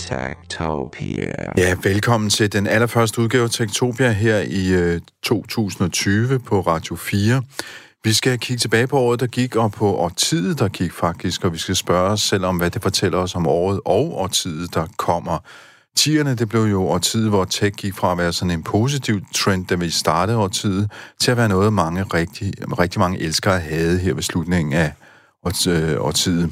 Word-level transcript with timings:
Tektopia. 0.00 1.52
Ja, 1.56 1.76
velkommen 1.82 2.30
til 2.30 2.52
den 2.52 2.66
allerførste 2.66 3.20
udgave 3.20 3.44
af 3.44 3.50
Tektopia 3.50 4.10
her 4.10 4.38
i 4.38 4.68
øh, 4.68 5.00
2020 5.22 6.38
på 6.38 6.60
Radio 6.60 6.96
4. 6.96 7.42
Vi 8.04 8.12
skal 8.12 8.38
kigge 8.38 8.58
tilbage 8.58 8.86
på 8.86 8.98
året, 8.98 9.20
der 9.20 9.26
gik, 9.26 9.56
og 9.56 9.72
på 9.72 9.96
årtiet, 9.96 10.58
der 10.58 10.68
gik 10.68 10.92
faktisk, 10.92 11.44
og 11.44 11.52
vi 11.52 11.58
skal 11.58 11.76
spørge 11.76 12.10
os 12.10 12.20
selv 12.20 12.44
om, 12.44 12.56
hvad 12.56 12.70
det 12.70 12.82
fortæller 12.82 13.18
os 13.18 13.34
om 13.34 13.46
året 13.46 13.80
og 13.84 14.18
årtiet, 14.18 14.74
der 14.74 14.86
kommer. 14.96 15.38
Tierne, 15.96 16.34
det 16.34 16.48
blev 16.48 16.62
jo 16.62 16.82
årtiet, 16.82 17.28
hvor 17.28 17.44
tech 17.44 17.76
gik 17.76 17.94
fra 17.94 18.12
at 18.12 18.18
være 18.18 18.32
sådan 18.32 18.50
en 18.50 18.62
positiv 18.62 19.20
trend, 19.34 19.66
da 19.66 19.74
vi 19.74 19.90
startede 19.90 20.38
årtiet, 20.38 20.90
til 21.20 21.30
at 21.30 21.36
være 21.36 21.48
noget, 21.48 21.72
mange 21.72 22.02
rigtig, 22.02 22.52
rigtig 22.78 22.98
mange 22.98 23.20
elskere 23.20 23.60
havde 23.60 23.98
her 23.98 24.14
ved 24.14 24.22
slutningen 24.22 24.72
af 24.72 24.92
årtidet. 25.44 26.44
Øh, 26.44 26.50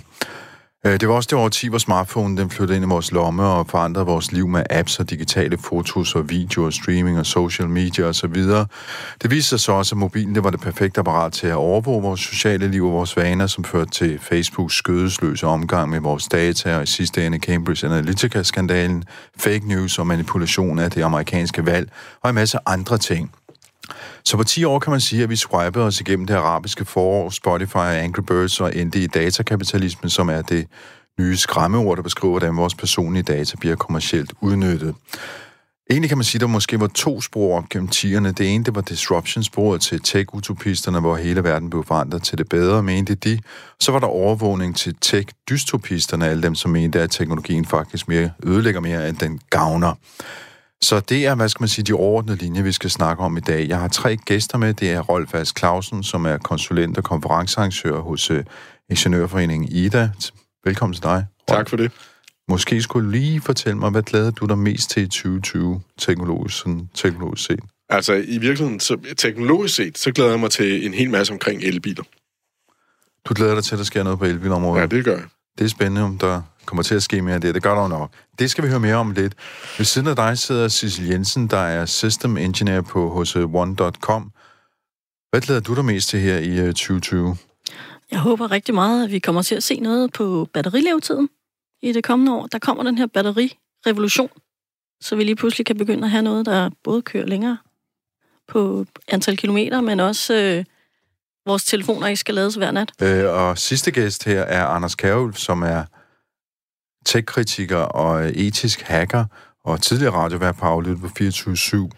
Øh, 0.86 1.00
det 1.00 1.08
var 1.08 1.14
også 1.14 1.28
det 1.30 1.38
årti, 1.38 1.68
hvor 1.68 1.78
smartphone 1.78 2.36
den 2.36 2.50
flyttede 2.50 2.76
ind 2.76 2.84
i 2.84 2.88
vores 2.88 3.12
lomme 3.12 3.42
og 3.42 3.66
forandrede 3.66 4.06
vores 4.06 4.32
liv 4.32 4.48
med 4.48 4.62
apps 4.70 5.00
og 5.00 5.10
digitale 5.10 5.58
fotos 5.58 6.14
og 6.14 6.30
videoer, 6.30 6.70
streaming 6.70 7.18
og 7.18 7.26
social 7.26 7.68
media 7.68 8.04
osv. 8.04 8.34
Det 9.22 9.30
viste 9.30 9.48
sig 9.48 9.60
så 9.60 9.72
også, 9.72 9.94
at 9.94 9.98
mobilen 9.98 10.34
det 10.34 10.44
var 10.44 10.50
det 10.50 10.60
perfekte 10.60 11.00
apparat 11.00 11.32
til 11.32 11.46
at 11.46 11.54
overvåge 11.54 12.02
vores 12.02 12.20
sociale 12.20 12.68
liv 12.68 12.86
og 12.86 12.92
vores 12.92 13.16
vaner, 13.16 13.46
som 13.46 13.64
førte 13.64 13.90
til 13.90 14.18
Facebooks 14.18 14.74
skødesløse 14.74 15.46
omgang 15.46 15.90
med 15.90 16.00
vores 16.00 16.24
data 16.24 16.76
og 16.76 16.82
i 16.82 16.86
sidste 16.86 17.26
ende 17.26 17.38
Cambridge 17.38 17.86
Analytica-skandalen, 17.86 19.04
fake 19.36 19.68
news 19.68 19.98
og 19.98 20.06
manipulation 20.06 20.78
af 20.78 20.90
det 20.90 21.02
amerikanske 21.02 21.66
valg 21.66 21.90
og 22.22 22.30
en 22.30 22.34
masse 22.34 22.58
andre 22.66 22.98
ting. 22.98 23.30
Så 24.24 24.36
på 24.36 24.44
10 24.44 24.64
år 24.64 24.78
kan 24.78 24.90
man 24.90 25.00
sige, 25.00 25.22
at 25.22 25.30
vi 25.30 25.36
swipede 25.36 25.84
os 25.84 26.00
igennem 26.00 26.26
det 26.26 26.34
arabiske 26.34 26.84
forår, 26.84 27.30
Spotify 27.30 27.76
Angry 27.76 28.22
Birds 28.26 28.60
og 28.60 28.76
endte 28.76 28.98
i 29.02 29.06
datakapitalismen, 29.06 30.10
som 30.10 30.28
er 30.28 30.42
det 30.42 30.66
nye 31.20 31.36
skræmmeord, 31.36 31.96
der 31.96 32.02
beskriver, 32.02 32.32
hvordan 32.32 32.56
vores 32.56 32.74
personlige 32.74 33.22
data 33.22 33.56
bliver 33.56 33.76
kommercielt 33.76 34.32
udnyttet. 34.40 34.94
Egentlig 35.90 36.10
kan 36.10 36.18
man 36.18 36.24
sige, 36.24 36.38
at 36.38 36.40
der 36.40 36.46
måske 36.46 36.80
var 36.80 36.86
to 36.86 37.20
spor 37.20 37.66
gennem 37.70 37.88
tierne. 37.88 38.32
Det 38.32 38.54
ene, 38.54 38.64
det 38.64 38.74
var 38.74 38.80
disruption-sporet 38.80 39.80
til 39.80 40.00
tech-utopisterne, 40.00 41.00
hvor 41.00 41.16
hele 41.16 41.44
verden 41.44 41.70
blev 41.70 41.84
forandret 41.84 42.22
til 42.22 42.38
det 42.38 42.48
bedre, 42.48 42.82
mente 42.82 43.14
de. 43.14 43.38
Så 43.80 43.92
var 43.92 43.98
der 43.98 44.06
overvågning 44.06 44.76
til 44.76 44.94
tech-dystopisterne, 45.00 46.26
alle 46.26 46.42
dem, 46.42 46.54
som 46.54 46.70
mente, 46.70 47.00
at 47.00 47.10
teknologien 47.10 47.64
faktisk 47.64 48.08
mere 48.08 48.30
ødelægger 48.42 48.80
mere, 48.80 49.08
end 49.08 49.16
den 49.16 49.40
gavner. 49.50 49.94
Så 50.82 51.00
det 51.00 51.26
er, 51.26 51.34
hvad 51.34 51.48
skal 51.48 51.62
man 51.62 51.68
sige, 51.68 51.84
de 51.84 51.92
overordnede 51.92 52.38
linjer, 52.38 52.62
vi 52.62 52.72
skal 52.72 52.90
snakke 52.90 53.22
om 53.22 53.36
i 53.36 53.40
dag. 53.40 53.68
Jeg 53.68 53.78
har 53.78 53.88
tre 53.88 54.16
gæster 54.16 54.58
med. 54.58 54.74
Det 54.74 54.90
er 54.90 55.00
Rolf 55.00 55.32
Vals 55.32 55.54
Clausen, 55.58 56.02
som 56.02 56.26
er 56.26 56.38
konsulent 56.38 56.98
og 56.98 57.04
konferencearrangør 57.04 58.00
hos 58.00 58.30
uh, 58.30 58.38
Ingeniørforeningen 58.90 59.68
IDA. 59.72 60.10
Velkommen 60.64 60.94
til 60.94 61.02
dig. 61.02 61.26
Rolf. 61.50 61.56
Tak 61.58 61.68
for 61.68 61.76
det. 61.76 61.92
Måske 62.48 62.82
skulle 62.82 63.10
lige 63.10 63.40
fortælle 63.40 63.78
mig, 63.78 63.90
hvad 63.90 64.02
glæder 64.02 64.30
du 64.30 64.46
dig 64.46 64.58
mest 64.58 64.90
til 64.90 65.02
i 65.02 65.06
2020, 65.06 65.80
teknologisk, 65.98 66.58
sådan, 66.58 66.88
teknologisk 66.94 67.44
set? 67.44 67.60
Altså, 67.88 68.12
i 68.12 68.38
virkeligheden, 68.38 68.80
så, 68.80 68.96
teknologisk 69.16 69.74
set, 69.74 69.98
så 69.98 70.12
glæder 70.12 70.30
jeg 70.30 70.40
mig 70.40 70.50
til 70.50 70.86
en 70.86 70.94
hel 70.94 71.10
masse 71.10 71.32
omkring 71.32 71.62
elbiler. 71.62 72.02
Du 73.24 73.34
glæder 73.34 73.54
dig 73.54 73.64
til, 73.64 73.74
at 73.74 73.78
der 73.78 73.84
sker 73.84 74.02
noget 74.02 74.18
på 74.18 74.24
elbilområdet? 74.24 74.80
Ja, 74.80 74.86
det 74.86 75.04
gør 75.04 75.16
jeg. 75.16 75.24
Det 75.58 75.64
er 75.64 75.68
spændende, 75.68 76.02
om 76.02 76.18
der 76.18 76.42
kommer 76.68 76.82
til 76.82 76.94
at 76.94 77.02
ske 77.02 77.22
mere 77.22 77.34
af 77.34 77.40
det. 77.40 77.54
Det 77.54 77.62
gør 77.62 77.74
der 77.74 77.88
nok. 77.88 78.10
Det 78.38 78.50
skal 78.50 78.64
vi 78.64 78.68
høre 78.68 78.80
mere 78.80 78.94
om 78.94 79.10
lidt. 79.10 79.34
Ved 79.78 79.84
siden 79.84 80.08
af 80.08 80.16
dig 80.16 80.38
sidder 80.38 80.68
Sissel 80.68 81.06
Jensen, 81.06 81.46
der 81.46 81.58
er 81.58 81.86
System 81.86 82.36
Engineer 82.36 82.80
på 82.80 83.10
hos 83.10 83.36
One.com. 83.36 84.32
Hvad 85.30 85.40
glæder 85.40 85.60
du 85.60 85.74
dig 85.74 85.84
mest 85.84 86.08
til 86.08 86.20
her 86.20 86.38
i 86.38 86.72
2020? 86.72 87.36
Jeg 88.10 88.18
håber 88.18 88.50
rigtig 88.50 88.74
meget, 88.74 89.04
at 89.04 89.10
vi 89.10 89.18
kommer 89.18 89.42
til 89.42 89.54
at 89.54 89.62
se 89.62 89.80
noget 89.80 90.12
på 90.12 90.48
batterilevetiden 90.52 91.28
i 91.82 91.92
det 91.92 92.04
kommende 92.04 92.34
år. 92.34 92.46
Der 92.46 92.58
kommer 92.58 92.82
den 92.82 92.98
her 92.98 93.06
batterirevolution, 93.06 94.30
så 95.00 95.16
vi 95.16 95.24
lige 95.24 95.36
pludselig 95.36 95.66
kan 95.66 95.78
begynde 95.78 96.04
at 96.04 96.10
have 96.10 96.22
noget, 96.22 96.46
der 96.46 96.70
både 96.84 97.02
kører 97.02 97.26
længere 97.26 97.58
på 98.48 98.86
antal 99.08 99.36
kilometer, 99.36 99.80
men 99.80 100.00
også 100.00 100.34
øh, 100.34 100.64
vores 101.46 101.64
telefoner 101.64 102.06
ikke 102.06 102.20
skal 102.20 102.34
lades 102.34 102.54
hver 102.54 102.70
nat. 102.70 102.92
Øh, 103.02 103.24
og 103.24 103.58
sidste 103.58 103.90
gæst 103.90 104.24
her 104.24 104.42
er 104.42 104.66
Anders 104.66 104.94
Kærulf, 104.94 105.36
som 105.36 105.62
er 105.62 105.84
tech-kritiker 107.06 107.76
og 107.76 108.30
etisk 108.34 108.80
hacker, 108.80 109.24
og 109.64 109.82
tidligere 109.82 110.14
radiovært 110.14 110.56
på 110.56 110.66
aflyttet 110.66 111.00
på 111.00 111.06
24-7, 111.06 111.90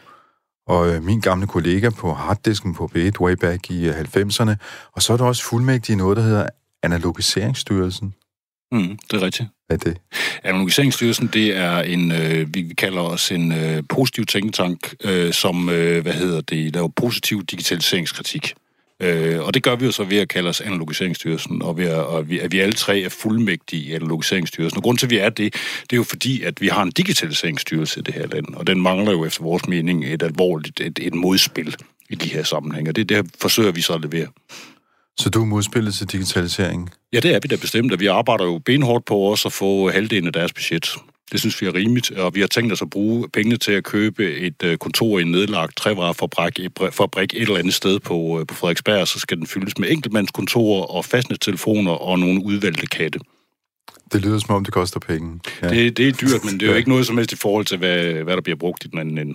og 0.67 0.95
øh, 0.95 1.03
min 1.03 1.21
gamle 1.21 1.47
kollega 1.47 1.91
på 1.91 2.13
harddisken 2.13 2.75
på 2.75 2.91
B1 2.97 3.21
way 3.21 3.33
back 3.33 3.71
i 3.71 3.89
90'erne. 3.89 4.55
Og 4.93 5.03
så 5.03 5.13
er 5.13 5.17
der 5.17 5.25
også 5.25 5.45
fuldmægtig 5.45 5.93
i 5.93 5.97
noget, 5.97 6.17
der 6.17 6.23
hedder 6.23 6.47
Analogiseringsstyrelsen. 6.83 8.15
Mm, 8.73 8.99
det 9.11 9.23
er 9.23 9.23
rigtigt. 9.23 9.49
Hvad 9.67 9.87
er 9.87 9.91
det? 9.91 9.99
Analogiseringsstyrelsen, 10.45 11.27
det 11.27 11.57
er 11.57 11.79
en, 11.79 12.13
øh, 12.13 12.55
vi 12.55 12.75
kalder 12.79 13.01
os 13.01 13.33
en 13.33 13.53
øh, 13.53 13.83
positiv 13.89 14.27
tænketank, 14.27 14.95
øh, 15.05 15.33
som, 15.33 15.69
øh, 15.69 16.03
hvad 16.03 16.13
hedder 16.13 16.41
det, 16.41 16.75
laver 16.75 16.89
positiv 16.89 17.45
digitaliseringskritik. 17.45 18.55
Øh, 19.01 19.41
og 19.41 19.55
det 19.55 19.63
gør 19.63 19.77
vi 19.77 19.85
jo 19.85 19.93
så 19.93 20.05
ved 20.05 20.19
at 20.19 20.29
kalde 20.29 20.49
os 20.49 20.61
Analogiseringsstyrelsen, 20.61 21.63
og, 21.63 21.77
ved 21.77 21.87
at, 21.87 22.05
og 22.05 22.29
vi, 22.29 22.39
at 22.39 22.53
vi 22.53 22.59
alle 22.59 22.73
tre 22.73 23.01
er 23.01 23.09
fuldmægtige 23.09 23.83
i 23.83 23.93
Analogiseringsstyrelsen. 23.93 24.77
Og 24.77 24.83
grund 24.83 24.99
til, 24.99 25.07
at 25.07 25.11
vi 25.11 25.19
er 25.19 25.29
det, 25.29 25.55
det 25.83 25.93
er 25.93 25.97
jo 25.97 26.03
fordi, 26.03 26.43
at 26.43 26.61
vi 26.61 26.69
har 26.69 26.83
en 26.83 26.91
digitaliseringsstyrelse 26.91 28.01
i 28.01 28.03
det 28.03 28.15
her 28.15 28.27
land, 28.27 28.55
og 28.55 28.67
den 28.67 28.81
mangler 28.81 29.13
jo 29.13 29.25
efter 29.25 29.43
vores 29.43 29.69
mening 29.69 30.05
et 30.05 30.23
alvorligt 30.23 30.81
et, 30.81 30.99
et 31.03 31.15
modspil 31.15 31.77
i 32.11 32.15
de 32.15 32.29
her 32.29 32.43
sammenhænge, 32.43 32.91
og 32.91 32.97
det, 32.97 33.09
det 33.09 33.27
forsøger 33.41 33.73
vi 33.73 33.81
så 33.81 33.93
at 33.93 34.01
levere. 34.01 34.27
Så 35.19 35.31
du 35.31 35.41
er 35.43 35.47
modspillet 35.47 35.95
til 35.95 36.07
digitalisering? 36.07 36.91
Ja, 37.13 37.21
det 37.21 37.35
er 37.35 37.41
vi 37.43 37.49
da 37.49 37.57
bestemt, 37.57 37.93
og 37.93 38.01
vi 38.01 38.07
arbejder 38.07 38.45
jo 38.45 38.59
benhårdt 38.59 39.05
på 39.05 39.17
også 39.17 39.49
at 39.49 39.53
få 39.53 39.91
halvdelen 39.91 40.27
af 40.27 40.33
deres 40.33 40.53
budget. 40.53 40.97
Det 41.33 41.41
synes 41.41 41.61
vi 41.61 41.67
er 41.67 41.75
rimeligt, 41.75 42.11
og 42.11 42.35
vi 42.35 42.41
har 42.41 42.47
tænkt 42.47 42.73
os 42.73 42.83
at 42.83 42.91
bruge 42.91 43.29
pengene 43.29 43.57
til 43.57 43.73
at 43.73 43.85
købe 43.85 44.35
et 44.35 44.63
øh, 44.65 44.79
kontor 44.79 45.19
i 45.19 45.23
en 45.23 45.31
nedlagt 45.31 45.77
trævarefabrik 45.77 46.61
fabrik 46.91 47.35
et 47.35 47.43
eller 47.43 47.59
andet 47.59 47.75
sted 47.75 48.01
på, 48.01 48.41
øh, 48.41 48.47
på 48.47 48.55
Frederiksberg, 48.55 49.09
så 49.09 49.19
skal 49.19 49.37
den 49.37 49.47
fyldes 49.47 49.79
med 49.79 49.91
enkeltmandskontorer 49.91 50.83
og 50.83 51.05
fastnettelefoner 51.05 51.93
og 51.93 52.19
nogle 52.19 52.45
udvalgte 52.45 52.87
katte. 52.87 53.21
Det 54.13 54.23
lyder 54.23 54.39
som 54.39 54.55
om, 54.55 54.65
det 54.65 54.75
koster 54.75 55.01
penge. 55.01 55.41
Ja. 55.63 55.69
Det, 55.69 55.97
det 55.97 56.09
er 56.09 56.13
dyrt, 56.13 56.45
men 56.45 56.61
det 56.61 56.63
er 56.63 56.71
jo 56.71 56.77
ikke 56.81 56.89
noget 56.89 57.07
som 57.07 57.17
helst 57.17 57.33
i 57.33 57.37
forhold 57.37 57.65
til, 57.65 57.79
hvad, 57.79 58.13
hvad 58.13 58.35
der 58.35 58.43
bliver 58.43 58.57
brugt 58.57 58.85
i 58.85 58.89
den 58.89 58.99
anden 58.99 59.19
ende. 59.19 59.35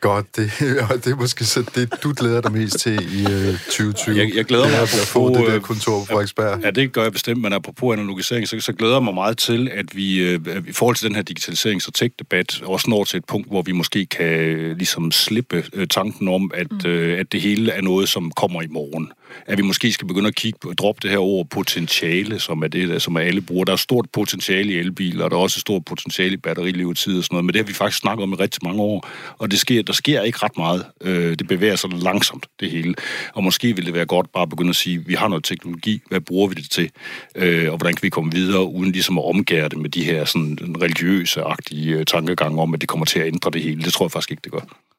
Godt, 0.00 0.36
det, 0.36 0.50
det 1.04 1.12
er 1.12 1.16
måske 1.16 1.44
så 1.44 1.70
det, 1.74 2.02
du 2.02 2.12
glæder 2.16 2.40
dig 2.40 2.52
mest 2.52 2.78
til 2.78 3.20
i 3.20 3.24
uh, 3.24 3.58
2020. 3.58 4.16
Jeg, 4.16 4.30
jeg 4.34 4.44
glæder 4.44 4.68
mig 4.68 4.82
at 4.82 4.88
få 4.88 5.28
det 5.28 5.46
der 5.46 5.58
kontor 5.58 5.98
på 5.98 6.06
Frederiksberg. 6.06 6.60
Ja, 6.62 6.70
det 6.70 6.92
gør 6.92 7.02
jeg 7.02 7.12
bestemt, 7.12 7.40
men 7.40 7.52
apropos 7.52 7.92
analogisering, 7.92 8.48
så, 8.48 8.60
så 8.60 8.72
glæder 8.72 8.94
jeg 8.94 9.02
mig 9.02 9.14
meget 9.14 9.38
til, 9.38 9.68
at 9.68 9.96
vi 9.96 10.34
uh, 10.34 10.68
i 10.68 10.72
forhold 10.72 10.96
til 10.96 11.08
den 11.08 11.14
her 11.14 11.22
digitaliserings- 11.30 11.86
og 11.88 11.94
tech-debat 11.94 12.62
også 12.62 12.90
når 12.90 13.04
til 13.04 13.16
et 13.16 13.24
punkt, 13.24 13.48
hvor 13.48 13.62
vi 13.62 13.72
måske 13.72 14.06
kan 14.06 14.56
uh, 14.56 14.76
ligesom 14.76 15.12
slippe 15.12 15.64
uh, 15.76 15.84
tanken 15.90 16.28
om, 16.28 16.50
at, 16.54 16.72
uh, 16.86 17.18
at 17.18 17.32
det 17.32 17.40
hele 17.40 17.72
er 17.72 17.80
noget, 17.80 18.08
som 18.08 18.30
kommer 18.30 18.62
i 18.62 18.66
morgen 18.70 19.12
at 19.46 19.58
vi 19.58 19.62
måske 19.62 19.92
skal 19.92 20.08
begynde 20.08 20.28
at 20.28 20.34
kigge 20.34 20.58
på, 20.62 20.72
droppe 20.78 20.98
det 21.02 21.10
her 21.10 21.18
ord 21.18 21.46
potentiale, 21.50 22.38
som 22.38 22.62
er 22.62 22.68
det, 22.68 23.02
som 23.02 23.16
er 23.16 23.20
alle 23.20 23.40
bruger. 23.40 23.64
Der 23.64 23.72
er 23.72 23.76
stort 23.76 24.06
potentiale 24.12 24.72
i 24.72 24.76
elbiler, 24.76 25.24
og 25.24 25.30
der 25.30 25.36
er 25.36 25.40
også 25.40 25.60
stort 25.60 25.84
potentiale 25.84 26.32
i 26.32 26.36
batterilevetid 26.36 27.18
og 27.18 27.24
sådan 27.24 27.34
noget, 27.34 27.44
men 27.44 27.52
det 27.52 27.60
har 27.60 27.66
vi 27.66 27.72
faktisk 27.72 28.00
snakket 28.00 28.22
om 28.22 28.32
i 28.32 28.36
rigtig 28.36 28.60
mange 28.62 28.82
år, 28.82 29.08
og 29.38 29.50
det 29.50 29.58
sker, 29.58 29.82
der 29.82 29.92
sker 29.92 30.22
ikke 30.22 30.38
ret 30.42 30.56
meget. 30.56 30.84
Øh, 31.00 31.38
det 31.38 31.48
bevæger 31.48 31.76
sig 31.76 31.90
langsomt, 31.90 32.46
det 32.60 32.70
hele. 32.70 32.94
Og 33.34 33.44
måske 33.44 33.76
vil 33.76 33.86
det 33.86 33.94
være 33.94 34.06
godt 34.06 34.32
bare 34.32 34.42
at 34.42 34.48
begynde 34.48 34.70
at 34.70 34.76
sige, 34.76 35.06
vi 35.06 35.14
har 35.14 35.28
noget 35.28 35.44
teknologi, 35.44 36.02
hvad 36.08 36.20
bruger 36.20 36.48
vi 36.48 36.54
det 36.54 36.70
til, 36.70 36.90
øh, 37.34 37.70
og 37.70 37.76
hvordan 37.76 37.94
kan 37.94 38.02
vi 38.02 38.08
komme 38.08 38.32
videre, 38.32 38.64
uden 38.64 38.92
ligesom 38.92 39.18
at 39.18 39.24
omgære 39.24 39.68
det 39.68 39.78
med 39.78 39.90
de 39.90 40.04
her 40.04 40.24
sådan, 40.24 40.58
religiøse-agtige 40.82 41.94
øh, 41.94 42.04
tankegange 42.04 42.62
om, 42.62 42.74
at 42.74 42.80
det 42.80 42.88
kommer 42.88 43.06
til 43.06 43.18
at 43.20 43.26
ændre 43.26 43.50
det 43.50 43.62
hele. 43.62 43.82
Det 43.82 43.92
tror 43.92 44.04
jeg 44.04 44.12
faktisk 44.12 44.30
ikke, 44.30 44.40
det 44.44 44.52
gør. 44.52 44.89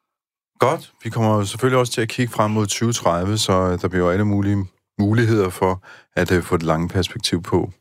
Godt. 0.61 0.91
Vi 1.03 1.09
kommer 1.09 1.43
selvfølgelig 1.43 1.79
også 1.79 1.93
til 1.93 2.01
at 2.01 2.07
kigge 2.07 2.33
frem 2.33 2.51
mod 2.51 2.65
2030, 2.65 3.37
så 3.37 3.53
øh, 3.53 3.81
der 3.81 3.87
bliver 3.87 4.11
alle 4.11 4.25
mulige 4.25 4.65
muligheder 4.99 5.49
for 5.49 5.83
at 6.15 6.31
uh, 6.31 6.43
få 6.43 6.55
et 6.55 6.63
langt 6.63 6.93
perspektiv 6.93 7.43
på. 7.43 7.71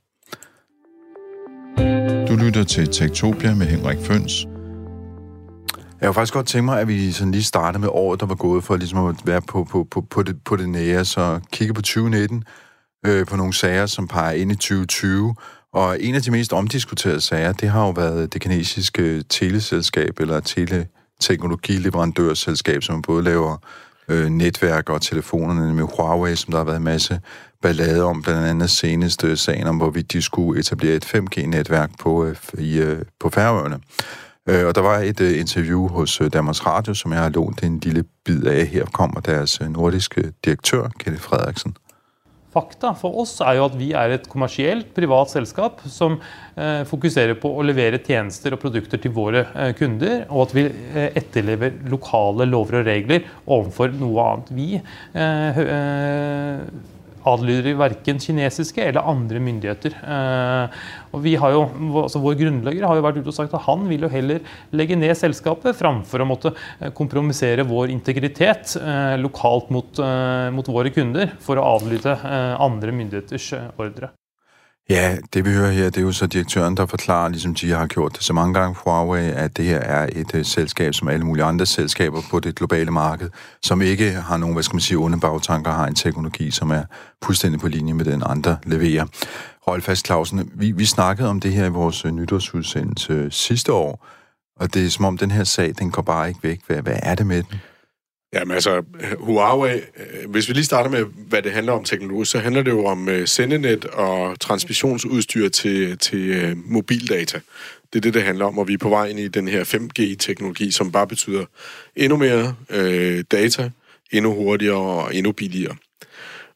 Du 2.29 2.37
lytter 2.37 2.65
til 2.65 2.89
Tektopia 2.89 3.55
med 3.55 3.67
Henrik 3.67 3.99
Føns. 3.99 4.47
Jeg 6.01 6.09
har 6.09 6.13
faktisk 6.13 6.35
godt 6.35 6.47
tænke 6.47 6.65
mig, 6.65 6.81
at 6.81 6.89
vi 6.89 7.13
sådan 7.13 7.33
lige 7.33 7.43
starter 7.43 7.79
med 7.79 7.89
året, 7.93 8.21
der 8.21 8.27
var 8.27 8.35
gået 8.35 8.65
for 8.65 8.77
ligesom 8.77 9.07
at 9.07 9.17
være 9.25 9.43
på, 9.43 9.65
på, 9.65 9.87
på, 9.91 10.01
på, 10.01 10.23
det, 10.23 10.45
på 10.45 10.57
det 10.57 10.69
nære. 10.69 11.05
Så 11.05 11.41
kigge 11.53 11.75
på 11.75 11.83
2019, 11.83 12.45
øh, 13.07 13.27
på 13.27 13.37
nogle 13.37 13.53
sager, 13.53 13.87
som 13.87 14.09
peger 14.09 14.33
ind 14.33 14.53
i 14.53 14.55
2020. 14.55 15.35
Og 15.73 16.03
en 16.03 16.15
af 16.15 16.23
de 16.23 16.31
mest 16.31 16.53
omdiskuterede 16.53 17.21
sager, 17.21 17.53
det 17.53 17.69
har 17.69 17.87
jo 17.87 17.91
været 17.91 18.33
det 18.33 18.41
kinesiske 18.41 19.03
øh, 19.03 19.23
teleselskab, 19.29 20.21
eller 20.21 20.41
tele, 20.41 20.87
teknologileverandørselskab, 21.21 22.83
som 22.83 23.03
både 23.03 23.25
laver 23.25 23.57
øh, 24.09 24.29
netværk 24.29 24.89
og 24.89 25.03
telefonerne 25.03 25.75
med 25.75 25.85
Huawei, 25.85 26.37
som 26.37 26.51
der 26.51 26.59
har 26.59 26.65
været 26.65 26.77
en 26.77 26.85
masse 26.85 27.21
ballade 27.63 28.05
om, 28.05 28.23
blandt 28.23 28.47
andet 28.47 28.71
seneste 28.71 29.27
øh, 29.27 29.37
sagen 29.37 29.67
om, 29.67 29.77
hvorvidt 29.77 30.13
de 30.13 30.23
skulle 30.23 30.61
etablere 30.61 30.95
et 30.95 31.05
5G-netværk 31.05 31.91
på, 31.99 32.25
øh, 32.25 32.37
i, 32.59 32.79
øh, 32.79 33.03
på 33.21 33.31
Færøerne. 33.31 33.81
Øh, 34.49 34.67
og 34.67 34.75
der 34.75 34.81
var 34.81 34.99
et 34.99 35.21
øh, 35.21 35.41
interview 35.41 35.89
hos 35.89 36.21
øh, 36.21 36.33
Danmarks 36.33 36.67
Radio, 36.67 36.95
som 36.95 37.13
jeg 37.13 37.21
har 37.21 37.29
lånt 37.29 37.63
en 37.63 37.79
lille 37.79 38.05
bid 38.25 38.45
af. 38.45 38.67
Her 38.67 38.85
kommer 38.85 39.21
deres 39.21 39.61
øh, 39.61 39.69
nordiske 39.69 40.33
direktør, 40.45 40.89
Kenneth 40.99 41.23
Frederiksen. 41.23 41.77
Fakta 42.51 42.91
for 42.99 43.15
oss 43.23 43.37
er 43.47 43.61
jo 43.61 43.67
at 43.69 43.77
vi 43.79 43.93
er 43.95 44.17
et 44.17 44.25
kommersielt 44.31 44.89
privat 44.97 45.31
selskap 45.31 45.85
som 45.87 46.17
eh, 46.59 46.83
fokuserer 46.89 47.39
på 47.39 47.53
å 47.55 47.63
levere 47.63 48.01
tjenester 48.03 48.57
og 48.57 48.63
produkter 48.65 48.99
til 48.99 49.15
våre 49.15 49.45
eh, 49.55 49.71
kunder, 49.79 50.25
og 50.27 50.49
at 50.49 50.57
vi 50.57 50.65
eh, 50.67 51.13
etterlever 51.21 51.79
lokale 51.93 52.49
lover 52.51 52.81
og 52.81 52.89
regler 52.91 53.29
overfor 53.47 53.95
noe 53.95 54.27
annet. 54.33 54.51
Vi 54.57 54.71
eh, 54.81 55.61
eh, 55.63 56.65
adlyder 57.29 57.69
vi 57.69 57.75
verken 57.79 58.21
kinesiske 58.23 58.85
eller 58.85 59.09
andre 59.11 59.43
myndigheter. 59.43 59.97
Eh, 60.01 60.79
og 61.11 61.25
vi 61.25 61.35
har 61.41 61.55
jo, 61.55 61.65
altså 62.05 62.23
Vår 62.23 62.39
grunnlegger 62.41 62.87
har 62.87 62.99
jo 62.99 63.05
vært 63.07 63.21
ute 63.21 63.33
og 63.33 63.37
sagt 63.37 63.57
at 63.57 63.67
han 63.67 63.87
vil 63.91 64.07
jo 64.07 64.13
heller 64.13 64.45
legge 64.77 64.99
ned 64.99 65.17
selskapet 65.19 65.79
framfor 65.79 66.23
å 66.23 66.29
måtte 66.29 66.55
eh, 66.55 66.93
kompromissere 66.97 67.67
vår 67.69 67.93
integritet 67.95 68.77
eh, 68.81 69.17
lokalt 69.21 69.73
mot, 69.75 70.03
eh, 70.05 70.49
mot 70.55 70.71
våre 70.71 70.95
kunder 70.95 71.35
for 71.43 71.61
å 71.61 71.69
adlyde 71.77 72.17
eh, 72.17 72.55
andre 72.61 72.97
myndigheters 72.97 73.53
eh, 73.59 73.71
ordre. 73.81 74.15
Ja, 74.89 75.17
det 75.35 75.45
vi 75.45 75.51
hører 75.51 75.71
her, 75.71 75.85
det 75.85 75.97
er 75.97 76.01
jo 76.01 76.13
så 76.13 76.27
direktøren, 76.27 76.77
der 76.77 76.87
forklarer, 76.87 77.29
ligesom 77.29 77.55
de 77.55 77.71
har 77.71 77.87
gjort 77.87 78.13
det 78.13 78.23
så 78.23 78.33
mange 78.33 78.55
gange 78.55 78.75
på 78.75 78.81
Huawei, 78.85 79.31
at 79.31 79.57
det 79.57 79.65
her 79.65 79.79
er 79.79 80.09
et 80.13 80.35
uh, 80.35 80.43
selskab, 80.43 80.95
som 80.95 81.09
alle 81.09 81.27
mulige 81.27 81.45
andre 81.45 81.67
selskaber 81.67 82.21
på 82.31 82.41
det 82.41 82.55
globale 82.55 82.91
marked, 82.91 83.31
som 83.63 83.83
ikke 83.83 84.13
har 84.13 84.37
nogen, 84.37 84.55
hvad 84.55 84.63
skal 84.63 84.75
man 84.75 84.81
sige, 84.81 84.99
onde 84.99 85.21
bagtanker, 85.21 85.71
har 85.71 85.87
en 85.87 85.95
teknologi, 85.95 86.51
som 86.51 86.71
er 86.71 86.83
fuldstændig 87.25 87.61
på 87.61 87.69
linje 87.69 87.95
med 87.95 88.05
den 88.05 88.23
andre 88.27 88.59
leverer. 88.67 89.07
Rolf 89.69 89.85
Fast 89.85 90.07
Clausen, 90.07 90.51
vi, 90.55 90.71
vi 90.71 90.85
snakkede 90.85 91.29
om 91.29 91.41
det 91.41 91.53
her 91.53 91.67
i 91.67 91.71
vores 91.71 92.05
uh, 92.05 92.11
nytårsudsendelse 92.11 93.29
sidste 93.31 93.73
år, 93.73 94.07
og 94.57 94.75
det 94.75 94.87
er 94.87 94.91
som 94.91 95.05
om 95.05 95.19
den 95.19 95.31
her 95.31 95.45
sag, 95.45 95.75
den 95.79 95.91
går 95.91 96.03
bare 96.03 96.29
ikke 96.29 96.43
væk. 96.43 96.61
Hvad, 96.67 96.83
hvad 96.83 96.97
er 97.03 97.15
det 97.15 97.27
med 97.27 97.43
den? 97.43 97.61
Jamen 98.35 98.55
altså, 98.55 98.83
Huawei, 99.19 99.75
øh, 99.77 100.31
hvis 100.31 100.49
vi 100.49 100.53
lige 100.53 100.65
starter 100.65 100.91
med, 100.91 101.05
hvad 101.29 101.43
det 101.43 101.53
handler 101.53 101.73
om 101.73 101.85
teknologisk, 101.85 102.31
så 102.31 102.39
handler 102.39 102.63
det 102.63 102.71
jo 102.71 102.85
om 102.85 103.09
øh, 103.09 103.29
sendenet 103.29 103.85
og 103.85 104.41
transmissionsudstyr 104.41 105.49
til, 105.49 105.99
til 105.99 106.29
øh, 106.29 106.57
mobildata. 106.65 107.41
Det 107.93 107.99
er 107.99 108.01
det, 108.01 108.15
det 108.15 108.23
handler 108.23 108.45
om, 108.45 108.59
og 108.59 108.69
vi 108.69 108.73
er 108.73 108.79
på 108.79 108.89
vej 108.89 109.07
ind 109.07 109.21
i 109.21 109.29
den 109.29 109.49
her 109.49 109.65
5G-teknologi, 109.65 110.71
som 110.71 110.93
bare 110.93 111.07
betyder 111.07 111.45
endnu 111.97 112.17
mere 112.17 112.55
øh, 112.71 113.25
data, 113.31 113.71
endnu 114.13 114.35
hurtigere 114.35 114.77
og 114.77 115.15
endnu 115.15 115.33
billigere. 115.33 115.77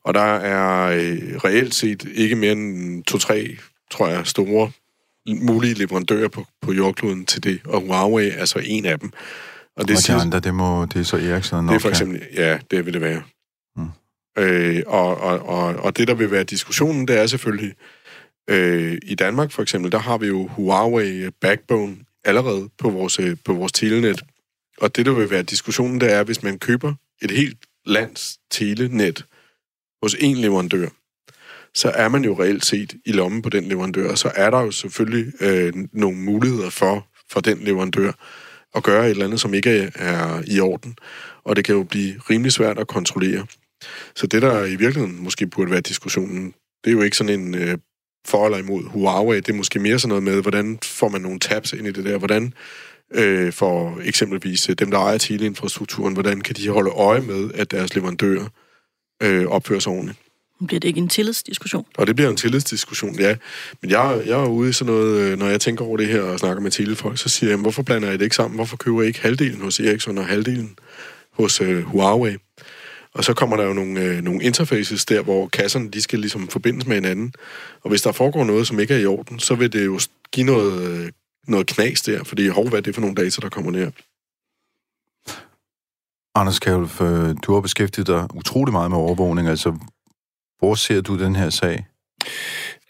Og 0.04 0.14
der 0.14 0.36
er 0.36 0.86
øh, 0.86 1.36
reelt 1.44 1.74
set 1.74 2.08
ikke 2.14 2.36
mere 2.36 2.52
end 2.52 3.04
to-tre, 3.04 3.56
tror 3.90 4.08
jeg, 4.08 4.26
store 4.26 4.70
mulige 5.28 5.74
leverandører 5.74 6.28
på, 6.28 6.44
på 6.62 6.72
jordkloden 6.72 7.26
til 7.26 7.44
det, 7.44 7.60
og 7.64 7.80
Huawei 7.80 8.28
er 8.28 8.44
så 8.44 8.58
en 8.64 8.84
af 8.84 9.00
dem. 9.00 9.12
Og 9.76 9.88
det 9.88 9.96
og 9.96 10.02
de 10.06 10.12
andre, 10.22 10.40
det, 10.40 10.54
må, 10.54 10.84
det 10.84 11.00
er 11.00 11.02
så 11.02 11.16
Ericsson 11.16 11.68
og 11.68 11.72
det 11.72 11.76
er 11.76 11.80
for 11.80 11.88
eksempel, 11.88 12.22
ja, 12.34 12.58
det 12.70 12.86
vil 12.86 12.94
det 12.94 13.00
være. 13.00 13.22
Mm. 13.76 13.88
Øh, 14.38 14.82
og, 14.86 15.20
og, 15.20 15.48
og, 15.48 15.76
og 15.76 15.96
det, 15.96 16.08
der 16.08 16.14
vil 16.14 16.30
være 16.30 16.44
diskussionen, 16.44 17.08
det 17.08 17.18
er 17.18 17.26
selvfølgelig, 17.26 17.74
øh, 18.50 18.98
i 19.02 19.14
Danmark 19.14 19.50
for 19.50 19.62
eksempel, 19.62 19.92
der 19.92 19.98
har 19.98 20.18
vi 20.18 20.26
jo 20.26 20.46
Huawei 20.46 21.30
Backbone 21.30 21.96
allerede 22.24 22.68
på 22.78 22.90
vores, 22.90 23.18
øh, 23.18 23.36
på 23.44 23.52
vores 23.52 23.72
telenet. 23.72 24.22
Og 24.78 24.96
det, 24.96 25.06
der 25.06 25.12
vil 25.12 25.30
være 25.30 25.42
diskussionen, 25.42 26.00
det 26.00 26.12
er, 26.12 26.24
hvis 26.24 26.42
man 26.42 26.58
køber 26.58 26.94
et 27.22 27.30
helt 27.30 27.58
lands 27.86 28.38
telenet 28.50 29.24
hos 30.02 30.16
en 30.20 30.36
leverandør, 30.36 30.88
så 31.74 31.90
er 31.90 32.08
man 32.08 32.24
jo 32.24 32.42
reelt 32.42 32.64
set 32.64 32.94
i 33.06 33.12
lommen 33.12 33.42
på 33.42 33.48
den 33.48 33.64
leverandør, 33.64 34.10
og 34.10 34.18
så 34.18 34.32
er 34.34 34.50
der 34.50 34.60
jo 34.60 34.70
selvfølgelig 34.70 35.32
øh, 35.40 35.72
nogle 35.92 36.18
muligheder 36.18 36.70
for, 36.70 37.06
for 37.30 37.40
den 37.40 37.58
leverandør 37.58 38.12
at 38.74 38.82
gøre 38.82 39.04
et 39.04 39.10
eller 39.10 39.24
andet, 39.24 39.40
som 39.40 39.54
ikke 39.54 39.90
er 39.94 40.42
i 40.46 40.60
orden. 40.60 40.96
Og 41.44 41.56
det 41.56 41.64
kan 41.64 41.74
jo 41.74 41.82
blive 41.82 42.14
rimelig 42.30 42.52
svært 42.52 42.78
at 42.78 42.86
kontrollere. 42.86 43.46
Så 44.16 44.26
det, 44.26 44.42
der 44.42 44.64
i 44.64 44.76
virkeligheden 44.76 45.24
måske 45.24 45.46
burde 45.46 45.70
være 45.70 45.80
diskussionen, 45.80 46.54
det 46.84 46.90
er 46.90 46.94
jo 46.94 47.02
ikke 47.02 47.16
sådan 47.16 47.40
en 47.40 47.54
øh, 47.54 47.78
for 48.26 48.44
eller 48.44 48.58
imod 48.58 48.82
Huawei. 48.82 49.36
Det 49.36 49.48
er 49.48 49.56
måske 49.56 49.78
mere 49.78 49.98
sådan 49.98 50.08
noget 50.08 50.22
med, 50.22 50.42
hvordan 50.42 50.78
får 50.82 51.08
man 51.08 51.20
nogle 51.20 51.38
tabs 51.38 51.72
ind 51.72 51.86
i 51.86 51.92
det 51.92 52.04
der? 52.04 52.18
Hvordan 52.18 52.54
øh, 53.14 53.52
for 53.52 54.00
eksempelvis 54.04 54.68
øh, 54.68 54.76
dem, 54.78 54.90
der 54.90 54.98
ejer 54.98 55.18
teleinfrastrukturen, 55.18 56.14
hvordan 56.14 56.40
kan 56.40 56.54
de 56.54 56.68
holde 56.68 56.90
øje 56.90 57.20
med, 57.20 57.50
at 57.54 57.70
deres 57.70 57.94
leverandører 57.94 58.48
øh, 59.22 59.46
opfører 59.46 59.80
sig 59.80 59.92
ordentligt? 59.92 60.23
Bliver 60.66 60.80
det 60.80 60.88
ikke 60.88 61.00
en 61.00 61.08
tillidsdiskussion? 61.08 61.86
Og 61.98 62.06
det 62.06 62.16
bliver 62.16 62.30
en 62.30 62.36
tillidsdiskussion, 62.36 63.18
ja. 63.18 63.36
Men 63.82 63.90
jeg, 63.90 64.22
jeg 64.26 64.40
er 64.40 64.46
ude 64.46 64.70
i 64.70 64.72
sådan 64.72 64.94
noget, 64.94 65.18
øh, 65.18 65.38
når 65.38 65.46
jeg 65.46 65.60
tænker 65.60 65.84
over 65.84 65.96
det 65.96 66.06
her 66.06 66.22
og 66.22 66.38
snakker 66.38 66.62
med 66.62 66.70
telefolk, 66.70 67.18
så 67.18 67.28
siger 67.28 67.50
jeg, 67.50 67.58
hvorfor 67.58 67.82
blander 67.82 68.08
jeg 68.08 68.18
det 68.18 68.24
ikke 68.24 68.36
sammen? 68.36 68.56
Hvorfor 68.56 68.76
køber 68.76 69.00
jeg 69.00 69.08
ikke 69.08 69.20
halvdelen 69.20 69.60
hos 69.60 69.80
Ericsson 69.80 70.18
og 70.18 70.26
halvdelen 70.26 70.76
hos 71.30 71.60
øh, 71.60 71.82
Huawei? 71.82 72.36
Og 73.14 73.24
så 73.24 73.34
kommer 73.34 73.56
der 73.56 73.64
jo 73.64 73.72
nogle, 73.72 74.00
øh, 74.00 74.22
nogle 74.22 74.42
interfaces 74.42 75.04
der, 75.04 75.22
hvor 75.22 75.48
kasserne 75.48 75.90
de 75.90 76.02
skal 76.02 76.18
ligesom 76.18 76.48
forbindes 76.48 76.86
med 76.86 76.94
hinanden. 76.94 77.32
Og 77.82 77.90
hvis 77.90 78.02
der 78.02 78.12
foregår 78.12 78.44
noget, 78.44 78.66
som 78.66 78.80
ikke 78.80 78.94
er 78.94 78.98
i 78.98 79.06
orden, 79.06 79.38
så 79.38 79.54
vil 79.54 79.72
det 79.72 79.84
jo 79.84 80.00
give 80.32 80.46
noget, 80.46 80.82
øh, 80.82 81.12
noget 81.48 81.66
knas 81.66 82.02
der, 82.02 82.24
fordi 82.24 82.48
hov, 82.48 82.68
hvad 82.68 82.78
er 82.78 82.82
det 82.82 82.94
for 82.94 83.00
nogle 83.00 83.16
data, 83.16 83.40
der 83.40 83.48
kommer 83.48 83.70
ned? 83.70 83.90
Anders 86.34 86.58
Kjælf, 86.58 87.00
øh, 87.00 87.34
du 87.42 87.54
har 87.54 87.60
beskæftiget 87.60 88.06
dig 88.06 88.26
utrolig 88.34 88.72
meget 88.72 88.90
med 88.90 88.98
overvågning. 88.98 89.48
Altså, 89.48 89.78
hvor 90.64 90.74
ser 90.74 91.00
du 91.00 91.18
den 91.18 91.36
her 91.36 91.50
sag? 91.50 91.86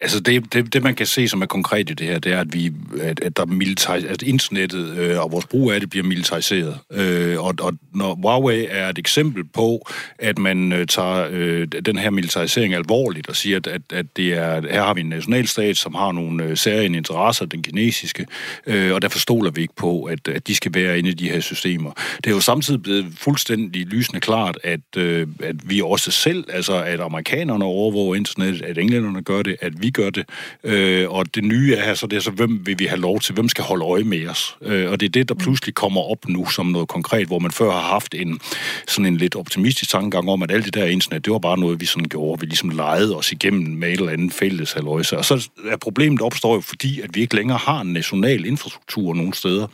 Altså 0.05 0.21
det, 0.21 0.53
det, 0.53 0.73
det, 0.73 0.83
man 0.83 0.95
kan 0.95 1.07
se, 1.07 1.29
som 1.29 1.43
er 1.43 1.47
konkret 1.47 1.91
i 1.91 1.95
det 1.95 2.07
her, 2.07 2.19
det 2.19 2.33
er, 2.33 2.41
at, 2.41 2.53
vi, 2.53 2.73
at, 3.01 3.21
at, 3.21 3.37
der 3.37 3.47
militari- 3.47 4.07
at 4.07 4.23
internettet 4.23 4.99
øh, 4.99 5.21
og 5.21 5.33
vores 5.33 5.47
brug 5.47 5.73
af 5.73 5.81
det 5.81 5.91
bliver 5.91 6.07
militariseret. 6.07 6.79
Øh, 6.93 7.45
og, 7.45 7.55
og 7.61 7.73
når 7.95 8.15
Huawei 8.15 8.67
er 8.71 8.89
et 8.89 8.99
eksempel 8.99 9.45
på, 9.45 9.87
at 10.19 10.39
man 10.39 10.73
øh, 10.73 10.87
tager 10.87 11.29
øh, 11.31 11.67
den 11.87 11.99
her 11.99 12.11
militarisering 12.11 12.75
alvorligt 12.75 13.29
og 13.29 13.37
siger, 13.37 13.57
at, 13.57 13.67
at, 13.67 13.83
at 13.93 14.07
det 14.17 14.33
er, 14.33 14.61
her 14.61 14.83
har 14.83 14.95
vi 14.95 15.01
en 15.01 15.09
nationalstat, 15.09 15.77
som 15.77 15.95
har 15.95 16.13
nogle 16.13 16.45
øh, 16.45 16.57
særlige 16.57 16.97
interesser, 16.97 17.47
den 17.47 17.63
kinesiske, 17.63 18.27
øh, 18.67 18.95
og 18.95 19.03
derfor 19.03 19.19
stoler 19.19 19.51
vi 19.51 19.61
ikke 19.61 19.77
på, 19.77 20.05
at, 20.05 20.29
at 20.29 20.47
de 20.47 20.55
skal 20.55 20.75
være 20.75 20.99
inde 20.99 21.11
i 21.11 21.15
de 21.15 21.31
her 21.31 21.41
systemer. 21.41 21.93
Det 22.17 22.27
er 22.27 22.35
jo 22.35 22.41
samtidig 22.41 22.83
blevet 22.83 23.07
fuldstændig 23.17 23.87
lysende 23.87 24.21
klart, 24.21 24.59
at, 24.65 24.97
øh, 24.97 25.27
at 25.43 25.57
vi 25.71 25.81
også 25.81 26.11
selv, 26.11 26.45
altså 26.49 26.83
at 26.83 27.01
amerikanerne 27.01 27.65
overvåger 27.65 28.15
internettet, 28.15 28.63
at 28.63 28.79
englænderne 28.79 29.23
gør 29.23 29.43
det, 29.43 29.57
at 29.61 29.83
vi 29.83 29.94
gør 29.95 30.11
det. 30.11 30.25
Øh, 30.65 31.11
og 31.11 31.35
det 31.35 31.45
nye 31.45 31.75
er 31.75 31.95
så 31.95 32.07
det 32.07 32.17
er 32.17 32.21
så, 32.21 32.31
hvem 32.31 32.67
vil 32.67 32.79
vi 32.79 32.85
have 32.85 33.01
lov 33.01 33.21
til? 33.21 33.35
Hvem 33.35 33.49
skal 33.49 33.65
holde 33.65 33.85
øje 33.85 34.05
med 34.05 34.29
os? 34.29 34.57
Øh, 34.63 34.91
og 34.91 35.01
det 35.01 35.07
er 35.07 35.11
det, 35.11 35.29
der 35.29 35.35
pludselig 35.35 35.75
kommer 35.75 36.01
op 36.01 36.29
nu 36.29 36.47
som 36.51 36.67
noget 36.67 36.89
konkret, 36.89 37.27
hvor 37.27 37.39
man 37.39 37.51
før 37.51 37.71
har 37.71 37.81
haft 37.81 38.15
en 38.15 38.41
sådan 38.89 39.07
en 39.07 39.17
lidt 39.17 39.37
optimistisk 39.37 39.91
tankegang 39.91 40.29
om, 40.29 40.43
at 40.43 40.51
alt 40.51 40.65
det 40.65 40.75
der 40.75 40.85
internet, 40.85 41.25
det 41.25 41.33
var 41.33 41.39
bare 41.39 41.59
noget, 41.59 41.81
vi 41.81 41.87
sådan 41.87 42.09
gjorde. 42.09 42.41
Vi 42.41 42.47
ligesom 42.47 42.71
legede 42.71 43.17
os 43.17 43.33
igennem 43.33 43.79
med 43.79 43.89
et 43.89 43.99
eller 43.99 44.13
andet 44.13 44.33
fælles 44.33 44.73
halvøjse. 44.73 45.19
Og 45.19 45.25
så 45.25 45.49
er 45.69 45.77
problemet 45.77 46.21
opstår 46.21 46.55
jo, 46.55 46.61
fordi 46.61 47.01
at 47.01 47.11
vi 47.15 47.21
ikke 47.21 47.37
længere 47.37 47.59
har 47.59 47.81
en 47.81 47.93
national 47.93 48.45
infrastruktur 48.45 49.15
nogen 49.15 49.33
steder. 49.33 49.67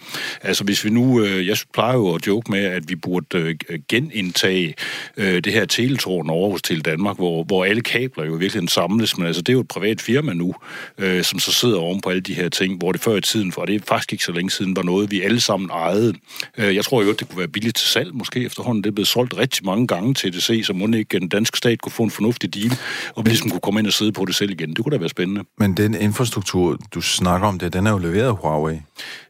Altså 0.43 0.65
hvis 0.65 0.85
vi 0.85 0.91
nu, 0.91 1.23
øh, 1.25 1.47
jeg 1.47 1.57
plejer 1.73 1.95
jo 1.95 2.15
at 2.15 2.27
joke 2.27 2.51
med, 2.51 2.65
at 2.65 2.89
vi 2.89 2.97
burde 2.97 3.27
øh, 3.39 3.55
genindtage 3.89 4.75
øh, 5.17 5.45
det 5.45 5.53
her 5.53 5.65
teletårn 5.65 6.31
over 6.31 6.51
hos 6.51 6.63
Tele 6.63 6.81
Danmark, 6.81 7.17
hvor, 7.17 7.45
hvor 7.45 7.65
alle 7.65 7.81
kabler 7.81 8.25
jo 8.25 8.33
virkelig 8.33 8.71
samles, 8.71 9.19
men 9.19 9.27
altså 9.27 9.43
det 9.43 9.49
er 9.49 9.53
jo 9.53 9.61
et 9.61 9.69
privat 9.69 10.01
firma 10.11 10.33
nu, 10.33 10.55
øh, 10.99 11.25
som 11.25 11.39
så 11.39 11.53
sidder 11.53 11.79
oven 11.79 12.01
på 12.01 12.11
alle 12.11 12.21
de 12.21 12.35
her 12.35 12.49
ting, 12.49 12.79
hvor 12.79 12.93
det 12.93 13.01
før 13.01 13.17
i 13.17 13.21
tiden, 13.21 13.53
for 13.53 13.65
det 13.65 13.75
er 13.75 13.81
faktisk 13.89 14.13
ikke 14.13 14.25
så 14.25 14.33
længe 14.33 14.51
siden, 14.51 14.77
var 14.77 14.83
noget, 14.83 15.11
vi 15.11 15.23
alle 15.23 15.41
sammen 15.41 15.71
ejede. 15.71 16.15
Øh, 16.59 16.75
jeg 16.75 16.85
tror 16.85 17.03
jo, 17.03 17.11
at 17.11 17.21
det 17.21 17.29
kunne 17.29 17.39
være 17.39 17.49
billigt 17.49 17.77
til 17.77 17.89
salg 17.89 18.15
måske 18.15 18.45
efterhånden. 18.45 18.85
Det 18.85 18.91
er 18.91 18.95
blevet 18.95 19.09
solgt 19.09 19.37
rigtig 19.39 19.65
mange 19.65 19.87
gange 19.87 20.15
til 20.15 20.33
TDC, 20.33 20.67
så 20.67 20.73
må 20.73 20.87
ikke 20.87 21.19
den 21.19 21.29
danske 21.29 21.59
stat 21.59 21.81
kunne 21.81 21.93
få 21.93 22.03
en 22.03 22.11
fornuftig 22.11 22.55
deal, 22.55 22.73
og 23.15 23.25
vi 23.25 23.31
ligesom 23.31 23.51
kunne 23.51 23.61
komme 23.61 23.81
ind 23.81 23.87
og 23.87 23.93
sidde 23.93 24.13
på 24.13 24.25
det 24.25 24.35
selv 24.35 24.51
igen. 24.51 24.69
Det 24.69 24.85
kunne 24.85 24.93
da 24.93 24.99
være 24.99 25.09
spændende. 25.09 25.45
Men 25.59 25.77
den 25.77 25.95
infrastruktur, 25.95 26.79
du 26.95 27.01
snakker 27.01 27.49
om 27.49 27.59
det, 27.59 27.73
den 27.73 27.87
er 27.87 27.91
jo 27.91 27.99
leveret 27.99 28.27
af 28.27 28.37
Huawei. 28.37 28.77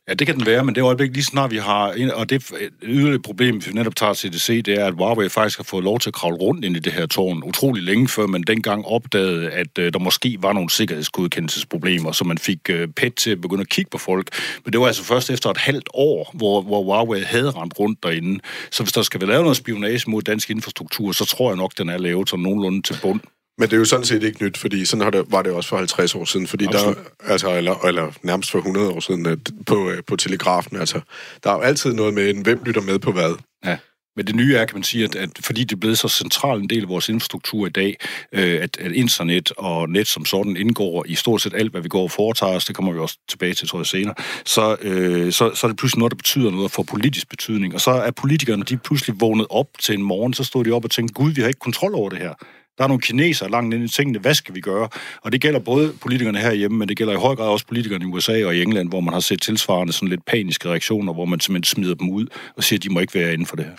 Ja, 0.09 0.15
det 0.15 0.27
kan 0.27 0.37
den 0.37 0.47
være, 0.47 0.65
men 0.65 0.75
det 0.75 0.83
øjeblik, 0.83 1.13
lige 1.15 1.25
snart 1.25 1.51
vi 1.51 1.57
har... 1.57 2.11
Og 2.15 2.31
det 2.31 2.53
yderligere 2.83 3.23
problem, 3.23 3.57
hvis 3.57 3.69
vi 3.69 3.73
netop 3.73 3.97
tager 3.97 4.15
CDC, 4.15 4.63
det 4.63 4.81
er, 4.81 4.87
at 4.87 4.95
Huawei 4.95 5.29
faktisk 5.29 5.59
har 5.59 5.65
fået 5.65 5.85
lov 5.85 5.99
til 5.99 6.11
at 6.11 6.15
kravle 6.15 6.37
rundt 6.37 6.65
ind 6.65 6.77
i 6.77 6.79
det 6.79 6.93
her 6.93 7.07
tårn 7.07 7.43
utrolig 7.43 7.83
længe 7.83 8.09
før 8.09 8.27
man 8.27 8.43
dengang 8.43 8.87
opdagede, 8.87 9.51
at 9.51 9.79
øh, 9.79 9.93
der 9.93 9.99
måske 9.99 10.39
var 10.41 10.53
nogle 10.53 10.71
sikkerhedsgodkendelsesproblemer, 10.71 12.13
så 12.13 12.25
man 12.25 12.39
fik 12.39 12.59
øh, 12.71 12.89
PET 12.89 13.15
til 13.15 13.31
at 13.31 13.41
begynde 13.41 13.61
at 13.61 13.69
kigge 13.69 13.91
på 13.91 13.99
folk. 13.99 14.29
Men 14.65 14.73
det 14.73 14.81
var 14.81 14.87
altså 14.87 15.05
først 15.05 15.31
efter 15.31 15.51
et 15.51 15.59
halvt 15.59 15.89
år, 15.95 16.31
hvor, 16.35 16.63
hvor 16.63 16.83
Huawei 16.83 17.21
havde 17.21 17.51
rendt 17.51 17.79
rundt 17.79 18.03
derinde. 18.03 18.41
Så 18.71 18.83
hvis 18.83 18.93
der 18.93 19.03
skal 19.03 19.21
være 19.21 19.31
lavet 19.31 19.43
noget 19.43 19.57
spionage 19.57 20.11
mod 20.11 20.23
dansk 20.23 20.51
infrastruktur, 20.51 21.13
så 21.13 21.25
tror 21.25 21.51
jeg 21.51 21.57
nok, 21.57 21.73
den 21.79 21.89
er 21.89 21.99
lavet 21.99 22.29
sådan 22.29 22.43
nogenlunde 22.43 22.83
til 22.83 22.99
bund. 23.03 23.21
Men 23.61 23.69
det 23.69 23.73
er 23.73 23.79
jo 23.79 23.85
sådan 23.85 24.05
set 24.05 24.23
ikke 24.23 24.45
nyt, 24.45 24.59
fordi 24.59 24.85
sådan 24.85 25.03
har 25.03 25.11
det, 25.11 25.25
var 25.29 25.43
det 25.43 25.53
også 25.53 25.69
for 25.69 25.77
50 25.77 26.15
år 26.15 26.25
siden, 26.25 26.47
fordi 26.47 26.67
Absolut. 26.67 26.97
der, 26.97 27.03
altså, 27.33 27.57
eller, 27.57 27.87
eller 27.87 28.13
nærmest 28.23 28.51
for 28.51 28.59
100 28.59 28.89
år 28.89 29.01
siden 29.01 29.27
at, 29.27 29.39
på, 29.67 29.91
øh, 29.91 30.03
på 30.07 30.17
telegrafen. 30.17 30.77
Altså, 30.77 31.01
der 31.45 31.51
er 31.51 31.55
jo 31.55 31.61
altid 31.61 31.93
noget 31.93 32.15
med, 32.15 32.35
hvem 32.35 32.63
lytter 32.65 32.81
med 32.81 32.99
på 32.99 33.13
hvad. 33.13 33.35
Ja. 33.65 33.77
Men 34.17 34.27
det 34.27 34.35
nye 34.35 34.57
er, 34.57 34.65
kan 34.65 34.77
man 34.77 34.83
sige, 34.83 35.05
at, 35.05 35.15
at 35.15 35.31
fordi 35.45 35.65
det 35.65 35.73
er 35.73 35.81
blevet 35.81 35.99
så 35.99 36.09
central 36.09 36.61
en 36.61 36.71
del 36.71 36.83
af 36.83 36.89
vores 36.89 37.09
infrastruktur 37.09 37.67
i 37.67 37.71
dag, 37.71 37.97
øh, 38.33 38.63
at, 38.63 38.77
at 38.81 38.93
internet 38.93 39.53
og 39.57 39.89
net 39.89 40.07
som 40.07 40.25
sådan 40.25 40.57
indgår 40.57 41.05
i 41.09 41.15
stort 41.15 41.43
set 41.43 41.55
alt, 41.55 41.71
hvad 41.71 41.81
vi 41.81 41.89
går 41.89 42.03
og 42.03 42.11
foretager 42.11 42.57
os, 42.57 42.65
det 42.65 42.77
kommer 42.77 42.93
vi 42.93 42.99
også 42.99 43.19
tilbage 43.29 43.55
til, 43.55 43.69
tror 43.69 43.79
jeg, 43.79 43.87
senere, 43.87 44.15
så, 44.45 44.77
øh, 44.83 45.33
så, 45.33 45.55
så 45.55 45.67
er 45.67 45.69
det 45.69 45.79
pludselig 45.79 45.99
noget, 45.99 46.11
der 46.11 46.17
betyder 46.17 46.51
noget 46.51 46.65
og 46.65 46.71
får 46.71 46.83
politisk 46.83 47.29
betydning. 47.29 47.75
Og 47.75 47.81
så 47.81 47.91
er 47.91 48.11
politikerne, 48.11 48.63
de 48.63 48.75
er 48.75 48.79
pludselig 48.79 49.21
vågnet 49.21 49.47
op 49.51 49.69
til 49.83 49.95
en 49.95 50.03
morgen, 50.03 50.35
så 50.35 50.45
stod 50.45 50.65
de 50.65 50.71
op 50.71 50.85
og 50.85 50.91
tænkte, 50.91 51.15
gud, 51.15 51.33
vi 51.33 51.41
har 51.41 51.49
ikke 51.49 51.61
kontrol 51.61 51.95
over 51.95 52.09
det 52.09 52.19
her. 52.19 52.35
Der 52.79 52.85
er 52.85 52.89
nogle 52.89 53.01
kineser 53.01 53.49
langt 53.49 53.75
inde 53.75 53.85
i 53.85 53.89
tingene. 53.89 54.19
Hvad 54.19 54.35
skal 54.35 54.55
vi 54.55 54.61
gøre? 54.61 54.89
Og 55.23 55.33
det 55.33 55.41
gælder 55.41 55.59
både 55.59 55.93
politikerne 56.01 56.39
herhjemme, 56.39 56.79
men 56.79 56.89
det 56.89 56.97
gælder 56.97 57.13
i 57.13 57.17
høj 57.17 57.35
grad 57.35 57.49
også 57.49 57.67
politikerne 57.67 58.05
i 58.05 58.09
USA 58.09 58.47
og 58.47 58.57
i 58.57 58.63
England, 58.63 58.89
hvor 58.89 59.01
man 59.01 59.13
har 59.13 59.21
set 59.21 59.43
tilsvarende 59.43 59.93
sådan 59.93 60.09
lidt 60.09 60.25
paniske 60.27 60.69
reaktioner, 60.69 61.13
hvor 61.13 61.25
man 61.25 61.41
simpelthen 61.41 61.75
smider 61.75 61.95
dem 61.95 62.11
ud 62.11 62.27
og 62.57 62.65
siger, 62.65 62.79
at 62.79 62.83
de 62.83 62.89
må 62.89 63.01
ikke 63.01 63.15
være 63.15 63.33
inden 63.33 63.47
for 63.47 63.57
det 63.57 63.65
her. 63.65 63.77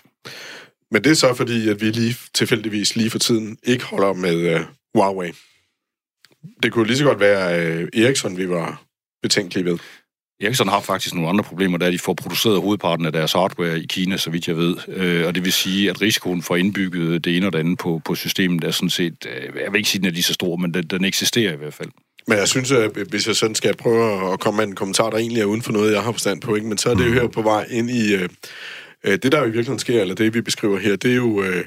Men 0.91 1.03
det 1.03 1.09
er 1.09 1.15
så 1.15 1.33
fordi, 1.33 1.69
at 1.69 1.81
vi 1.81 1.85
lige 1.85 2.15
tilfældigvis 2.33 2.95
lige 2.95 3.09
for 3.09 3.19
tiden 3.19 3.57
ikke 3.63 3.85
holder 3.85 4.13
med 4.13 4.55
uh, 4.55 4.61
Huawei. 4.95 5.31
Det 6.63 6.71
kunne 6.71 6.87
lige 6.87 6.97
så 6.97 7.03
godt 7.03 7.19
være 7.19 7.75
uh, 7.83 8.01
Ericsson, 8.01 8.37
vi 8.37 8.49
var 8.49 8.83
betænkelige 9.21 9.65
ved. 9.65 9.77
Ericsson 10.41 10.67
har 10.67 10.79
faktisk 10.79 11.13
nogle 11.15 11.29
andre 11.29 11.43
problemer, 11.43 11.77
der 11.77 11.91
de 11.91 11.99
får 11.99 12.13
produceret 12.13 12.61
hovedparten 12.61 13.05
af 13.05 13.11
deres 13.11 13.33
hardware 13.33 13.79
i 13.79 13.85
Kina, 13.85 14.17
så 14.17 14.29
vidt 14.29 14.47
jeg 14.47 14.57
ved. 14.57 14.75
Øh, 14.87 15.27
og 15.27 15.35
det 15.35 15.45
vil 15.45 15.53
sige, 15.53 15.89
at 15.89 16.01
risikoen 16.01 16.41
for 16.41 16.55
indbygget 16.55 17.25
det 17.25 17.37
ene 17.37 17.45
og 17.45 17.53
det 17.53 17.59
andet 17.59 17.77
på, 17.77 18.01
på 18.05 18.15
systemet 18.15 18.63
er 18.63 18.71
sådan 18.71 18.89
set, 18.89 19.25
øh, 19.25 19.61
jeg 19.63 19.71
vil 19.71 19.77
ikke 19.77 19.89
sige, 19.89 19.99
at 19.99 20.03
den 20.03 20.09
er 20.09 20.13
lige 20.13 20.23
så 20.23 20.33
stor, 20.33 20.55
men 20.55 20.73
den, 20.73 20.83
den 20.83 21.05
eksisterer 21.05 21.53
i 21.53 21.57
hvert 21.57 21.73
fald. 21.73 21.89
Men 22.27 22.37
jeg 22.37 22.47
synes, 22.47 22.71
at 22.71 22.91
hvis 23.09 23.27
jeg 23.27 23.35
sådan 23.35 23.55
skal 23.55 23.75
prøve 23.77 24.33
at 24.33 24.39
komme 24.39 24.57
med 24.57 24.67
en 24.67 24.75
kommentar, 24.75 25.09
der 25.09 25.17
egentlig 25.17 25.41
er 25.41 25.45
uden 25.45 25.61
for 25.61 25.71
noget, 25.71 25.93
jeg 25.93 26.01
har 26.01 26.11
forstand 26.11 26.41
på, 26.41 26.55
ikke? 26.55 26.67
men 26.67 26.77
så 26.77 26.89
er 26.89 26.95
det 26.95 27.07
jo 27.07 27.13
her 27.13 27.27
på 27.27 27.41
vej 27.41 27.67
ind 27.69 27.89
i... 27.89 28.13
Øh, 28.13 28.29
øh 29.03 29.19
det, 29.23 29.31
der 29.31 29.37
jo 29.37 29.43
i 29.43 29.47
virkeligheden 29.47 29.79
sker, 29.79 30.01
eller 30.01 30.15
det, 30.15 30.33
vi 30.33 30.41
beskriver 30.41 30.79
her, 30.79 30.95
det 30.95 31.11
er 31.11 31.15
jo, 31.15 31.43
øh, 31.43 31.65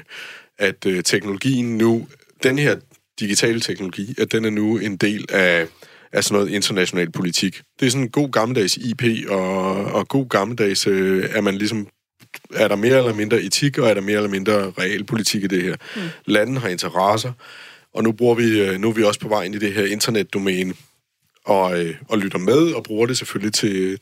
at 0.57 0.85
øh, 0.85 1.03
teknologien 1.03 1.77
nu, 1.77 2.07
den 2.43 2.59
her 2.59 2.75
digitale 3.19 3.59
teknologi, 3.59 4.15
at 4.17 4.31
den 4.31 4.45
er 4.45 4.49
nu 4.49 4.77
en 4.77 4.97
del 4.97 5.25
af, 5.29 5.67
af 6.11 6.23
sådan 6.23 6.35
noget 6.35 6.51
international 6.51 7.11
politik. 7.11 7.61
Det 7.79 7.85
er 7.85 7.89
sådan 7.89 8.03
en 8.03 8.11
god 8.11 8.31
gammeldags 8.31 8.77
IP, 8.77 9.03
og, 9.29 9.85
og 9.85 10.07
god 10.07 10.29
gammeldags, 10.29 10.87
øh, 10.87 11.29
er 11.31 11.41
man 11.41 11.55
ligesom 11.55 11.87
er 12.53 12.67
der 12.67 12.75
mere 12.75 12.97
eller 12.97 13.13
mindre 13.13 13.41
etik, 13.41 13.77
og 13.77 13.89
er 13.89 13.93
der 13.93 14.01
mere 14.01 14.15
eller 14.15 14.29
mindre 14.29 14.71
realpolitik 14.71 15.43
i 15.43 15.47
det 15.47 15.63
her. 15.63 15.75
Mm. 15.95 16.01
Landen 16.25 16.57
har 16.57 16.69
interesser, 16.69 17.33
og 17.93 18.03
nu, 18.03 18.11
bruger 18.11 18.35
vi, 18.35 18.61
øh, 18.61 18.79
nu 18.79 18.89
er 18.89 18.93
vi 18.93 19.03
også 19.03 19.19
på 19.19 19.27
vej 19.27 19.43
ind 19.43 19.55
i 19.55 19.59
det 19.59 19.73
her 19.73 19.85
internetdomæne, 19.85 20.73
og, 21.45 21.85
øh, 21.85 21.95
og 22.09 22.17
lytter 22.17 22.39
med, 22.39 22.73
og 22.73 22.83
bruger 22.83 23.05
det 23.05 23.17
selvfølgelig 23.17 23.53
til, 23.53 23.99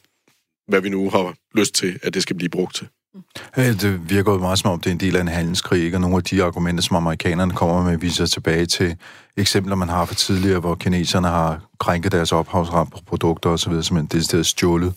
hvad 0.67 0.81
vi 0.81 0.89
nu 0.89 1.10
har 1.10 1.36
lyst 1.55 1.74
til, 1.74 2.00
at 2.03 2.13
det 2.13 2.22
skal 2.22 2.36
blive 2.36 2.50
brugt 2.50 2.75
til. 2.75 2.88
Øh, 3.58 3.82
det 3.82 4.10
virker 4.10 4.32
jo 4.32 4.38
meget 4.38 4.60
som 4.60 4.72
om, 4.72 4.79
det 4.79 4.89
er 4.89 4.91
en 4.91 5.00
del 5.00 5.15
af 5.15 5.22
en 5.22 5.27
handelskrig, 5.27 5.84
ikke? 5.84 5.98
og 5.98 6.01
nogle 6.01 6.17
af 6.17 6.24
de 6.24 6.43
argumenter, 6.43 6.84
som 6.84 6.96
amerikanerne 6.96 7.53
kommer 7.53 7.84
med, 7.84 7.98
viser 7.98 8.25
tilbage 8.25 8.65
til 8.65 8.96
eksempler, 9.38 9.75
man 9.75 9.89
har 9.89 10.05
fra 10.05 10.15
tidligere, 10.15 10.60
hvor 10.60 10.75
kineserne 10.75 11.27
har 11.27 11.62
krænket 11.79 12.12
deres 12.12 12.32
ophavsret 12.32 12.91
på 12.91 13.00
produkter 13.08 13.50
osv., 13.50 13.82
som 13.82 13.98
en 13.98 14.05
decideret 14.05 14.46
stjålet 14.46 14.93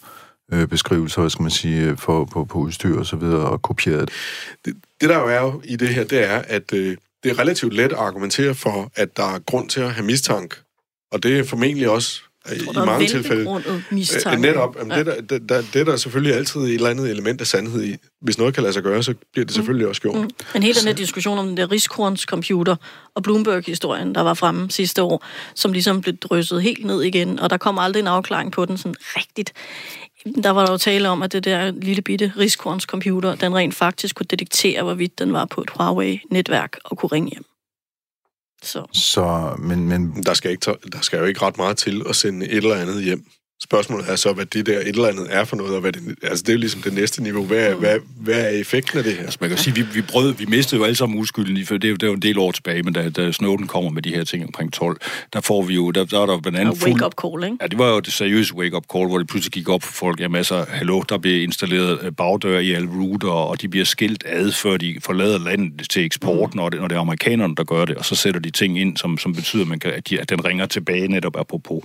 øh, 0.53 0.69
beskrivelser, 0.69 1.21
hvad 1.21 1.31
skal 1.31 1.43
man 1.43 1.51
sige, 1.51 1.83
øh, 1.83 1.97
for, 1.97 2.25
på, 2.25 2.45
på 2.45 2.59
udstyr 2.59 2.99
og 2.99 3.07
så 3.07 3.17
videre, 3.17 3.51
og 3.51 3.63
kopieret 3.63 4.11
det. 4.65 4.77
Det, 5.01 5.09
der 5.09 5.19
jo 5.19 5.27
er 5.27 5.41
jo 5.41 5.63
i 5.65 5.77
det 5.77 5.89
her, 5.89 6.05
det 6.05 6.31
er, 6.31 6.43
at 6.49 6.73
øh, 6.73 6.97
det 7.23 7.31
er 7.31 7.39
relativt 7.39 7.75
let 7.75 7.93
at 7.93 7.99
argumentere 7.99 8.55
for, 8.55 8.91
at 8.95 9.17
der 9.17 9.35
er 9.35 9.39
grund 9.39 9.69
til 9.69 9.81
at 9.81 9.93
have 9.93 10.07
mistanke. 10.07 10.57
Og 11.13 11.23
det 11.23 11.39
er 11.39 11.45
formentlig 11.45 11.89
også 11.89 12.23
tror, 12.65 12.83
i 12.83 12.87
mange 12.87 13.07
tilfælde... 13.07 13.63
mistanke. 13.91 14.37
Øh, 14.37 14.43
netop. 14.43 14.77
Jamen, 14.79 14.93
ja. 14.93 14.99
det, 14.99 15.09
er 15.09 15.15
der, 15.15 15.21
det, 15.21 15.49
der, 15.49 15.63
det 15.73 15.81
er 15.81 15.85
der 15.85 15.97
selvfølgelig 15.97 16.35
altid 16.35 16.61
et 16.61 16.75
eller 16.75 16.89
andet 16.89 17.11
element 17.11 17.41
af 17.41 17.47
sandhed 17.47 17.85
i. 17.85 17.97
Hvis 18.21 18.39
noget 18.39 18.55
kan 18.55 18.63
lade 18.63 18.73
sig 18.73 18.83
gøre, 18.83 19.03
så 19.03 19.15
bliver 19.33 19.45
det 19.45 19.55
selvfølgelig 19.55 19.89
også 19.89 20.03
gjort. 20.03 20.17
Mm. 20.17 20.31
Men 20.53 20.63
hele 20.63 20.75
den 20.75 20.87
her 20.87 20.95
diskussion 20.95 21.39
om 21.39 21.47
den 21.47 21.57
der 21.57 21.73
riskorns 21.73 22.21
computer 22.21 22.77
og 23.15 23.23
Bloomberg-historien, 23.23 24.15
der 24.15 24.21
var 24.21 24.35
fremme 24.35 24.71
sidste 24.71 25.03
år, 25.03 25.25
som 25.55 25.73
ligesom 25.73 26.01
blev 26.01 26.17
drysset 26.17 26.63
helt 26.63 26.85
ned 26.85 27.03
igen, 27.03 27.41
og 27.41 27.51
der 27.51 27.57
kom 27.57 27.79
aldrig 27.79 28.01
en 28.01 28.07
afklaring 28.07 28.53
på 28.53 28.65
den 28.65 28.77
sådan 28.79 28.97
rigtigt. 29.01 29.53
Der 30.43 30.51
var 30.51 30.65
der 30.65 30.73
jo 30.73 30.79
tale 30.79 31.09
om, 31.09 31.23
at 31.23 31.33
det 31.33 31.45
der 31.45 31.71
lille 31.71 32.03
bitte 32.03 32.33
riskorns 32.39 32.83
computer, 32.83 33.35
den 33.35 33.55
rent 33.55 33.75
faktisk 33.75 34.15
kunne 34.15 34.27
detektere, 34.31 34.83
hvorvidt 34.83 35.19
den 35.19 35.33
var 35.33 35.45
på 35.45 35.61
et 35.61 35.71
Huawei-netværk 35.71 36.77
og 36.85 36.99
kunne 36.99 37.09
ringe 37.13 37.31
hjem. 37.31 37.45
Så 38.63 38.87
Så, 38.93 39.57
men, 39.59 39.89
men 39.89 40.23
Der 40.23 40.35
skal, 40.35 40.51
ikke, 40.51 40.77
der 40.93 41.01
skal 41.01 41.19
jo 41.19 41.25
ikke 41.25 41.43
ret 41.43 41.57
meget 41.57 41.77
til 41.77 42.03
at 42.09 42.17
sende 42.17 42.47
et 42.47 42.57
eller 42.57 42.75
andet 42.75 43.05
hjem. 43.05 43.25
Spørgsmålet 43.63 44.11
er 44.11 44.17
så, 44.17 44.33
hvad 44.33 44.47
det 44.47 44.67
der 44.67 44.79
et 44.81 44.89
eller 44.89 45.09
andet 45.09 45.27
er 45.31 45.45
for 45.45 45.57
noget, 45.57 45.75
og 45.75 45.81
hvad 45.81 45.93
det, 45.93 46.03
altså 46.23 46.43
det 46.43 46.49
er 46.49 46.53
jo 46.53 46.59
ligesom 46.59 46.83
det 46.83 46.93
næste 46.93 47.23
niveau. 47.23 47.45
Hvad 47.45 47.59
er, 47.59 47.75
hvad, 47.75 47.99
hvad 48.21 48.35
er 48.41 48.49
effekten 48.49 48.99
af 48.99 49.05
det 49.05 49.13
her? 49.13 49.23
Altså 49.23 49.39
man 49.41 49.51
kan 49.51 49.59
sige, 49.59 49.75
vi, 49.75 49.83
vi, 49.95 50.03
brød, 50.03 50.35
vi 50.35 50.45
mistede 50.49 50.79
jo 50.81 50.85
alle 50.85 50.97
sammen 50.97 51.19
uskylden, 51.19 51.57
i- 51.57 51.65
for 51.65 51.75
det 51.77 51.85
er 51.85 51.89
jo, 51.91 51.95
det 51.95 52.03
er 52.03 52.07
jo 52.07 52.13
en 52.15 52.23
del 52.23 52.39
år 52.39 52.53
tilbage, 52.53 52.83
men 52.83 52.93
da, 52.93 53.09
da 53.11 53.33
Snowden 53.33 53.67
kommer 53.67 53.91
med 53.91 54.03
de 54.03 54.11
her 54.15 54.25
ting 54.25 54.45
omkring 54.45 54.73
12, 54.73 54.97
der 55.33 55.41
får 55.41 55.63
vi 55.63 55.75
jo, 55.75 55.91
der, 55.91 56.05
der 56.05 56.21
er 56.23 56.27
der 56.27 56.33
jo 56.33 56.39
blandt 56.41 56.59
andet 56.59 56.79
fuld... 56.79 56.93
wake-up 56.93 57.15
call, 57.23 57.45
ikke? 57.45 57.57
Ja, 57.61 57.67
det 57.67 57.79
var 57.79 57.89
jo 57.91 58.01
det 58.01 58.13
seriøse 58.13 58.55
wake-up 58.55 58.85
call, 58.93 59.07
hvor 59.09 59.19
det 59.19 59.27
pludselig 59.29 59.53
gik 59.53 59.69
op 59.69 59.83
for 59.83 59.93
folk, 59.93 60.21
jamen 60.21 60.37
altså, 60.37 60.65
hallo, 60.69 61.03
der 61.09 61.19
bliver 61.19 61.43
installeret 61.43 61.99
øh, 62.03 62.13
bagdør 62.13 62.59
i 62.59 62.73
alle 62.73 62.89
router, 62.91 63.29
og 63.29 63.63
de 63.63 63.69
bliver 63.69 63.85
skilt 63.85 64.25
ad, 64.27 64.53
før 64.53 64.77
de 64.77 64.97
forlader 65.05 65.39
landet 65.39 65.91
til 65.91 66.05
eksport, 66.05 66.55
mm. 66.55 66.57
når, 66.59 66.69
det, 66.69 66.81
når 66.81 66.89
det 66.89 66.97
er 66.97 67.01
amerikanerne, 67.01 67.55
der 67.57 67.65
gør 67.65 67.85
det, 67.85 67.97
og 67.97 68.05
så 68.05 68.15
sætter 68.15 68.41
de 68.41 68.51
ting 68.51 68.81
ind, 68.81 68.97
som, 68.97 69.19
som 69.19 69.35
betyder, 69.35 69.63
at, 69.63 69.69
man 69.69 69.79
kan, 69.79 69.91
at, 69.93 70.09
de, 70.11 70.21
at 70.21 70.31
den 70.31 70.45
ringer 70.45 70.67
tilbage 70.67 71.09
netop 71.09 71.37
apropos. 71.41 71.85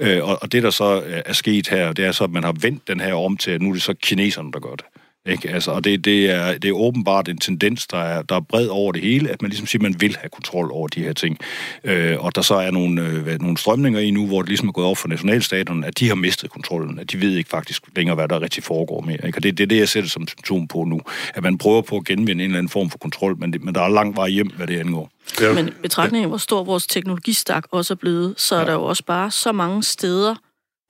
Mm. 0.00 0.06
Øh, 0.06 0.24
og, 0.28 0.38
og 0.42 0.52
det, 0.52 0.62
der 0.62 0.70
så 0.70 1.02
er 1.26 1.32
sket 1.32 1.68
her, 1.68 1.92
det 1.92 2.04
er 2.04 2.12
så, 2.12 2.24
at 2.24 2.30
man 2.30 2.44
har 2.44 2.52
vendt 2.52 2.88
den 2.88 3.00
her 3.00 3.14
om 3.14 3.36
til, 3.36 3.50
at 3.50 3.62
nu 3.62 3.68
er 3.68 3.72
det 3.72 3.82
så 3.82 3.94
kineserne, 3.94 4.52
der 4.52 4.60
gør 4.60 4.74
det. 4.74 4.84
Ikke? 5.26 5.50
Altså, 5.50 5.70
og 5.70 5.84
det, 5.84 6.04
det, 6.04 6.30
er, 6.30 6.58
det 6.58 6.68
er 6.68 6.72
åbenbart 6.72 7.28
en 7.28 7.38
tendens, 7.38 7.86
der 7.86 7.98
er, 7.98 8.22
der 8.22 8.36
er 8.36 8.40
bred 8.40 8.66
over 8.66 8.92
det 8.92 9.02
hele, 9.02 9.30
at 9.30 9.42
man 9.42 9.48
ligesom 9.48 9.66
siger, 9.66 9.80
at 9.80 9.82
man 9.82 10.00
vil 10.00 10.16
have 10.20 10.28
kontrol 10.28 10.70
over 10.72 10.88
de 10.88 11.02
her 11.02 11.12
ting. 11.12 11.38
Øh, 11.84 12.24
og 12.24 12.34
der 12.34 12.42
så 12.42 12.54
er 12.54 12.70
nogle, 12.70 13.06
øh, 13.06 13.40
nogle 13.40 13.58
strømninger 13.58 14.00
i 14.00 14.10
nu, 14.10 14.26
hvor 14.26 14.42
det 14.42 14.48
ligesom 14.48 14.68
er 14.68 14.72
gået 14.72 14.86
op 14.86 14.96
for 14.96 15.08
nationalstaterne, 15.08 15.86
at 15.86 15.98
de 15.98 16.08
har 16.08 16.14
mistet 16.14 16.50
kontrollen, 16.50 16.98
at 16.98 17.12
de 17.12 17.20
ved 17.20 17.36
ikke 17.36 17.50
faktisk 17.50 17.82
længere, 17.96 18.14
hvad 18.14 18.28
der 18.28 18.42
rigtig 18.42 18.64
foregår 18.64 19.00
mere. 19.00 19.26
Ikke? 19.26 19.38
Og 19.38 19.42
det, 19.42 19.58
det 19.58 19.64
er 19.64 19.68
det, 19.68 19.78
jeg 19.78 19.88
sætter 19.88 20.10
som 20.10 20.28
symptom 20.28 20.68
på 20.68 20.84
nu. 20.84 21.00
At 21.34 21.42
man 21.42 21.58
prøver 21.58 21.82
på 21.82 21.96
at 21.96 22.04
genvinde 22.04 22.44
en 22.44 22.50
eller 22.50 22.58
anden 22.58 22.70
form 22.70 22.90
for 22.90 22.98
kontrol, 22.98 23.36
men, 23.38 23.52
det, 23.52 23.64
men 23.64 23.74
der 23.74 23.80
er 23.80 23.88
lang 23.88 24.16
vej 24.16 24.28
hjem, 24.28 24.50
hvad 24.56 24.66
det 24.66 24.78
angår. 24.78 25.10
Ja. 25.40 25.52
Men 25.52 25.70
betragtning 25.82 26.24
af, 26.24 26.30
hvor 26.30 26.38
stor 26.38 26.64
vores 26.64 26.86
teknologistak 26.86 27.64
også 27.70 27.94
er 27.94 27.96
blevet, 27.96 28.34
så 28.36 28.54
er 28.54 28.64
der 28.64 28.72
jo 28.72 28.82
også 28.82 29.04
bare 29.04 29.30
så 29.30 29.52
mange 29.52 29.82
steder, 29.82 30.34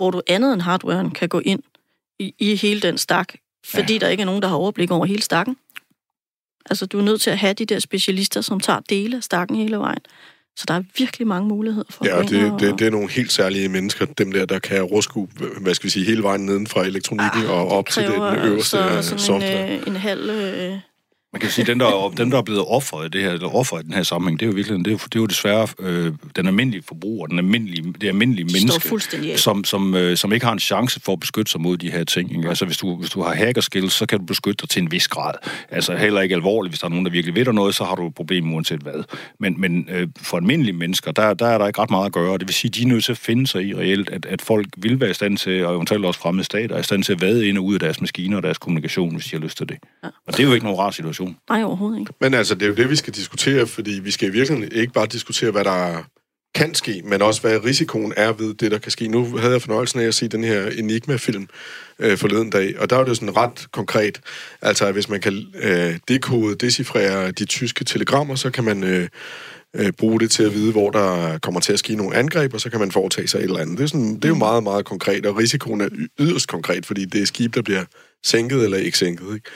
hvor 0.00 0.10
du 0.10 0.20
andet 0.26 0.52
end 0.52 0.62
hardwaren 0.62 1.10
kan 1.10 1.28
gå 1.28 1.38
ind 1.44 1.62
i, 2.18 2.34
i 2.38 2.54
hele 2.56 2.80
den 2.80 2.98
stak, 2.98 3.28
fordi 3.66 3.92
ja. 3.92 3.98
der 3.98 4.08
ikke 4.08 4.20
er 4.20 4.24
nogen, 4.24 4.42
der 4.42 4.48
har 4.48 4.56
overblik 4.56 4.90
over 4.90 5.06
hele 5.06 5.22
stakken. 5.22 5.56
Altså, 6.70 6.86
du 6.86 6.98
er 6.98 7.02
nødt 7.02 7.20
til 7.20 7.30
at 7.30 7.38
have 7.38 7.52
de 7.54 7.64
der 7.66 7.78
specialister, 7.78 8.40
som 8.40 8.60
tager 8.60 8.80
dele 8.88 9.16
af 9.16 9.22
stakken 9.22 9.56
hele 9.56 9.78
vejen. 9.78 9.98
Så 10.56 10.64
der 10.68 10.74
er 10.74 10.82
virkelig 10.98 11.26
mange 11.26 11.48
muligheder 11.48 11.86
for 11.90 12.04
Ja, 12.06 12.20
ind 12.20 12.28
det, 12.28 12.52
og- 12.52 12.60
det, 12.60 12.78
det 12.78 12.86
er 12.86 12.90
nogle 12.90 13.10
helt 13.10 13.32
særlige 13.32 13.68
mennesker, 13.68 14.04
dem 14.06 14.32
der, 14.32 14.46
der 14.46 14.58
kan 14.58 14.82
ruske, 14.82 15.20
hvad 15.60 15.74
skal 15.74 15.84
vi 15.84 15.90
sige, 15.90 16.06
hele 16.06 16.22
vejen 16.22 16.46
neden 16.46 16.66
fra 16.66 16.84
elektronikken 16.84 17.42
Ah, 17.42 17.50
og 17.50 17.68
op 17.68 17.88
til 17.88 18.02
den 18.02 18.38
øverste 18.44 18.78
altså 18.78 19.18
software. 19.18 19.74
En, 19.74 19.80
øh, 19.80 19.86
en 19.86 19.96
halv... 19.96 20.30
Øh, 20.30 20.78
Man 21.32 21.40
kan 21.40 21.50
sige, 21.50 21.62
at 21.62 21.66
den, 21.66 21.80
der, 21.80 21.86
er- 21.86 22.10
dem, 22.16 22.30
der 22.30 22.38
er 22.38 22.42
blevet 22.42 22.64
offeret 22.66 23.06
i 23.06 23.08
det 23.18 23.22
her, 23.22 23.32
eller 23.32 23.54
offeret 23.54 23.82
i 23.82 23.86
den 23.86 23.94
her 23.94 24.02
sammenhæng, 24.02 24.40
det 24.40 24.46
er 24.46 24.50
jo 24.50 24.54
virkelig, 24.54 24.78
det 24.78 24.86
er 24.86 24.90
jo, 24.90 24.98
det 25.04 25.16
er 25.16 25.20
jo 25.20 25.26
desværre 25.26 25.68
øh, 25.78 26.12
den 26.36 26.46
almindelige 26.46 26.82
forbruger, 26.88 27.26
den 27.26 27.38
almindelige, 27.38 27.92
det 28.00 28.08
almindelige 28.08 28.44
menneske, 28.44 28.88
som, 29.38 29.64
som, 29.64 29.94
øh, 29.94 30.16
som 30.16 30.32
ikke 30.32 30.46
har 30.46 30.52
en 30.52 30.58
chance 30.58 31.00
for 31.00 31.12
at 31.12 31.20
beskytte 31.20 31.52
sig 31.52 31.60
mod 31.60 31.76
de 31.76 31.90
her 31.90 32.04
ting. 32.04 32.36
Ikke? 32.36 32.48
Altså, 32.48 32.64
hvis 32.64 32.76
du, 32.76 32.96
hvis 32.96 33.10
du 33.10 33.22
har 33.22 33.34
hacker 33.34 33.60
skills, 33.60 33.92
så 33.92 34.06
kan 34.06 34.18
du 34.18 34.24
beskytte 34.24 34.60
dig 34.62 34.68
til 34.68 34.82
en 34.82 34.90
vis 34.90 35.08
grad. 35.08 35.34
Altså, 35.68 35.96
heller 35.96 36.20
ikke 36.20 36.34
alvorligt. 36.34 36.70
Hvis 36.72 36.80
der 36.80 36.86
er 36.86 36.90
nogen, 36.90 37.04
der 37.04 37.12
virkelig 37.12 37.34
ved 37.34 37.44
dig 37.44 37.54
noget, 37.54 37.74
så 37.74 37.84
har 37.84 37.94
du 37.94 38.06
et 38.06 38.14
problem 38.14 38.54
uanset 38.54 38.80
hvad. 38.80 39.04
Men, 39.40 39.60
men 39.60 39.88
øh, 39.90 40.08
for 40.22 40.36
almindelige 40.36 40.76
mennesker, 40.76 41.12
der, 41.12 41.34
der 41.34 41.46
er 41.46 41.58
der 41.58 41.66
ikke 41.66 41.80
ret 41.80 41.90
meget 41.90 42.06
at 42.06 42.12
gøre. 42.12 42.38
Det 42.38 42.46
vil 42.48 42.54
sige, 42.54 42.70
de 42.70 42.82
er 42.82 42.86
nødt 42.86 43.04
til 43.04 43.12
at 43.12 43.18
finde 43.18 43.46
sig 43.46 43.64
i 43.66 43.74
reelt, 43.74 44.10
at, 44.10 44.26
at 44.26 44.42
folk 44.42 44.66
vil 44.76 45.00
være 45.00 45.10
i 45.10 45.14
stand 45.14 45.36
til, 45.38 45.66
og 45.66 45.74
eventuelt 45.74 46.04
også 46.04 46.20
fremmede 46.20 46.44
stater, 46.44 46.74
er 46.74 46.80
i 46.80 46.82
stand 46.82 47.04
til 47.04 47.12
at 47.12 47.20
vade 47.20 47.48
ind 47.48 47.58
og 47.58 47.64
ud 47.64 47.74
af 47.74 47.80
deres 47.80 48.00
maskiner 48.00 48.36
og 48.36 48.42
deres 48.42 48.58
kommunikation, 48.58 49.14
hvis 49.14 49.24
de 49.24 49.30
har 49.36 49.38
lyst 49.42 49.56
til 49.56 49.68
det. 49.68 49.76
Ja. 50.04 50.08
Og 50.26 50.32
det 50.36 50.40
er 50.40 50.44
jo 50.44 50.54
ikke 50.54 50.66
nogen 50.66 50.78
rar 50.78 50.90
situation. 50.90 51.19
Nej, 51.50 51.62
overhovedet 51.62 52.00
ikke. 52.00 52.12
Men 52.20 52.34
altså, 52.34 52.54
det 52.54 52.62
er 52.62 52.66
jo 52.66 52.74
det, 52.74 52.90
vi 52.90 52.96
skal 52.96 53.14
diskutere, 53.14 53.66
fordi 53.66 53.90
vi 53.90 54.10
skal 54.10 54.28
i 54.28 54.32
virkeligheden 54.32 54.72
ikke 54.72 54.92
bare 54.92 55.06
diskutere, 55.06 55.50
hvad 55.50 55.64
der 55.64 56.02
kan 56.54 56.74
ske, 56.74 57.02
men 57.04 57.22
også 57.22 57.40
hvad 57.40 57.64
risikoen 57.64 58.12
er 58.16 58.32
ved 58.32 58.54
det, 58.54 58.70
der 58.70 58.78
kan 58.78 58.90
ske. 58.90 59.08
Nu 59.08 59.36
havde 59.36 59.52
jeg 59.52 59.62
fornøjelsen 59.62 60.00
af 60.00 60.04
at 60.04 60.14
se 60.14 60.28
den 60.28 60.44
her 60.44 60.66
Enigma-film 60.66 61.48
øh, 61.98 62.18
forleden 62.18 62.50
dag, 62.50 62.78
og 62.78 62.90
der 62.90 62.96
er 62.96 63.04
det 63.04 63.16
sådan 63.16 63.36
ret 63.36 63.66
konkret. 63.72 64.20
Altså, 64.62 64.92
hvis 64.92 65.08
man 65.08 65.20
kan 65.20 65.46
øh, 65.62 65.98
dekode, 66.08 66.54
decifrere 66.54 67.30
de 67.30 67.44
tyske 67.44 67.84
telegrammer, 67.84 68.34
så 68.34 68.50
kan 68.50 68.64
man 68.64 68.84
øh, 68.84 69.08
øh, 69.76 69.92
bruge 69.92 70.20
det 70.20 70.30
til 70.30 70.42
at 70.42 70.54
vide, 70.54 70.72
hvor 70.72 70.90
der 70.90 71.38
kommer 71.38 71.60
til 71.60 71.72
at 71.72 71.78
ske 71.78 71.94
nogle 71.94 72.16
angreb, 72.16 72.54
og 72.54 72.60
så 72.60 72.70
kan 72.70 72.80
man 72.80 72.90
foretage 72.90 73.28
sig 73.28 73.38
et 73.38 73.44
eller 73.44 73.58
andet. 73.58 73.78
Det 73.78 73.84
er, 73.84 73.88
sådan, 73.88 74.14
det 74.14 74.24
er 74.24 74.28
jo 74.28 74.34
meget, 74.34 74.62
meget 74.62 74.84
konkret, 74.84 75.26
og 75.26 75.36
risikoen 75.36 75.80
er 75.80 75.88
yderst 76.20 76.48
konkret, 76.48 76.86
fordi 76.86 77.04
det 77.04 77.22
er 77.22 77.26
skib, 77.26 77.54
der 77.54 77.62
bliver 77.62 77.84
sænket 78.24 78.64
eller 78.64 78.78
ikke 78.78 78.98
sænket. 78.98 79.34
Ikke? 79.34 79.50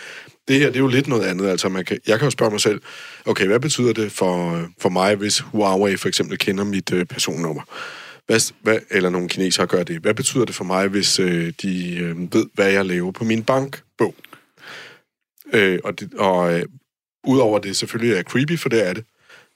Det 0.49 0.59
her, 0.59 0.67
det 0.67 0.77
er 0.77 0.81
jo 0.81 0.87
lidt 0.87 1.07
noget 1.07 1.25
andet. 1.25 1.47
Altså, 1.47 1.69
man 1.69 1.85
kan, 1.85 1.99
jeg 2.07 2.19
kan 2.19 2.27
jo 2.27 2.31
spørge 2.31 2.51
mig 2.51 2.61
selv, 2.61 2.81
okay, 3.27 3.47
hvad 3.47 3.61
betyder 3.61 3.93
det 3.93 4.13
for, 4.13 4.65
for 4.81 4.89
mig, 4.89 5.17
hvis 5.17 5.39
Huawei 5.39 5.97
for 5.97 6.09
eksempel 6.09 6.39
kender 6.39 6.65
mit 6.65 6.93
øh, 6.93 7.07
personnummer? 7.07 7.63
Hvad, 8.27 8.53
hvad, 8.63 8.79
eller 8.91 9.11
nogle 9.11 9.29
kinesere 9.29 9.67
gør 9.67 9.83
det. 9.83 9.99
Hvad 10.01 10.15
betyder 10.15 10.45
det 10.45 10.55
for 10.55 10.65
mig, 10.65 10.89
hvis 10.89 11.19
øh, 11.19 11.53
de 11.63 11.97
øh, 11.97 12.35
ved, 12.35 12.47
hvad 12.55 12.73
jeg 12.73 12.87
laver 12.87 13.13
på 13.13 13.25
min 13.25 13.43
bankbog? 13.43 14.15
Øh, 15.53 15.79
og 15.85 16.01
det, 16.01 16.15
og 16.15 16.55
øh, 16.55 16.65
udover 17.25 17.59
det 17.59 17.77
selvfølgelig 17.77 18.17
er 18.19 18.23
creepy, 18.23 18.59
for 18.59 18.69
det 18.69 18.89
er 18.89 18.93
det. 18.93 19.05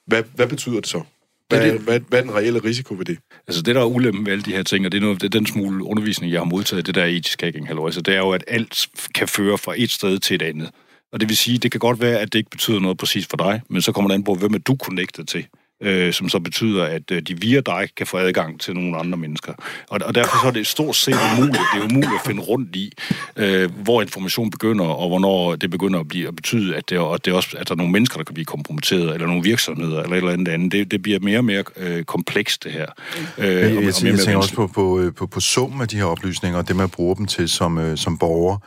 Hvad, 0.07 0.23
hvad 0.35 0.47
betyder 0.47 0.80
det 0.80 0.87
så? 0.87 1.02
Hvad, 1.49 1.61
det- 1.73 1.81
hvad, 1.81 2.00
hvad 2.09 2.19
er 2.19 2.23
den 2.23 2.35
reelle 2.35 2.59
risiko 2.64 2.95
ved 2.95 3.05
det? 3.05 3.19
Altså 3.49 3.62
det, 3.62 3.75
der 3.75 3.81
er 3.81 3.85
ulempen 3.85 4.26
ved 4.26 4.33
alle 4.33 4.43
de 4.45 4.52
her 4.52 4.62
ting, 4.62 4.87
og 4.87 4.93
det 4.93 4.99
er, 4.99 5.02
noget, 5.02 5.21
det 5.23 5.35
er 5.35 5.38
den 5.38 5.47
smule 5.47 5.85
undervisning, 5.85 6.33
jeg 6.33 6.40
har 6.40 6.45
modtaget, 6.45 6.87
det 6.87 6.95
der 6.95 7.05
etisk 7.05 7.40
hacking, 7.43 7.67
halløj, 7.67 7.90
så 7.90 8.00
det 8.00 8.14
er 8.14 8.19
jo, 8.19 8.31
at 8.31 8.45
alt 8.47 8.88
kan 9.14 9.28
føre 9.28 9.59
fra 9.59 9.75
et 9.76 9.90
sted 9.90 10.19
til 10.19 10.35
et 10.35 10.43
andet. 10.43 10.71
Og 11.12 11.21
det 11.21 11.28
vil 11.28 11.37
sige, 11.37 11.59
det 11.59 11.71
kan 11.71 11.78
godt 11.78 12.00
være, 12.00 12.19
at 12.21 12.33
det 12.33 12.38
ikke 12.38 12.50
betyder 12.50 12.81
noget 12.81 12.99
præcis 12.99 13.26
for 13.26 13.37
dig, 13.37 13.61
men 13.71 13.83
så 13.83 13.93
kommer 13.93 14.09
det 14.09 14.14
an 14.14 14.25
på, 14.25 14.35
hvem 14.35 14.55
er 14.55 14.59
du 14.59 14.76
connected 14.83 15.25
til. 15.25 15.47
Øh, 15.82 16.12
som 16.12 16.28
så 16.28 16.38
betyder, 16.40 16.85
at 16.85 17.11
øh, 17.11 17.23
de 17.23 17.40
via 17.40 17.61
dig 17.61 17.88
kan 17.97 18.06
få 18.06 18.16
adgang 18.16 18.61
til 18.61 18.75
nogle 18.75 18.97
andre 18.99 19.18
mennesker. 19.18 19.52
Og, 19.88 20.00
og 20.04 20.14
derfor 20.14 20.37
så 20.42 20.47
er 20.47 20.50
det 20.50 20.66
stort 20.66 20.97
set 20.97 21.16
umuligt, 21.32 21.62
det 21.75 21.80
er 21.80 21.85
umuligt 21.85 22.12
at 22.20 22.26
finde 22.26 22.42
rundt 22.42 22.76
i, 22.76 22.92
øh, 23.37 23.70
hvor 23.82 24.02
information 24.02 24.50
begynder, 24.50 24.85
og 24.85 25.08
hvornår 25.08 25.56
det 25.56 25.70
begynder 25.70 26.00
at, 26.00 26.08
blive, 26.08 26.28
at 26.28 26.37
betyde, 26.37 26.76
at, 26.76 26.88
det, 26.90 26.97
at, 27.14 27.25
det 27.25 27.32
også, 27.32 27.56
at 27.58 27.68
der 27.68 27.75
er 27.75 27.76
nogle 27.76 27.92
mennesker, 27.92 28.16
der 28.16 28.25
kan 28.25 28.35
blive 28.35 28.44
kompromitteret, 28.44 29.14
eller 29.14 29.26
nogle 29.26 29.42
virksomheder, 29.42 30.02
eller 30.02 30.16
et 30.16 30.18
eller 30.18 30.32
andet 30.32 30.49
andet. 30.49 30.73
Det, 30.73 30.90
det 30.90 31.02
bliver 31.02 31.18
mere 31.20 31.38
og 31.38 31.44
mere 31.44 31.64
øh, 31.76 32.04
komplekst, 32.04 32.64
det 32.64 32.73
her. 32.73 32.87
Øh, 33.38 33.47
Jeg, 33.47 33.54
og- 33.54 33.61
jeg, 33.62 33.68
og 33.68 33.75
mere 33.75 33.85
jeg 33.85 33.94
og 33.97 34.02
mere 34.04 34.16
tænker 34.16 34.37
også 34.38 34.54
på, 34.54 34.66
på, 34.66 35.00
øh, 35.00 35.14
på, 35.14 35.26
på 35.26 35.40
summen 35.40 35.80
af 35.80 35.88
de 35.88 35.97
her 35.97 36.04
oplysninger, 36.04 36.58
og 36.58 36.68
det 36.68 36.76
man 36.76 36.88
bruger 36.88 37.14
dem 37.14 37.26
til 37.26 37.49
som, 37.49 37.78
øh, 37.78 37.97
som 37.99 38.18
borger, 38.18 38.58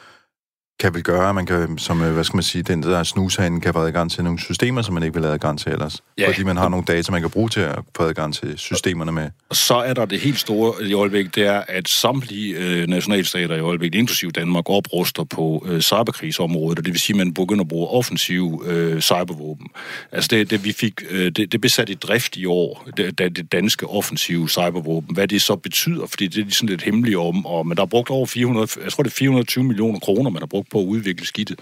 kan 0.82 0.94
vel 0.94 1.04
gøre, 1.04 1.30
at 1.30 1.36
man 1.36 1.46
kan, 1.46 1.78
som, 1.78 2.02
øh, 2.02 2.14
hvad 2.14 2.24
skal 2.24 2.38
man 2.38 2.44
sige, 2.44 2.64
den 2.64 2.84
der 2.84 3.04
snusherinde 3.04 3.62
kan 3.62 3.74
få 3.74 3.80
adgang 3.80 4.12
til 4.12 4.24
nogle 4.24 4.40
systemer, 4.40 4.82
som 4.82 4.94
man 4.94 5.04
ikke 5.04 5.14
vil 5.14 5.24
have 5.24 5.34
adgang 5.34 5.60
til 5.60 5.72
ellers. 5.72 6.04
Ja. 6.18 6.28
Fordi 6.28 6.44
man 6.44 6.58
har 6.58 6.70
nogle 6.70 6.86
data, 6.86 7.12
man 7.12 7.22
kan 7.22 7.30
bruge 7.30 7.50
til 7.50 7.60
at 7.60 7.80
få 7.98 8.04
adgang 8.04 8.34
til 8.34 8.58
systemerne 8.58 9.12
med. 9.12 9.30
Og 9.50 9.56
så 9.56 9.76
er 9.76 9.94
der 9.94 10.06
det 10.06 10.20
helt 10.20 10.40
store 10.40 10.86
i 10.86 10.94
øjeblikket, 10.94 11.36
det 11.36 11.46
er, 11.46 11.64
at 11.68 11.90
samtlige 11.90 12.56
øh, 12.56 12.88
nationalstater 12.88 13.56
i 13.56 13.60
øjeblikket, 13.60 14.00
inklusive 14.00 14.32
Danmark, 14.32 14.70
opruster 14.70 15.24
på 15.24 15.66
øh, 15.70 15.82
cyberkrigsområdet, 15.82 16.80
og 16.80 16.86
det 16.86 16.94
vil 16.94 17.00
sige, 17.00 17.14
at 17.14 17.18
man 17.18 17.34
begynder 17.34 17.64
at 17.64 17.68
bruge 17.68 17.88
offensive 17.88 18.62
øh, 18.66 19.02
cybervåben. 19.02 19.68
Altså 20.12 20.28
det, 20.32 20.50
det 20.50 20.66
vi 20.66 20.72
fik, 20.72 20.94
øh, 21.10 21.32
det, 21.32 21.52
det 21.52 21.62
blev 21.62 21.70
sat 21.70 21.90
i 21.90 21.94
drift 21.94 22.38
i 22.38 22.46
år, 22.46 22.88
det, 22.98 23.20
det, 23.20 23.52
danske 23.52 23.88
offensive 23.88 24.50
cybervåben. 24.50 25.16
Hvad 25.16 25.28
det 25.28 25.42
så 25.42 25.56
betyder, 25.56 26.06
fordi 26.08 26.28
det 26.28 26.48
er 26.48 26.52
sådan 26.52 26.70
lidt 26.70 26.82
hemmeligt 26.82 27.18
om, 27.18 27.46
og, 27.46 27.68
men 27.68 27.78
der 27.78 27.84
er 27.84 27.88
brugt 27.88 28.10
over 28.10 28.26
400, 28.26 28.68
jeg 28.84 28.92
tror 28.92 29.04
det 29.04 29.12
er 29.12 29.16
420 29.16 29.64
millioner 29.64 30.00
kroner, 30.00 30.30
man 30.30 30.42
har 30.42 30.48
brugt 30.48 30.71
på 30.72 30.80
at 30.80 30.86
udvikle 30.86 31.26
skidtet 31.26 31.60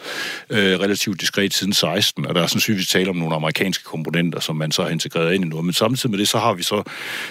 øh, 0.49 0.79
relativt 0.79 1.21
diskret 1.21 1.53
siden 1.53 1.73
16, 1.73 2.25
og 2.25 2.35
der 2.35 2.41
er 2.41 2.47
sandsynligvis 2.47 2.87
tale 2.87 3.09
om 3.09 3.15
nogle 3.15 3.35
amerikanske 3.35 3.83
komponenter, 3.83 4.39
som 4.39 4.55
man 4.55 4.71
så 4.71 4.83
har 4.83 4.89
integreret 4.89 5.33
ind 5.33 5.45
i 5.45 5.47
noget. 5.47 5.65
Men 5.65 5.73
samtidig 5.73 6.11
med 6.11 6.19
det, 6.19 6.27
så 6.27 6.39
har 6.39 6.53
vi 6.53 6.63
så 6.63 6.83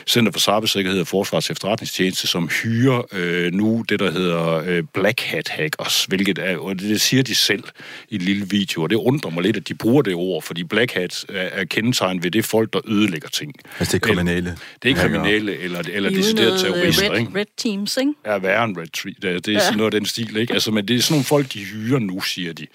Center 0.07 0.33
for 0.33 0.41
Cybersikkerhed 0.41 1.01
og 1.01 1.07
Forsvars 1.07 1.51
Efterretningstjeneste, 1.51 2.27
som 2.27 2.49
hyrer 2.49 3.03
øh, 3.13 3.53
nu 3.53 3.85
det, 3.89 4.01
der 4.01 4.11
hedder 4.11 4.63
øh, 4.67 4.83
Black 4.95 5.21
Hat 5.21 5.49
Hackers, 5.49 6.05
hvilket 6.05 6.39
er, 6.39 6.57
og 6.57 6.79
det, 6.79 6.89
det 6.89 7.01
siger 7.01 7.23
de 7.23 7.35
selv 7.35 7.65
i 8.09 8.15
en 8.15 8.21
lille 8.21 8.47
video, 8.51 8.83
og 8.83 8.91
det 8.91 8.97
undrer 8.97 9.31
mig 9.31 9.43
lidt, 9.43 9.57
at 9.57 9.69
de 9.69 9.75
bruger 9.75 10.03
det 10.03 10.15
ord, 10.15 10.43
fordi 10.43 10.65
Black 10.65 10.93
Hat 10.93 11.25
er, 11.29 11.41
er 11.41 11.65
kendetegn 11.65 12.23
ved 12.23 12.31
det 12.31 12.45
folk, 12.45 12.73
der 12.73 12.81
ødelægger 12.89 13.29
ting. 13.29 13.53
Altså 13.79 13.99
det 13.99 14.05
er 14.05 14.15
kriminelle. 14.15 14.51
Det 14.51 14.59
er 14.83 14.89
ikke 14.89 15.01
kriminelle 15.01 15.59
eller, 15.59 15.79
eller 15.79 16.11
er 16.11 16.35
noget, 16.35 16.55
øh, 16.55 16.59
terrorister, 16.59 17.11
red, 17.11 17.19
ikke? 17.19 17.33
red 17.35 17.45
teams, 17.57 17.97
ikke? 17.97 18.13
er 18.25 18.39
værre 18.39 18.65
end 18.65 18.77
Red 18.77 18.87
Tree. 18.87 19.15
Det 19.23 19.31
er, 19.31 19.39
det 19.39 19.57
er 19.57 19.61
sådan 19.61 19.77
noget 19.77 19.95
af 19.95 20.01
den 20.01 20.07
stil, 20.07 20.37
ikke? 20.37 20.53
Altså, 20.53 20.71
men 20.71 20.89
det 20.89 20.97
er 20.97 21.01
sådan 21.01 21.15
nogle 21.15 21.25
folk, 21.25 21.53
de 21.55 21.59
hyrer 21.73 21.99
nu, 21.99 22.21
siger 22.21 22.53
de. 22.53 22.67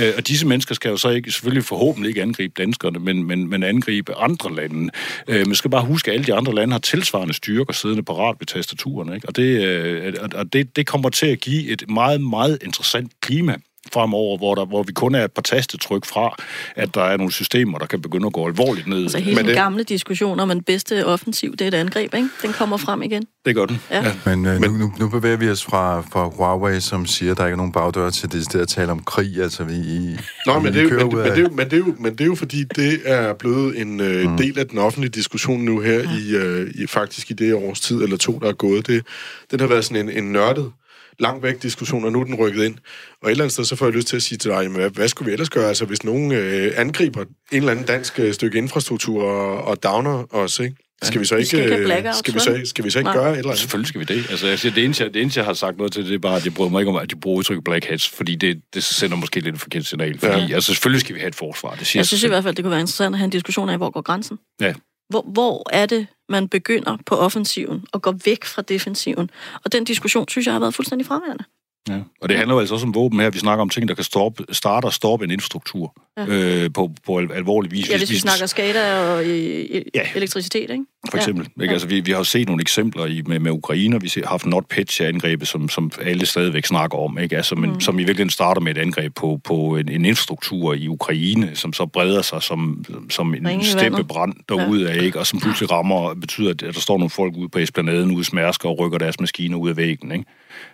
Øh, 0.00 0.12
og 0.16 0.28
disse 0.28 0.46
mennesker 0.46 0.74
skal 0.74 0.88
jo 0.88 0.96
så 0.96 1.08
ikke, 1.08 1.32
selvfølgelig 1.32 1.64
forhåbentlig 1.64 2.08
ikke 2.08 2.22
angribe 2.22 2.54
danskerne, 2.58 2.98
men, 2.98 3.24
men, 3.24 3.48
men 3.50 3.62
angribe 3.62 4.14
andre 4.14 4.54
lande. 4.54 4.90
Øh, 5.28 5.46
man 5.46 5.54
skal 5.54 5.70
bare 5.70 5.84
huske, 5.84 6.10
at 6.10 6.14
alle 6.14 6.26
de 6.26 6.34
andre 6.34 6.54
lande 6.54 6.72
har 6.72 6.78
tilsvarende 6.78 7.34
styrker 7.34 7.72
siddende 7.72 8.02
parat 8.02 8.36
ved 8.40 8.46
tastaturen, 8.46 9.14
ikke? 9.14 9.28
Og, 9.28 9.36
det, 9.36 9.64
øh, 9.64 10.14
og- 10.20 10.28
og 10.34 10.52
det, 10.52 10.76
det 10.76 10.86
kommer 10.86 11.08
til 11.08 11.26
at 11.26 11.40
give 11.40 11.68
et 11.68 11.84
meget, 11.88 12.20
meget 12.20 12.58
interessant 12.64 13.12
klima 13.20 13.56
fremover, 13.92 14.38
hvor, 14.38 14.54
der, 14.54 14.64
hvor 14.64 14.82
vi 14.82 14.92
kun 14.92 15.14
er 15.14 15.24
et 15.24 15.32
par 15.32 15.42
tastetryk 15.42 16.04
fra, 16.04 16.36
at 16.76 16.94
der 16.94 17.02
er 17.02 17.16
nogle 17.16 17.32
systemer, 17.32 17.78
der 17.78 17.86
kan 17.86 18.02
begynde 18.02 18.26
at 18.26 18.32
gå 18.32 18.46
alvorligt 18.46 18.86
ned. 18.86 19.02
Altså 19.02 19.18
hele 19.18 19.36
Men 19.36 19.46
den 19.46 19.54
gamle 19.54 19.84
diskussion 19.84 20.40
om, 20.40 20.50
at 20.50 20.54
den 20.54 20.64
bedste 20.64 21.06
offensiv, 21.06 21.52
det 21.56 21.60
er 21.60 21.68
et 21.68 21.74
angreb, 21.74 22.14
ikke? 22.14 22.28
Den 22.42 22.52
kommer 22.52 22.76
frem 22.76 23.02
igen. 23.02 23.22
Det 23.46 23.54
gør 23.54 23.66
den. 23.66 23.80
Ja. 23.90 24.04
Men, 24.24 24.46
øh, 24.46 24.60
nu, 24.60 24.68
nu, 24.68 24.92
nu 24.98 25.08
bevæger 25.08 25.36
vi 25.36 25.50
os 25.50 25.64
fra, 25.64 26.00
fra 26.00 26.28
Huawei, 26.28 26.80
som 26.80 27.06
siger, 27.06 27.32
at 27.32 27.38
der 27.38 27.46
ikke 27.46 27.52
er 27.52 27.56
nogen 27.56 27.72
bagdør 27.72 28.10
til 28.10 28.32
det 28.32 28.54
at 28.54 28.68
tale 28.68 28.92
om 28.92 29.02
krig. 29.02 29.42
Altså, 29.42 29.64
vi, 29.64 29.74
i, 29.74 30.16
Nå, 30.46 30.58
men 30.58 30.74
det, 30.74 30.92
er 30.92 31.06
men, 31.06 31.16
men, 31.16 31.24
det 31.24 31.38
er 31.38 31.42
jo, 31.42 31.48
men, 31.48 31.70
det 31.70 31.72
er 31.72 31.78
jo, 31.78 31.94
men 31.98 32.12
det 32.12 32.20
er 32.20 32.26
jo 32.26 32.34
fordi, 32.34 32.64
det 32.64 33.00
er 33.04 33.32
blevet 33.32 33.80
en 33.80 34.00
øh, 34.00 34.30
mm. 34.30 34.36
del 34.36 34.58
af 34.58 34.68
den 34.68 34.78
offentlige 34.78 35.10
diskussion 35.10 35.60
nu 35.60 35.80
her, 35.80 35.92
ja. 35.92 36.08
i, 36.18 36.36
øh, 36.36 36.70
i 36.74 36.86
faktisk 36.86 37.30
i 37.30 37.34
det 37.34 37.54
års 37.54 37.80
tid, 37.80 38.02
eller 38.02 38.16
to, 38.16 38.38
der 38.38 38.48
er 38.48 38.52
gået. 38.52 38.86
Det, 38.86 39.06
den 39.50 39.60
har 39.60 39.66
været 39.66 39.84
sådan 39.84 40.08
en, 40.08 40.24
en 40.24 40.32
nørdet, 40.32 40.72
langt 41.18 41.42
væk 41.42 41.62
diskussion, 41.62 42.04
og 42.04 42.12
nu 42.12 42.20
er 42.20 42.24
den 42.24 42.34
rykket 42.34 42.64
ind. 42.64 42.74
Og 43.22 43.28
et 43.28 43.30
eller 43.30 43.44
andet 43.44 43.52
sted, 43.52 43.64
så 43.64 43.76
får 43.76 43.86
jeg 43.86 43.94
lyst 43.94 44.08
til 44.08 44.16
at 44.16 44.22
sige 44.22 44.38
til 44.38 44.50
dig, 44.50 44.62
jamen, 44.62 44.76
hvad, 44.80 44.90
hvad 44.90 45.08
skulle 45.08 45.26
vi 45.26 45.32
ellers 45.32 45.50
gøre, 45.50 45.68
altså, 45.68 45.84
hvis 45.84 46.04
nogen 46.04 46.32
øh, 46.32 46.72
angriber 46.76 47.20
en 47.20 47.28
eller 47.52 47.70
anden 47.70 47.84
dansk 47.86 48.18
øh, 48.20 48.34
stykke 48.34 48.58
infrastruktur 48.58 49.22
og, 49.24 49.64
og 49.64 49.82
downer 49.82 50.34
os, 50.34 50.58
ikke? 50.60 50.76
Skal 51.04 51.20
vi 51.20 51.24
så 51.24 51.36
ikke, 51.36 51.46
skal 51.46 51.58
ikke 51.72 52.12
skal 52.14 52.34
vi 52.34 52.38
så, 52.38 52.60
skal 52.64 52.84
vi 52.84 52.90
så 52.90 52.98
ikke 52.98 53.06
Nej. 53.10 53.16
gøre 53.16 53.32
et 53.32 53.38
eller 53.38 53.50
andet? 53.50 53.58
Selvfølgelig 53.60 53.88
skal 53.88 54.00
vi 54.00 54.04
det. 54.04 54.30
Altså, 54.30 54.46
jeg 54.46 54.58
siger, 54.58 54.74
det, 54.74 54.84
eneste, 54.84 55.04
jeg, 55.04 55.14
det 55.14 55.22
eneste, 55.22 55.38
jeg 55.38 55.46
har 55.46 55.54
sagt 55.54 55.76
noget 55.76 55.92
til, 55.92 56.04
det 56.04 56.14
er 56.14 56.18
bare, 56.18 56.36
at 56.36 56.44
jeg 56.44 56.54
bryder 56.54 56.70
mig 56.70 56.80
ikke 56.80 56.90
om, 56.90 56.96
at 56.96 57.10
de 57.10 57.16
bruger 57.16 57.38
udtrykket 57.38 57.64
black 57.64 57.84
hats, 57.84 58.08
fordi 58.08 58.34
det, 58.34 58.60
det 58.74 58.84
sender 58.84 59.16
måske 59.16 59.40
lidt 59.40 59.54
et 59.54 59.60
forkert 59.60 59.86
signal. 59.86 60.18
Fordi, 60.18 60.32
Ja. 60.48 60.54
altså, 60.54 60.66
selvfølgelig 60.66 61.00
skal 61.00 61.14
vi 61.14 61.20
have 61.20 61.28
et 61.28 61.34
forsvar. 61.34 61.74
Det 61.74 61.86
siger 61.86 62.00
Jeg 62.00 62.06
sig 62.06 62.18
synes 62.18 62.24
i 62.24 62.28
hvert 62.28 62.42
fald, 62.42 62.54
det 62.54 62.64
kunne 62.64 62.70
være 62.70 62.80
interessant 62.80 63.14
at 63.14 63.18
have 63.18 63.24
en 63.24 63.30
diskussion 63.30 63.68
af, 63.68 63.76
hvor 63.76 63.90
går 63.90 64.00
grænsen? 64.02 64.38
Ja. 64.60 64.72
Hvor, 65.12 65.22
hvor 65.22 65.68
er 65.72 65.86
det, 65.86 66.06
man 66.28 66.48
begynder 66.48 66.98
på 67.06 67.14
offensiven 67.16 67.84
og 67.92 68.02
går 68.02 68.14
væk 68.24 68.44
fra 68.44 68.62
defensiven? 68.62 69.30
Og 69.64 69.72
den 69.72 69.84
diskussion, 69.84 70.28
synes 70.28 70.46
jeg, 70.46 70.54
har 70.54 70.60
været 70.60 70.74
fuldstændig 70.74 71.06
fraværende. 71.06 71.44
Ja. 71.88 71.98
Og 72.20 72.28
det 72.28 72.36
handler 72.36 72.54
jo 72.54 72.60
altså 72.60 72.74
også 72.74 72.86
om 72.86 72.94
våben 72.94 73.20
her. 73.20 73.30
Vi 73.30 73.38
snakker 73.38 73.62
om 73.62 73.68
ting, 73.68 73.88
der 73.88 73.94
kan 73.94 74.04
stoppe, 74.04 74.44
starte 74.52 74.84
og 74.86 74.92
stoppe 74.92 75.24
en 75.24 75.30
infrastruktur 75.30 75.94
Ja. 76.16 76.26
øh, 76.28 76.70
på, 76.74 76.90
på 77.06 77.18
al- 77.18 77.32
alvorlig 77.32 77.72
vis. 77.72 77.90
Ja, 77.90 77.98
hvis 77.98 78.10
vi 78.10 78.16
snakker 78.16 78.46
SCADA 78.46 78.98
og 78.98 79.24
øh, 79.24 79.70
Ja. 79.70 79.80
ja. 79.94 80.00
elektricitet, 80.14 80.70
ikke? 80.70 80.84
For 81.10 81.16
eksempel. 81.18 81.48
Ja. 81.58 81.62
Ikke? 81.62 81.72
Altså, 81.72 81.88
vi, 81.88 82.00
vi 82.00 82.10
har 82.10 82.18
jo 82.18 82.24
set 82.24 82.46
nogle 82.48 82.60
eksempler 82.60 83.06
i, 83.06 83.22
med, 83.26 83.38
med 83.38 83.50
Ukraine, 83.50 83.96
og 83.96 84.02
vi 84.02 84.12
har 84.16 84.26
haft 84.28 84.46
NotPetya-angrebet, 84.46 85.48
som, 85.48 85.68
som 85.68 85.90
alle 86.02 86.26
stadigvæk 86.26 86.66
snakker 86.66 86.98
om, 86.98 87.18
ikke? 87.18 87.36
Altså, 87.36 87.54
men, 87.54 87.70
mm. 87.70 87.80
som 87.80 87.94
i 87.94 87.98
virkeligheden 87.98 88.30
starter 88.30 88.60
med 88.60 88.76
et 88.76 88.80
angreb 88.80 89.14
på, 89.14 89.40
på 89.44 89.76
en, 89.76 89.88
en 89.88 90.04
infrastruktur 90.04 90.74
i 90.74 90.88
Ukraine, 90.88 91.50
som 91.54 91.72
så 91.72 91.86
breder 91.86 92.22
sig 92.22 92.42
som, 92.42 92.84
som 93.10 93.34
en 93.34 93.60
i 93.60 93.64
steppebrand 93.64 94.32
derude 94.48 94.90
af, 94.90 95.02
ikke? 95.02 95.18
og 95.18 95.26
som 95.26 95.40
pludselig 95.40 95.70
rammer 95.70 95.96
og 95.96 96.20
betyder, 96.20 96.50
at 96.50 96.60
der 96.60 96.72
står 96.80 96.98
nogle 96.98 97.10
folk 97.10 97.36
ude 97.36 97.48
på 97.48 97.58
esplanaden 97.58 98.10
ude 98.10 98.20
i 98.20 98.24
Smærsker 98.24 98.68
og 98.68 98.78
rykker 98.78 98.98
deres 98.98 99.20
maskiner 99.20 99.56
ud 99.58 99.68
af 99.70 99.76
væggen. 99.76 100.12
Ikke? 100.12 100.24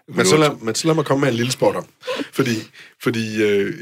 Men 0.08 0.26
så, 0.26 0.36
lad, 0.36 0.50
men 0.62 0.74
så 0.74 0.86
lad 0.86 0.94
mig 0.94 1.04
komme 1.04 1.20
med 1.20 1.28
en 1.28 1.34
lille 1.34 1.52
spotter. 1.52 1.82
Fordi, 2.32 2.56
fordi 3.02 3.42
øh, 3.42 3.74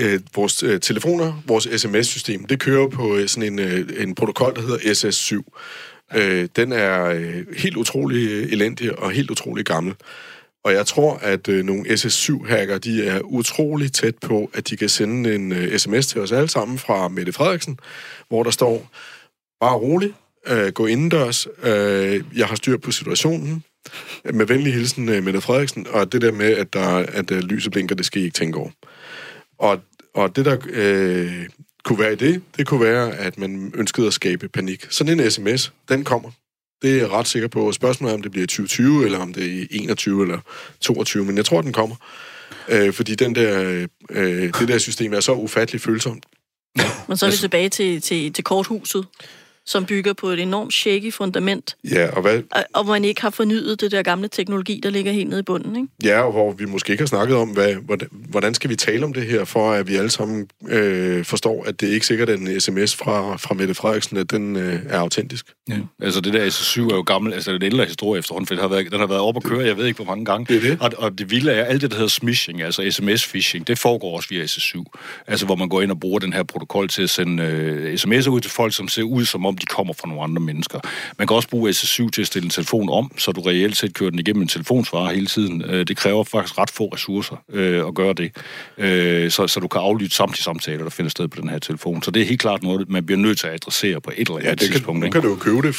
øh, 0.00 0.20
vores 0.34 0.62
øh, 0.62 0.80
telefoner, 0.80 1.42
vores 1.46 1.68
sms-system, 1.80 2.44
det 2.44 2.60
kører 2.60 2.88
på 2.88 3.16
øh, 3.16 3.28
sådan 3.28 3.52
en, 3.52 3.58
øh, 3.58 4.02
en 4.02 4.14
protokol, 4.14 4.54
der 4.54 4.60
hedder 4.60 4.78
SS7. 4.78 5.42
Øh, 6.18 6.48
den 6.56 6.72
er 6.72 7.04
øh, 7.04 7.44
helt 7.56 7.76
utrolig 7.76 8.30
øh, 8.30 8.52
elendig 8.52 8.98
og 8.98 9.10
helt 9.10 9.30
utrolig 9.30 9.64
gammel. 9.64 9.94
Og 10.64 10.72
jeg 10.72 10.86
tror, 10.86 11.16
at 11.16 11.48
øh, 11.48 11.64
nogle 11.64 11.88
SS7-hacker, 11.88 12.78
de 12.78 13.06
er 13.06 13.20
utrolig 13.20 13.92
tæt 13.92 14.14
på, 14.18 14.50
at 14.54 14.68
de 14.68 14.76
kan 14.76 14.88
sende 14.88 15.34
en 15.34 15.52
øh, 15.52 15.78
sms 15.78 16.06
til 16.06 16.20
os 16.20 16.32
alle 16.32 16.48
sammen 16.48 16.78
fra 16.78 17.08
Mette 17.08 17.32
Frederiksen, 17.32 17.78
hvor 18.28 18.42
der 18.42 18.50
står, 18.50 18.90
bare 19.60 19.76
rolig, 19.76 20.14
øh, 20.46 20.72
gå 20.72 20.86
indendørs, 20.86 21.46
øh, 21.62 22.24
jeg 22.36 22.46
har 22.46 22.54
styr 22.54 22.76
på 22.76 22.90
situationen, 22.90 23.64
med 24.34 24.46
venlig 24.46 24.74
hilsen, 24.74 25.08
øh, 25.08 25.24
Mette 25.24 25.40
Frederiksen, 25.40 25.86
og 25.90 26.12
det 26.12 26.22
der 26.22 26.32
med, 26.32 26.56
at, 26.56 26.72
der, 26.72 26.88
at 26.96 27.30
øh, 27.30 27.40
lyset 27.40 27.72
blinker, 27.72 27.94
det 27.94 28.06
skal 28.06 28.20
I 28.20 28.24
ikke 28.24 28.34
tænke 28.34 28.58
over. 28.58 28.70
Og, 29.58 29.80
og 30.14 30.36
det, 30.36 30.44
der 30.44 30.56
øh, 30.70 31.48
kunne 31.84 31.98
være 31.98 32.12
i 32.12 32.16
det, 32.16 32.42
det 32.56 32.66
kunne 32.66 32.80
være, 32.80 33.16
at 33.16 33.38
man 33.38 33.72
ønskede 33.74 34.06
at 34.06 34.12
skabe 34.12 34.48
panik. 34.48 34.86
Sådan 34.90 35.20
en 35.20 35.30
sms, 35.30 35.72
den 35.88 36.04
kommer. 36.04 36.30
Det 36.82 36.92
er 36.92 36.96
jeg 36.96 37.10
ret 37.10 37.26
sikker 37.26 37.48
på. 37.48 37.72
Spørgsmålet 37.72 38.12
er, 38.12 38.16
om 38.16 38.22
det 38.22 38.30
bliver 38.30 38.44
i 38.44 38.46
2020, 38.46 39.04
eller 39.04 39.18
om 39.18 39.34
det 39.34 39.44
er 39.44 39.62
i 39.62 39.66
21 39.70 40.22
eller 40.22 40.38
22, 40.80 41.24
men 41.24 41.36
jeg 41.36 41.44
tror, 41.44 41.62
den 41.62 41.72
kommer. 41.72 41.96
Øh, 42.68 42.92
fordi 42.92 43.14
den 43.14 43.34
der, 43.34 43.86
øh, 44.10 44.52
det 44.60 44.68
der 44.68 44.78
system 44.78 45.12
er 45.12 45.20
så 45.20 45.32
ufatteligt 45.32 45.84
følsomt. 45.84 46.26
Men 47.08 47.16
så 47.16 47.26
er 47.26 47.30
vi 47.30 47.36
tilbage 47.36 47.68
til, 47.68 48.00
til, 48.00 48.32
til 48.32 48.44
korthuset. 48.44 49.06
Som 49.66 49.84
bygger 49.86 50.12
på 50.12 50.28
et 50.28 50.40
enormt 50.40 50.74
shaky 50.74 51.12
fundament, 51.12 51.76
Ja, 51.90 52.10
og, 52.10 52.22
hvad, 52.22 52.42
og, 52.50 52.64
og 52.72 52.84
hvor 52.84 52.92
man 52.92 53.04
ikke 53.04 53.22
har 53.22 53.30
fornyet 53.30 53.80
det 53.80 53.92
der 53.92 54.02
gamle 54.02 54.28
teknologi, 54.28 54.80
der 54.82 54.90
ligger 54.90 55.12
helt 55.12 55.28
nede 55.28 55.40
i 55.40 55.42
bunden. 55.42 55.76
Ikke? 55.76 55.88
ja, 56.04 56.22
og 56.22 56.32
hvor 56.32 56.52
vi 56.52 56.64
måske 56.64 56.90
ikke 56.90 57.02
har 57.02 57.06
snakket 57.06 57.36
om, 57.36 57.48
hvad, 57.48 57.74
hvordan, 58.12 58.54
skal 58.54 58.70
vi 58.70 58.76
tale 58.76 59.04
om 59.04 59.12
det 59.12 59.26
her, 59.26 59.44
for 59.44 59.72
at 59.72 59.88
vi 59.88 59.96
alle 59.96 60.10
sammen 60.10 60.48
øh, 60.68 61.24
forstår, 61.24 61.64
at 61.64 61.80
det 61.80 61.86
ikke 61.86 62.06
sikkert 62.06 62.28
er 62.28 62.34
en 62.34 62.60
sms 62.60 62.96
fra, 62.96 63.36
fra 63.36 63.54
Mette 63.54 63.74
Frederiksen, 63.74 64.16
at 64.16 64.30
den 64.30 64.56
øh, 64.56 64.80
er 64.88 64.98
autentisk. 64.98 65.46
Ja. 65.68 65.74
Altså 66.02 66.20
det 66.20 66.32
der 66.32 66.46
SS7 66.46 66.80
er 66.80 66.96
jo 66.96 67.02
gammel, 67.02 67.32
altså 67.32 67.50
det 67.50 67.62
er 67.62 67.66
en 67.66 67.72
ældre 67.72 67.84
historie 67.84 68.18
efterhånden, 68.18 68.46
for 68.46 68.54
det 68.54 68.62
har 68.62 68.68
været, 68.68 68.90
den 68.92 69.00
har 69.00 69.06
været 69.06 69.20
op 69.20 69.36
at 69.36 69.42
køre, 69.42 69.66
jeg 69.66 69.76
ved 69.76 69.86
ikke 69.86 69.96
hvor 69.96 70.14
mange 70.14 70.24
gange. 70.24 70.46
Det 70.54 70.56
er 70.56 70.70
det. 70.70 70.78
Og, 70.80 70.90
og 70.98 71.18
det 71.18 71.30
vilde 71.30 71.52
er, 71.52 71.64
alt 71.64 71.82
det, 71.82 71.90
der 71.90 71.96
hedder 71.96 72.08
smishing, 72.08 72.62
altså 72.62 72.82
sms-phishing, 72.82 73.64
det 73.66 73.78
foregår 73.78 74.16
også 74.16 74.28
via 74.28 74.44
SS7. 74.44 74.84
Altså 75.26 75.46
hvor 75.46 75.56
man 75.56 75.68
går 75.68 75.82
ind 75.82 75.90
og 75.90 76.00
bruger 76.00 76.18
den 76.18 76.32
her 76.32 76.42
protokol 76.42 76.88
til 76.88 77.02
at 77.02 77.10
sende 77.10 77.42
øh, 77.42 77.94
sms'er 77.94 78.28
ud 78.28 78.40
til 78.40 78.50
folk, 78.50 78.74
som 78.74 78.88
ser 78.88 79.02
ud 79.02 79.24
som 79.24 79.46
om 79.46 79.51
de 79.56 79.66
kommer 79.66 79.94
fra 79.94 80.08
nogle 80.08 80.22
andre 80.22 80.42
mennesker. 80.42 80.80
Man 81.18 81.26
kan 81.28 81.36
også 81.36 81.48
bruge 81.48 81.70
SS7 81.70 82.10
til 82.10 82.20
at 82.20 82.26
stille 82.26 82.46
en 82.46 82.50
telefon 82.50 82.88
om, 82.90 83.12
så 83.18 83.32
du 83.32 83.40
reelt 83.40 83.76
set 83.76 83.94
kører 83.94 84.10
den 84.10 84.18
igennem 84.18 84.42
en 84.42 84.48
telefonsvarer 84.48 85.12
hele 85.14 85.26
tiden. 85.26 85.62
Øh, 85.62 85.86
det 85.86 85.96
kræver 85.96 86.24
faktisk 86.24 86.58
ret 86.58 86.70
få 86.70 86.86
ressourcer 86.88 87.36
øh, 87.52 87.86
at 87.86 87.94
gøre 87.94 88.12
det, 88.12 88.32
øh, 88.78 89.30
så, 89.30 89.46
så 89.46 89.60
du 89.60 89.68
kan 89.68 89.80
aflytte 89.80 90.16
samtlige 90.16 90.42
samtaler, 90.42 90.82
der 90.82 90.90
finder 90.90 91.10
sted 91.10 91.28
på 91.28 91.40
den 91.40 91.48
her 91.48 91.58
telefon. 91.58 92.02
Så 92.02 92.10
det 92.10 92.22
er 92.22 92.26
helt 92.26 92.40
klart 92.40 92.62
noget, 92.62 92.88
man 92.88 93.06
bliver 93.06 93.18
nødt 93.18 93.38
til 93.38 93.46
at 93.46 93.52
adressere 93.54 94.00
på 94.00 94.10
et 94.16 94.18
eller 94.20 94.34
andet 94.34 94.46
Ja, 94.46 94.50
det 94.50 94.60
kan, 94.60 94.70
tidspunkt. 94.72 95.00
nu 95.00 95.06
ikke? 95.06 95.14
kan 95.14 95.22
du 95.22 95.28
jo 95.28 95.36
købe 95.36 95.62
det. 95.62 95.76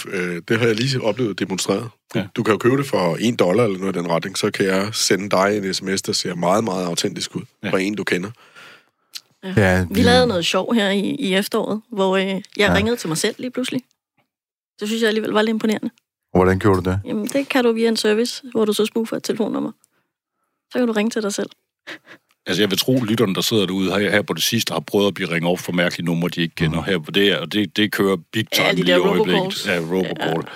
Det 0.50 0.60
har 0.60 0.66
jeg 0.68 0.76
lige 0.76 1.02
oplevet 1.02 1.40
demonstreret. 1.40 1.84
Du, 2.14 2.20
Ja. 2.20 2.26
du 2.36 2.44
kan 2.44 2.52
jo 2.52 2.58
købe 2.58 2.78
det 2.78 2.86
for 2.86 3.16
en 3.20 3.36
dollar 3.36 3.64
eller 3.64 3.80
noget 3.80 3.96
i 3.96 4.00
den 4.00 4.10
retning, 4.10 4.38
så 4.38 4.52
kan 4.52 4.66
jeg 4.66 4.88
sende 4.92 5.30
dig 5.30 5.58
en 5.64 5.74
sms, 5.74 6.02
der 6.02 6.14
ser 6.14 6.36
meget, 6.36 6.64
meget 6.64 6.86
autentisk 6.86 7.36
ud. 7.36 7.42
Ja. 7.64 7.70
Fra 7.70 7.80
en, 7.80 7.96
du 7.96 8.04
kender. 8.04 8.30
Ja, 9.44 9.86
Vi 9.92 10.02
lavede 10.02 10.28
noget 10.28 10.46
sjov 10.46 10.74
her 10.74 10.90
i, 10.90 11.00
i 11.00 11.34
efteråret, 11.36 11.82
hvor 11.92 12.18
øh, 12.18 12.28
jeg 12.28 12.42
Ja. 12.58 12.66
ja. 12.66 12.74
ringede 12.74 12.96
til 12.98 13.08
mig 13.08 13.18
selv 13.18 13.36
lige 13.38 13.52
pludselig. 13.52 13.82
Det 14.80 14.88
synes 14.88 15.02
jeg 15.02 15.08
alligevel 15.08 15.32
var 15.32 15.42
lidt 15.42 15.50
imponerende. 15.50 15.90
Hvordan 16.36 16.60
gjorde 16.60 16.82
du 16.84 16.90
det? 16.90 17.00
Jamen, 17.06 17.28
det 17.28 17.50
kan 17.50 17.64
du 17.64 17.72
via 17.72 17.88
en 17.88 17.98
service, 17.98 18.44
hvor 18.52 18.66
du 18.66 18.74
så 18.74 18.86
spoofer 18.86 19.18
et 19.18 19.24
telefonnummer. 19.24 19.72
Så 20.72 20.78
kan 20.80 20.88
du 20.88 20.94
ringe 20.94 21.10
til 21.10 21.22
dig 21.24 21.34
selv. 21.34 21.50
Altså, 22.46 22.62
jeg 22.62 22.70
vil 22.70 22.78
tro, 22.78 22.96
at 22.96 23.04
lytterne, 23.04 23.36
der 23.36 23.42
sidder 23.42 23.66
derude 23.66 23.92
her, 23.92 24.12
her 24.12 24.22
på 24.22 24.34
det 24.34 24.44
sidste, 24.44 24.74
har 24.74 24.80
prøvet 24.80 25.08
at 25.08 25.14
blive 25.14 25.30
ringet 25.32 25.52
op 25.52 25.60
for 25.60 25.72
mærkelige 25.72 26.06
numre, 26.06 26.30
de 26.30 26.42
ikke 26.42 26.56
kender. 26.56 26.82
Her 26.82 26.98
på 27.00 27.12
det, 27.12 27.38
og 27.40 27.54
det, 27.54 27.78
det 27.78 27.92
kører 27.92 28.18
big 28.32 28.48
time 28.52 28.68
Ja, 28.68 28.72
de 28.72 28.78
lige 28.84 28.96
i 28.96 29.00
øjeblikket. 29.00 29.68
Ja, 29.68 29.80
robocall. 29.80 30.48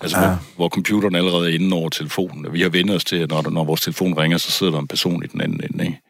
Altså, 0.00 0.18
Ja. 0.18 0.26
hvor, 0.26 0.38
hvor 0.56 0.68
computeren 0.68 1.14
allerede 1.14 1.50
er 1.50 1.54
inde 1.54 1.76
over 1.76 1.88
telefonen. 1.88 2.52
Vi 2.52 2.60
har 2.62 2.68
vendt 2.68 2.90
os 2.90 3.04
til, 3.04 3.16
at 3.16 3.28
når, 3.30 3.50
når 3.50 3.64
vores 3.64 3.80
telefon 3.80 4.14
ringer, 4.18 4.38
så 4.38 4.50
sidder 4.50 4.72
der 4.72 4.78
en 4.78 4.88
person 4.88 5.24
i 5.24 5.26
den 5.26 5.40
anden 5.40 5.60
ende. 5.64 5.84
Ikke? 5.84 6.00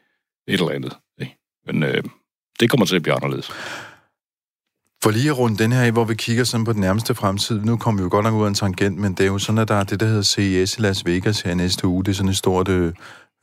Et 0.49 0.53
eller 0.55 0.69
andet. 0.71 0.97
Ikke? 1.21 1.37
Men 1.67 1.83
øh, 1.83 2.03
det 2.61 2.71
kommer 2.71 2.87
til 2.87 2.97
at 2.97 3.03
blive 3.03 3.15
anderledes. 3.15 3.51
For 5.03 5.11
lige 5.11 5.31
at 5.31 5.39
runde 5.39 5.59
den 5.59 5.73
her 5.73 5.83
af, 5.83 5.93
hvor 5.93 6.05
vi 6.05 6.15
kigger 6.15 6.45
sådan 6.45 6.65
på 6.65 6.73
den 6.73 6.81
nærmeste 6.81 7.15
fremtid. 7.15 7.61
Nu 7.61 7.77
kommer 7.77 8.01
vi 8.01 8.05
jo 8.05 8.11
godt 8.11 8.25
nok 8.25 8.35
ud 8.35 8.45
af 8.45 8.49
en 8.49 8.55
tangent, 8.55 8.99
men 8.99 9.13
det 9.13 9.21
er 9.21 9.27
jo 9.27 9.39
sådan, 9.39 9.59
at 9.59 9.69
der 9.69 9.75
er 9.75 9.85
det, 9.85 10.01
der 10.01 10.07
hedder 10.07 10.23
CES 10.23 10.77
i 10.79 10.81
Las 10.81 11.07
Vegas 11.07 11.41
her 11.41 11.55
næste 11.55 11.87
uge. 11.87 12.05
Det 12.05 12.11
er 12.11 12.15
sådan 12.15 12.31
et 12.31 12.37
stort 12.37 12.69
øh, 12.69 12.93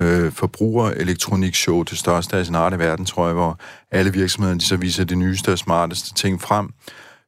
øh, 0.01 0.31
forbruger-elektronik-show, 0.31 1.83
det 1.83 1.97
største 1.97 2.37
af 2.37 2.45
sin 2.45 2.55
art 2.55 2.73
i 2.73 2.79
verden, 2.79 3.05
tror 3.05 3.25
jeg, 3.25 3.33
hvor 3.33 3.59
alle 3.91 4.13
virksomheder 4.13 4.57
de 4.57 4.65
så 4.65 4.77
viser 4.77 5.03
de 5.03 5.15
nyeste 5.15 5.51
og 5.51 5.57
smarteste 5.57 6.13
ting 6.13 6.41
frem. 6.41 6.69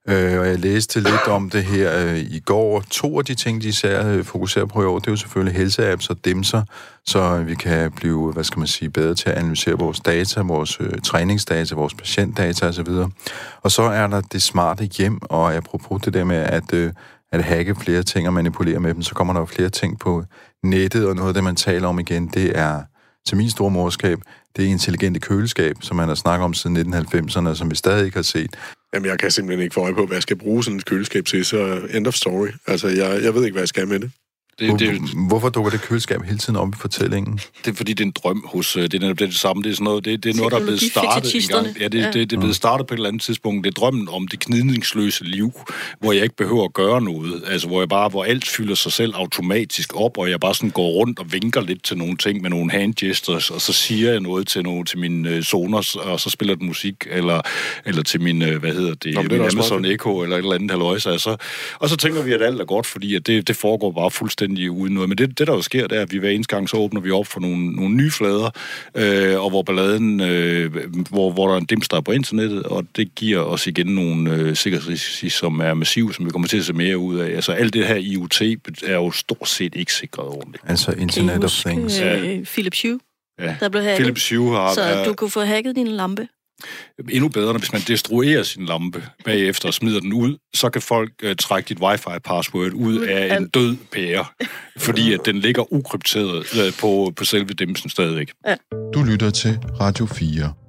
Øh, 0.10 0.40
og 0.40 0.48
jeg 0.48 0.60
læste 0.60 1.00
lidt 1.00 1.28
om 1.28 1.50
det 1.50 1.64
her 1.64 2.06
øh, 2.06 2.18
i 2.18 2.40
går. 2.40 2.84
To 2.90 3.20
af 3.20 3.26
de 3.26 3.36
ting, 3.36 3.62
de 3.62 3.68
især 3.68 4.08
øh, 4.08 4.24
fokuserer 4.24 4.66
på 4.66 4.82
i 4.82 4.86
år, 4.86 5.00
det 5.00 5.08
er 5.08 5.12
jo 5.12 5.16
selvfølgelig 5.16 5.56
helseapps 5.56 6.10
og 6.10 6.26
demser, 6.26 6.64
så 7.06 7.38
vi 7.38 7.56
kan 7.56 7.92
blive, 7.92 8.32
hvad 8.32 8.44
skal 8.44 8.60
man 8.60 8.68
sige, 8.68 8.90
bedre 8.90 9.16
til 9.16 9.30
at 9.30 9.38
analysere 9.38 9.78
vores 9.78 10.00
data, 10.00 10.42
vores 10.42 10.78
øh, 10.80 11.02
træningsdata, 11.04 11.76
vores 11.76 11.94
patientdata 11.94 12.68
osv. 12.68 12.88
Og 13.62 13.72
så 13.72 13.82
er 13.82 14.08
der 14.08 14.22
det 14.22 14.42
smarte 14.42 14.86
hjem, 14.98 15.20
og 15.22 15.54
apropos 15.54 16.02
det 16.02 16.14
der 16.14 16.24
med 16.24 16.38
at, 16.38 16.74
øh, 16.74 16.94
at 17.32 17.44
hacke 17.44 17.76
flere 17.76 18.04
ting 18.04 18.28
og 18.28 18.34
manipulere 18.34 18.80
med 18.80 18.94
dem, 18.94 19.02
så 19.02 19.16
kommer 19.16 19.34
der 19.34 19.40
jo 19.40 19.46
flere 19.46 19.70
ting 19.70 20.00
på 20.00 20.24
nettet, 20.64 21.08
og 21.08 21.16
noget 21.16 21.28
af 21.28 21.34
det, 21.34 21.44
man 21.44 21.56
taler 21.56 21.88
om 21.88 22.00
igen, 22.00 22.28
det 22.28 22.60
er 22.60 22.82
til 23.28 23.38
min 23.38 23.50
store 23.50 23.72
morskab, 23.72 24.20
det 24.56 24.66
er 24.66 24.70
intelligente 24.70 25.20
køleskab, 25.20 25.76
som 25.82 25.98
man 25.98 26.08
har 26.08 26.16
snakket 26.16 26.46
om 26.46 26.54
siden 26.54 26.94
1990'erne, 26.94 27.48
og 27.48 27.58
som 27.58 27.72
vi 27.72 27.76
stadig 27.76 28.06
ikke 28.06 28.18
har 28.18 28.24
set. 28.24 28.56
Jamen, 28.94 29.10
jeg 29.10 29.20
kan 29.20 29.32
simpelthen 29.32 29.64
ikke 29.64 29.74
få 29.74 29.82
øje 29.82 29.94
på, 29.94 30.06
hvad 30.06 30.16
jeg 30.16 30.24
skal 30.24 30.38
bruge 30.38 30.64
sådan 30.64 30.78
et 30.78 30.86
køleskab 30.86 31.26
til, 31.26 31.46
så 31.46 31.82
end 31.94 32.08
of 32.08 32.14
story. 32.14 32.48
Altså, 32.68 32.88
jeg, 32.88 33.24
jeg 33.24 33.36
ved 33.36 33.44
ikke, 33.44 33.54
hvad 33.54 33.62
jeg 33.62 33.68
skal 33.68 33.88
med 33.88 34.00
det. 34.00 34.12
Det, 34.60 34.80
det, 34.80 34.90
Hvor, 34.90 35.28
hvorfor 35.28 35.50
dukker 35.50 35.72
det 35.72 35.82
køleskab 35.82 36.24
hele 36.24 36.38
tiden 36.38 36.56
op 36.56 36.68
i 36.68 36.78
fortællingen? 36.80 37.40
det 37.66 37.72
er 37.72 37.76
fordi, 37.76 37.94
det 37.94 38.00
er 38.04 38.06
en 38.06 38.12
drøm 38.24 38.46
hos... 38.54 38.76
øh, 38.78 38.84
Det 38.84 38.94
er 38.94 39.00
netop 39.00 39.20
det, 39.20 39.28
det 39.28 39.36
samme. 39.38 39.64
Det 39.64 39.70
er, 39.70 39.74
sådan 39.74 39.84
noget, 39.84 40.06
det, 40.06 40.24
det 40.24 40.30
er 40.30 40.38
noget, 40.38 40.52
der 40.52 40.60
er 40.60 40.64
blevet 40.64 40.82
startet 40.82 41.36
en 41.36 41.42
gang. 41.50 41.68
Ja, 41.80 41.88
det, 41.88 42.00
Ja. 42.00 42.06
det, 42.12 42.14
det 42.30 42.36
er 42.36 42.40
blevet 42.40 42.56
startet 42.56 42.88
på 42.88 42.94
et 42.94 42.98
eller 42.98 43.08
andet 43.10 43.22
tidspunkt. 43.22 43.64
Det 43.66 43.70
er 43.70 43.74
drømmen 43.82 44.10
om 44.10 44.28
det 44.28 44.40
knidningsløse 44.40 45.24
liv, 45.24 45.52
hvor 46.00 46.12
jeg 46.12 46.24
ikke 46.24 46.36
behøver 46.36 46.64
at 46.66 46.74
gøre 46.74 47.02
noget. 47.02 47.44
Altså, 47.48 47.68
hvor 47.68 47.82
jeg 47.82 47.90
bare, 47.90 48.10
hvor 48.10 48.24
alt 48.24 48.48
fylder 48.48 48.76
sig 48.76 48.92
selv 48.92 49.14
automatisk 49.16 49.96
op, 49.96 50.18
og 50.18 50.30
jeg 50.30 50.40
bare 50.40 50.56
sådan 50.56 50.70
går 50.70 50.90
rundt 50.90 51.20
og 51.20 51.34
vinker 51.34 51.62
lidt 51.62 51.84
til 51.84 51.98
nogle 51.98 52.18
ting 52.18 52.42
med 52.42 52.50
nogle 52.50 52.72
hand 52.72 52.94
gestures, 52.96 53.50
og 53.50 53.62
så 53.62 53.74
siger 53.74 54.12
jeg 54.12 54.20
noget 54.20 54.48
til, 54.48 54.64
nogle, 54.64 54.86
til 54.86 55.00
mine 55.00 55.30
øh, 55.30 55.44
Sonos, 55.44 55.96
og 55.96 56.20
så 56.20 56.30
spiller 56.30 56.56
den 56.56 56.68
musik, 56.68 56.96
eller, 57.12 57.42
eller 57.86 58.04
til 58.04 58.22
min, 58.22 58.42
øh, 58.42 58.60
hvad 58.60 58.74
hedder 58.74 58.94
det, 58.94 59.14
Nå, 59.14 59.22
det 59.24 59.32
er 59.32 59.50
Amazon 59.52 59.86
Echo, 59.86 60.22
eller 60.22 60.36
et 60.36 60.40
eller 60.42 60.56
andet 60.56 60.72
halvøjse. 60.72 61.12
Altså. 61.12 61.36
Og 61.80 61.90
så 61.90 61.98
tænker 61.98 62.24
vi, 62.24 62.32
at 62.34 62.42
alt 62.42 62.62
er 62.62 62.66
godt, 62.66 62.86
fordi 62.86 63.16
at 63.16 63.28
det, 63.28 63.48
det 63.48 63.56
foregår 63.56 63.92
bare 63.92 64.12
fuldstændig 64.12 64.43
uden 64.52 64.94
noget. 64.94 65.10
Men 65.10 65.18
det, 65.18 65.40
det, 65.40 65.48
der 65.48 65.54
jo 65.54 65.62
sker, 65.62 65.88
det 65.88 65.98
er, 65.98 66.02
at 66.02 66.12
vi 66.14 66.18
hver 66.18 66.30
eneste 66.30 66.56
gang, 66.56 66.70
så 66.70 66.78
åbner 66.78 67.02
vi 67.02 67.12
op 67.12 67.28
for 67.28 67.40
nogle, 67.40 67.72
nogle 67.72 67.96
nye 67.96 68.12
flader, 68.12 68.50
øh, 68.98 69.44
og 69.44 69.50
hvor 69.50 69.62
balladen, 69.64 70.22
øh, 70.22 70.76
hvor, 71.10 71.32
hvor 71.32 71.48
der 71.48 71.54
er 71.54 71.60
en 71.60 71.66
dims, 71.66 71.90
der 71.90 71.98
er 71.98 72.02
på 72.02 72.12
internettet, 72.12 72.64
og 72.64 72.86
det 72.96 73.16
giver 73.16 73.40
os 73.40 73.68
igen 73.68 73.88
nogle 73.88 74.34
øh, 74.34 74.56
sikkerhedsrisici, 74.56 75.30
som 75.30 75.60
er 75.60 75.74
massive, 75.74 76.14
som 76.14 76.26
vi 76.26 76.30
kommer 76.32 76.48
til 76.48 76.58
at 76.58 76.66
se 76.66 76.74
mere 76.74 76.98
ud 76.98 77.18
af. 77.20 77.36
Altså 77.36 77.52
alt 77.52 77.74
det 77.74 77.88
her 77.88 77.96
IoT 77.96 78.42
er 78.86 78.94
jo 78.96 79.12
stort 79.12 79.50
set 79.50 79.76
ikke 79.76 79.94
sikret 79.94 80.28
ordentligt. 80.28 80.64
Altså 80.68 80.92
Kan 80.92 81.00
I 81.00 81.02
Internet 81.02 81.36
of 81.36 81.42
huske 81.44 81.70
Things. 81.70 82.00
øh, 82.02 82.44
Philips 82.46 82.82
Hue, 82.82 83.00
Ja. 83.40 83.56
der 83.60 83.70
blev 83.70 83.84
hacket? 83.84 83.98
Philips 83.98 84.30
Hue 84.30 84.56
har, 84.56 84.74
så 84.74 85.04
du 85.08 85.14
kunne 85.14 85.30
få 85.30 85.42
hacket 85.42 85.76
din 85.76 85.88
lampe. 85.88 86.28
Endnu 87.10 87.30
bedre, 87.30 87.54
hvis 87.54 87.74
man 87.74 87.82
destruerer 87.88 88.44
sin 88.44 88.66
lampe 88.66 89.04
bagefter 89.26 89.68
og 89.68 89.74
smider 89.74 90.00
den 90.00 90.14
ud, 90.14 90.38
så 90.54 90.70
kan 90.70 90.82
folk 90.82 91.12
øh, 91.24 91.36
trække 91.36 91.70
dit 91.70 91.80
wifi-password 91.80 92.72
ud 92.72 93.00
af 93.00 93.38
en 93.38 93.48
død 93.48 93.76
pære, 93.92 94.26
fordi 94.78 95.14
at 95.14 95.20
den 95.26 95.40
ligger 95.40 95.74
ukrypteret 95.74 96.46
øh, 96.60 96.74
på, 96.80 97.14
på 97.16 97.26
selve 97.26 97.54
dimsen 97.54 97.90
stadigvæk. 97.90 98.32
Du 98.94 99.04
lytter 99.04 99.30
til 99.30 99.60
Radio 99.80 100.06
4. 100.06 100.63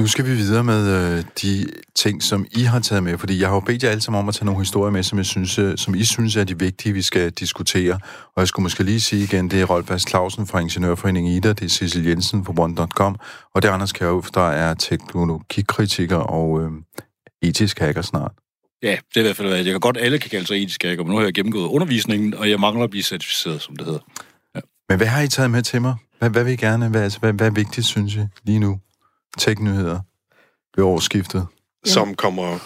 Nu 0.00 0.06
skal 0.06 0.24
vi 0.24 0.30
videre 0.30 0.64
med 0.64 1.16
øh, 1.18 1.24
de 1.42 1.66
ting, 1.94 2.22
som 2.22 2.46
I 2.50 2.62
har 2.62 2.80
taget 2.80 3.02
med, 3.02 3.18
fordi 3.18 3.40
jeg 3.40 3.48
har 3.48 3.54
jo 3.54 3.60
bedt 3.60 3.82
jer 3.82 3.90
alle 3.90 4.00
sammen 4.00 4.18
om 4.18 4.28
at 4.28 4.34
tage 4.34 4.44
nogle 4.44 4.60
historier 4.60 4.92
med, 4.92 5.02
som, 5.02 5.18
jeg 5.18 5.26
synes, 5.26 5.58
øh, 5.58 5.78
som 5.78 5.94
I 5.94 6.04
synes 6.04 6.36
er 6.36 6.44
de 6.44 6.58
vigtige, 6.58 6.92
vi 6.92 7.02
skal 7.02 7.30
diskutere. 7.30 7.92
Og 8.34 8.40
jeg 8.40 8.48
skulle 8.48 8.62
måske 8.62 8.82
lige 8.82 9.00
sige 9.00 9.22
igen, 9.24 9.50
det 9.50 9.60
er 9.60 9.64
Rolf 9.64 9.90
Vast 9.90 10.08
Clausen 10.08 10.46
fra 10.46 10.58
Ingeniørforeningen 10.58 11.32
IDA, 11.32 11.48
det 11.48 11.62
er 11.62 11.68
Cecil 11.68 12.06
Jensen 12.06 12.44
fra 12.44 12.52
One.com, 12.56 13.16
og 13.54 13.62
det 13.62 13.68
er 13.68 13.72
Anders 13.72 13.92
Kjærhuf, 13.92 14.30
der 14.30 14.48
er 14.50 14.74
teknologikritiker 14.74 16.16
og 16.16 16.62
øh, 16.62 16.70
etisk 17.42 17.78
hacker 17.78 18.02
snart. 18.02 18.32
Ja, 18.82 18.96
det 19.08 19.16
er 19.16 19.20
i 19.20 19.22
hvert 19.22 19.36
fald, 19.36 19.54
jeg 19.54 19.64
kan 19.64 19.80
godt, 19.80 19.96
alle 20.00 20.18
kan 20.18 20.30
kalde 20.30 20.46
sig 20.46 20.62
etisk 20.62 20.82
hacker, 20.82 21.04
men 21.04 21.10
nu 21.10 21.16
har 21.16 21.24
jeg 21.24 21.34
gennemgået 21.34 21.68
undervisningen, 21.68 22.34
og 22.34 22.50
jeg 22.50 22.60
mangler 22.60 22.84
at 22.84 22.90
blive 22.90 23.02
certificeret, 23.02 23.62
som 23.62 23.76
det 23.76 23.86
hedder. 23.86 24.00
Men 24.88 24.96
hvad 24.96 25.06
har 25.06 25.22
I 25.22 25.28
taget 25.28 25.50
med 25.50 25.62
til 25.62 25.82
mig? 25.82 25.94
Hvad, 26.18 26.30
hvad 26.30 26.44
vil 26.44 26.52
I 26.52 26.56
gerne? 26.56 26.88
Hvad, 26.88 27.02
altså, 27.02 27.18
hvad, 27.18 27.32
hvad 27.32 27.46
er 27.46 27.50
vigtigt, 27.50 27.86
synes 27.86 28.14
I, 28.14 28.20
lige 28.44 28.58
nu? 28.58 28.78
Tech-nyheder 29.38 30.00
ved 30.76 30.84
årsskiftet. 30.84 31.46
Som 31.84 32.14
kommer... 32.14 32.58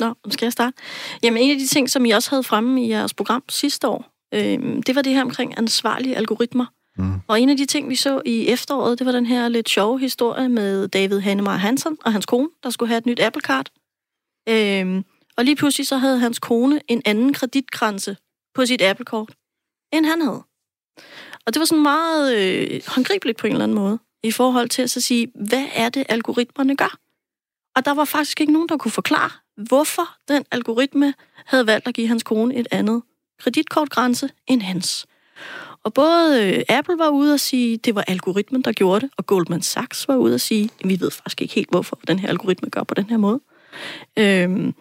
Nå, 0.00 0.14
skal 0.30 0.46
jeg 0.46 0.52
starte. 0.52 0.76
Jamen, 1.22 1.42
en 1.42 1.50
af 1.50 1.58
de 1.58 1.66
ting, 1.66 1.90
som 1.90 2.04
I 2.04 2.10
også 2.10 2.30
havde 2.30 2.42
fremme 2.42 2.84
i 2.84 2.90
jeres 2.90 3.14
program 3.14 3.42
sidste 3.48 3.88
år, 3.88 4.12
øh, 4.34 4.82
det 4.86 4.94
var 4.94 5.02
det 5.02 5.14
her 5.14 5.22
omkring 5.22 5.58
ansvarlige 5.58 6.16
algoritmer. 6.16 6.66
Mm. 6.96 7.20
Og 7.28 7.40
en 7.40 7.48
af 7.48 7.56
de 7.56 7.66
ting, 7.66 7.88
vi 7.88 7.96
så 7.96 8.22
i 8.24 8.48
efteråret, 8.48 8.98
det 8.98 9.06
var 9.06 9.12
den 9.12 9.26
her 9.26 9.48
lidt 9.48 9.68
sjove 9.68 10.00
historie 10.00 10.48
med 10.48 10.88
David 10.88 11.20
Hanemar 11.20 11.56
Hansen 11.56 11.98
og 12.04 12.12
hans 12.12 12.26
kone, 12.26 12.48
der 12.62 12.70
skulle 12.70 12.88
have 12.88 12.98
et 12.98 13.06
nyt 13.06 13.20
Apple-kart. 13.20 13.70
Øh, 14.48 15.02
og 15.36 15.44
lige 15.44 15.56
pludselig 15.56 15.86
så 15.86 15.96
havde 15.96 16.18
hans 16.18 16.38
kone 16.38 16.80
en 16.88 17.02
anden 17.04 17.32
kreditgrænse 17.32 18.16
på 18.54 18.66
sit 18.66 18.82
Apple-kort, 18.82 19.34
end 19.92 20.06
han 20.06 20.22
havde. 20.22 20.42
Og 21.46 21.54
det 21.54 21.60
var 21.60 21.66
sådan 21.66 21.82
meget 21.82 22.36
øh, 22.38 22.80
håndgribeligt 22.86 23.38
på 23.38 23.46
en 23.46 23.52
eller 23.52 23.64
anden 23.64 23.74
måde, 23.74 23.98
i 24.22 24.30
forhold 24.30 24.68
til 24.68 24.82
at 24.82 24.90
så 24.90 25.00
sige, 25.00 25.32
hvad 25.34 25.66
er 25.74 25.88
det, 25.88 26.06
algoritmerne 26.08 26.76
gør? 26.76 26.98
Og 27.76 27.84
der 27.84 27.94
var 27.94 28.04
faktisk 28.04 28.40
ikke 28.40 28.52
nogen, 28.52 28.68
der 28.68 28.76
kunne 28.76 28.92
forklare, 28.92 29.30
hvorfor 29.56 30.08
den 30.28 30.44
algoritme 30.50 31.14
havde 31.46 31.66
valgt 31.66 31.88
at 31.88 31.94
give 31.94 32.08
hans 32.08 32.22
kone 32.22 32.54
et 32.54 32.68
andet 32.70 33.02
kreditkortgrænse 33.38 34.30
end 34.46 34.62
hans. 34.62 35.06
Og 35.84 35.94
både 35.94 36.46
øh, 36.46 36.62
Apple 36.68 36.98
var 36.98 37.08
ude 37.08 37.34
og 37.34 37.40
sige, 37.40 37.76
det 37.76 37.94
var 37.94 38.04
algoritmen, 38.08 38.62
der 38.62 38.72
gjorde 38.72 39.00
det, 39.00 39.10
og 39.16 39.26
Goldman 39.26 39.62
Sachs 39.62 40.08
var 40.08 40.16
ude 40.16 40.34
og 40.34 40.40
sige, 40.40 40.70
vi 40.84 41.00
ved 41.00 41.10
faktisk 41.10 41.42
ikke 41.42 41.54
helt, 41.54 41.70
hvorfor 41.70 41.98
den 42.08 42.18
her 42.18 42.28
algoritme 42.28 42.70
gør 42.70 42.82
på 42.82 42.94
den 42.94 43.04
her 43.04 43.16
måde. 43.16 43.40
Øhm, 44.16 44.74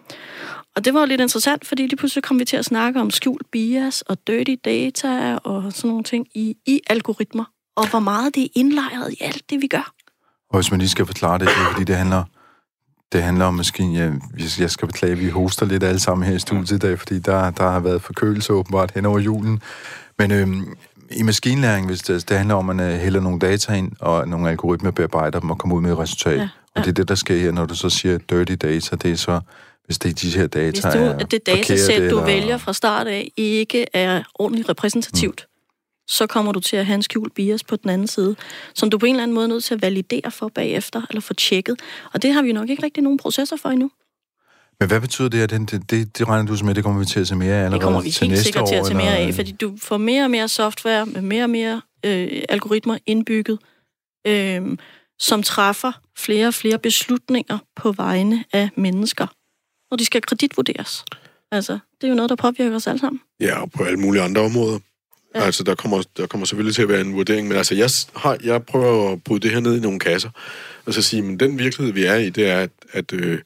og 0.76 0.86
det 0.86 0.94
var 0.94 1.00
jo 1.00 1.06
lidt 1.06 1.22
interessant, 1.22 1.66
fordi 1.66 1.82
lige 1.82 1.96
pludselig 1.96 2.24
kom 2.24 2.40
vi 2.40 2.46
til 2.46 2.58
at 2.58 2.66
snakke 2.66 3.00
om 3.00 3.12
skjult 3.12 3.52
bias 3.52 4.02
og 4.02 4.28
dirty 4.28 4.56
data 4.66 5.36
og 5.36 5.74
sådan 5.74 5.88
nogle 5.88 6.04
ting 6.04 6.28
i, 6.36 6.58
i 6.66 6.82
algoritmer, 6.88 7.46
og 7.78 7.90
hvor 7.90 8.00
meget 8.00 8.36
det 8.36 8.44
er 8.44 8.48
indlejret 8.56 9.14
i 9.14 9.18
alt 9.22 9.42
det, 9.50 9.62
vi 9.62 9.68
gør. 9.68 9.92
Og 10.50 10.60
hvis 10.60 10.72
man 10.72 10.80
lige 10.80 10.90
skal 10.90 11.06
forklare 11.06 11.40
det, 11.40 11.48
det 11.48 11.54
er, 11.56 11.72
fordi 11.72 11.84
det 11.84 11.96
handler 11.96 12.24
Det 13.12 13.24
handler 13.24 13.46
om 13.46 13.54
maskinen. 13.54 13.96
Ja, 13.96 14.12
jeg 14.60 14.72
skal 14.72 14.88
beklage, 14.88 15.12
at 15.14 15.20
vi 15.20 15.30
hoster 15.30 15.66
lidt 15.66 15.84
alle 15.84 16.00
sammen 16.00 16.28
her 16.28 16.36
i 16.36 16.40
studiet 16.40 16.72
i 16.72 16.78
dag, 16.78 17.00
fordi 17.00 17.20
der, 17.20 17.52
der 17.52 17.70
har 17.72 17.80
været 17.80 18.02
forkølelse 18.02 18.54
åbenbart 18.54 18.92
hen 18.96 19.06
over 19.06 19.20
julen. 19.20 19.62
Men 20.20 20.32
øhm, 20.32 20.76
i 21.12 21.24
maskinlæring, 21.24 21.86
hvis 21.88 22.02
det, 22.02 22.30
det 22.30 22.38
handler 22.38 22.56
om, 22.56 22.70
at 22.70 22.76
man 22.76 22.90
øh, 22.94 23.00
hælder 23.00 23.20
nogle 23.20 23.40
data 23.40 23.74
ind, 23.74 23.92
og 24.00 24.28
nogle 24.28 24.50
algoritmer 24.50 24.92
bearbejder 24.92 25.40
dem 25.40 25.50
og 25.50 25.58
kommer 25.58 25.76
ud 25.76 25.82
med 25.82 25.92
et 25.92 25.98
resultat. 26.00 26.38
Ja, 26.38 26.42
ja. 26.42 26.48
Og 26.76 26.84
det 26.86 26.88
er 26.88 26.94
det, 26.94 27.08
der 27.08 27.16
sker 27.16 27.38
her, 27.38 27.52
når 27.52 27.66
du 27.66 27.76
så 27.76 27.90
siger 27.90 28.18
dirty 28.18 28.54
data, 28.54 28.96
det 28.96 29.12
er 29.12 29.16
så, 29.16 29.40
hvis 29.86 30.00
det 30.00 30.10
er 30.10 30.14
de 30.14 30.38
her 30.40 30.48
data 30.48 30.70
Hvis 30.70 30.82
du, 30.82 30.88
er 30.88 31.14
at 31.14 31.32
det 31.32 31.46
datasæt, 31.46 31.98
du 32.00 32.04
eller- 32.04 32.26
vælger 32.26 32.58
fra 32.58 32.74
start 32.74 33.08
af, 33.08 33.32
ikke 33.38 33.86
er 33.94 34.24
ordentligt 34.36 34.70
repræsentativt, 34.70 35.46
mm. 35.50 35.57
Så 36.08 36.28
kommer 36.28 36.52
du 36.52 36.60
til 36.60 36.78
at 36.78 36.86
have 36.86 36.96
en 36.96 37.02
skjult 37.02 37.34
bias 37.34 37.64
på 37.64 37.76
den 37.76 37.90
anden 37.90 38.08
side, 38.08 38.36
som 38.74 38.90
du 38.90 38.98
på 38.98 39.06
en 39.06 39.16
eller 39.16 39.24
anden 39.24 39.36
måde 39.36 39.44
er 39.44 39.48
nødt 39.48 39.64
til 39.64 39.74
at 39.74 39.82
validere 39.82 40.32
for 40.32 40.48
bagefter, 40.48 41.02
eller 41.10 41.22
få 41.22 41.34
tjekket. 41.34 41.80
Og 42.14 42.22
det 42.22 42.34
har 42.34 42.42
vi 42.42 42.52
nok 42.52 42.70
ikke 42.70 42.84
rigtig 42.84 43.04
nogen 43.04 43.18
processer 43.18 43.58
for 43.58 43.70
endnu. 43.70 43.92
Men 44.80 44.88
hvad 44.90 45.02
betyder 45.02 45.30
det, 45.30 45.42
at 45.42 45.50
det, 45.50 45.72
det, 45.72 45.92
det, 45.92 46.18
det 46.18 46.28
regner 46.28 46.56
du 46.56 46.66
med, 46.66 46.76
det 46.76 46.84
kommer 46.84 47.00
vi 47.00 47.06
til 47.06 47.20
at 47.20 47.28
se 47.28 47.36
mere 47.36 47.54
af 47.54 47.66
allerede 47.66 47.74
Det 47.74 47.82
kommer 47.82 48.02
vi 48.02 48.12
til 48.12 48.28
helt 48.28 48.40
sikkert 48.40 48.68
til 48.68 48.76
at 48.76 48.82
år, 48.82 48.86
tage 48.86 48.98
mere 48.98 49.18
af, 49.18 49.34
fordi 49.34 49.52
du 49.52 49.78
får 49.82 49.98
mere 49.98 50.24
og 50.24 50.32
mere 50.32 50.48
software 50.48 51.06
med 51.06 51.22
mere 51.22 51.44
og 51.44 51.50
mere 51.50 51.82
øh, 52.06 52.44
algoritmer 52.50 52.98
indbygget, 53.06 53.60
øh, 54.28 54.78
som 55.20 55.44
træffer 55.44 55.92
flere 56.18 56.48
og 56.48 56.54
flere 56.54 56.80
beslutninger 56.80 57.58
på 57.76 57.92
vegne 57.92 58.46
af 58.54 58.70
mennesker, 58.76 59.28
og 59.92 60.00
de 60.00 60.06
skal 60.06 60.22
kreditvurderes. 60.22 61.06
Altså, 61.52 61.80
det 62.02 62.08
er 62.08 62.10
jo 62.10 62.16
noget, 62.16 62.30
der 62.30 62.36
påvirker 62.36 62.76
os 62.76 62.88
alle 62.88 63.00
sammen. 63.00 63.22
Ja, 63.40 63.62
og 63.62 63.72
på 63.72 63.84
alle 63.84 64.00
mulige 64.00 64.22
andre 64.22 64.42
områder. 64.42 64.80
Ja. 65.38 65.46
Altså, 65.46 65.64
der 65.64 65.76
kommer, 65.76 66.04
der 66.18 66.28
kommer 66.28 66.46
selvfølgelig 66.46 66.76
til 66.76 66.82
at 66.82 66.90
være 66.90 67.02
en 67.02 67.14
vurdering, 67.14 67.48
men 67.48 67.58
altså, 67.58 67.76
jeg, 67.76 67.90
har, 68.16 68.38
jeg 68.44 68.64
prøver 68.64 69.12
at 69.12 69.24
bryde 69.24 69.40
det 69.40 69.52
her 69.52 69.60
ned 69.60 69.78
i 69.78 69.80
nogle 69.80 70.00
kasser, 70.00 70.30
og 70.86 70.94
så 70.94 71.02
sige, 71.02 71.22
men 71.22 71.40
den 71.40 71.60
virkelighed, 71.60 71.94
vi 71.94 72.04
er 72.04 72.16
i, 72.16 72.30
det 72.30 72.48
er, 72.48 72.60
at, 72.60 72.70
at 72.92 73.14
øh, 73.14 73.40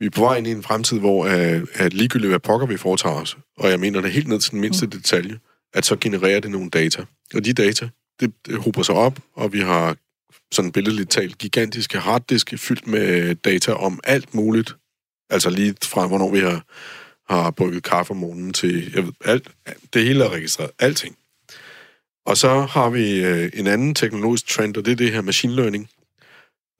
vi 0.00 0.06
er 0.06 0.10
på 0.10 0.20
vej 0.20 0.36
ind 0.36 0.46
i 0.46 0.50
en 0.50 0.62
fremtid, 0.62 0.98
hvor 0.98 1.26
øh, 1.26 1.62
at 1.74 1.94
ligegyldigt, 1.94 2.30
hvad 2.30 2.40
pokker 2.40 2.66
vi 2.66 2.76
foretager 2.76 3.16
os, 3.16 3.36
og 3.58 3.70
jeg 3.70 3.80
mener 3.80 4.00
det 4.00 4.12
helt 4.12 4.28
ned 4.28 4.40
til 4.40 4.52
den 4.52 4.60
mindste 4.60 4.86
mm. 4.86 4.90
detalje, 4.90 5.38
at 5.74 5.86
så 5.86 5.96
genererer 5.96 6.40
det 6.40 6.50
nogle 6.50 6.70
data. 6.70 7.04
Og 7.34 7.44
de 7.44 7.52
data, 7.52 7.88
det, 8.20 8.32
det 8.46 8.58
hober 8.58 8.82
sig 8.82 8.94
op, 8.94 9.18
og 9.36 9.52
vi 9.52 9.60
har 9.60 9.96
sådan 10.52 10.72
billedligt 10.72 11.10
talt 11.10 11.38
gigantiske 11.38 11.98
harddiske 11.98 12.58
fyldt 12.58 12.86
med 12.86 13.34
data 13.34 13.72
om 13.72 14.00
alt 14.04 14.34
muligt. 14.34 14.76
Altså 15.30 15.50
lige 15.50 15.74
fra, 15.84 16.06
hvornår 16.06 16.30
vi 16.30 16.40
har 16.40 16.64
har 17.30 17.50
brygget 17.50 17.82
kaffe 17.82 18.10
om 18.10 18.16
morgenen 18.16 18.52
til, 18.52 18.92
jeg 18.94 19.04
ved, 19.04 19.12
alt, 19.24 19.48
det 19.94 20.04
hele 20.04 20.24
er 20.24 20.28
registreret, 20.28 20.70
alting. 20.78 21.16
Og 22.26 22.36
så 22.36 22.60
har 22.60 22.90
vi 22.90 23.24
øh, 23.24 23.50
en 23.54 23.66
anden 23.66 23.94
teknologisk 23.94 24.48
trend, 24.48 24.76
og 24.76 24.84
det 24.84 24.92
er 24.92 24.96
det 24.96 25.12
her 25.12 25.20
machine 25.20 25.54
learning, 25.54 25.90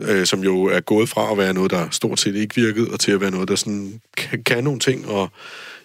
øh, 0.02 0.26
som 0.26 0.44
jo 0.44 0.64
er 0.64 0.80
gået 0.80 1.08
fra 1.08 1.32
at 1.32 1.38
være 1.38 1.54
noget, 1.54 1.70
der 1.70 1.90
stort 1.90 2.20
set 2.20 2.36
ikke 2.36 2.54
virkede, 2.54 2.90
og 2.90 3.00
til 3.00 3.12
at 3.12 3.20
være 3.20 3.30
noget, 3.30 3.48
der 3.48 3.54
sådan 3.54 4.00
kan, 4.16 4.44
kan 4.44 4.64
nogle 4.64 4.80
ting, 4.80 5.08
og 5.08 5.28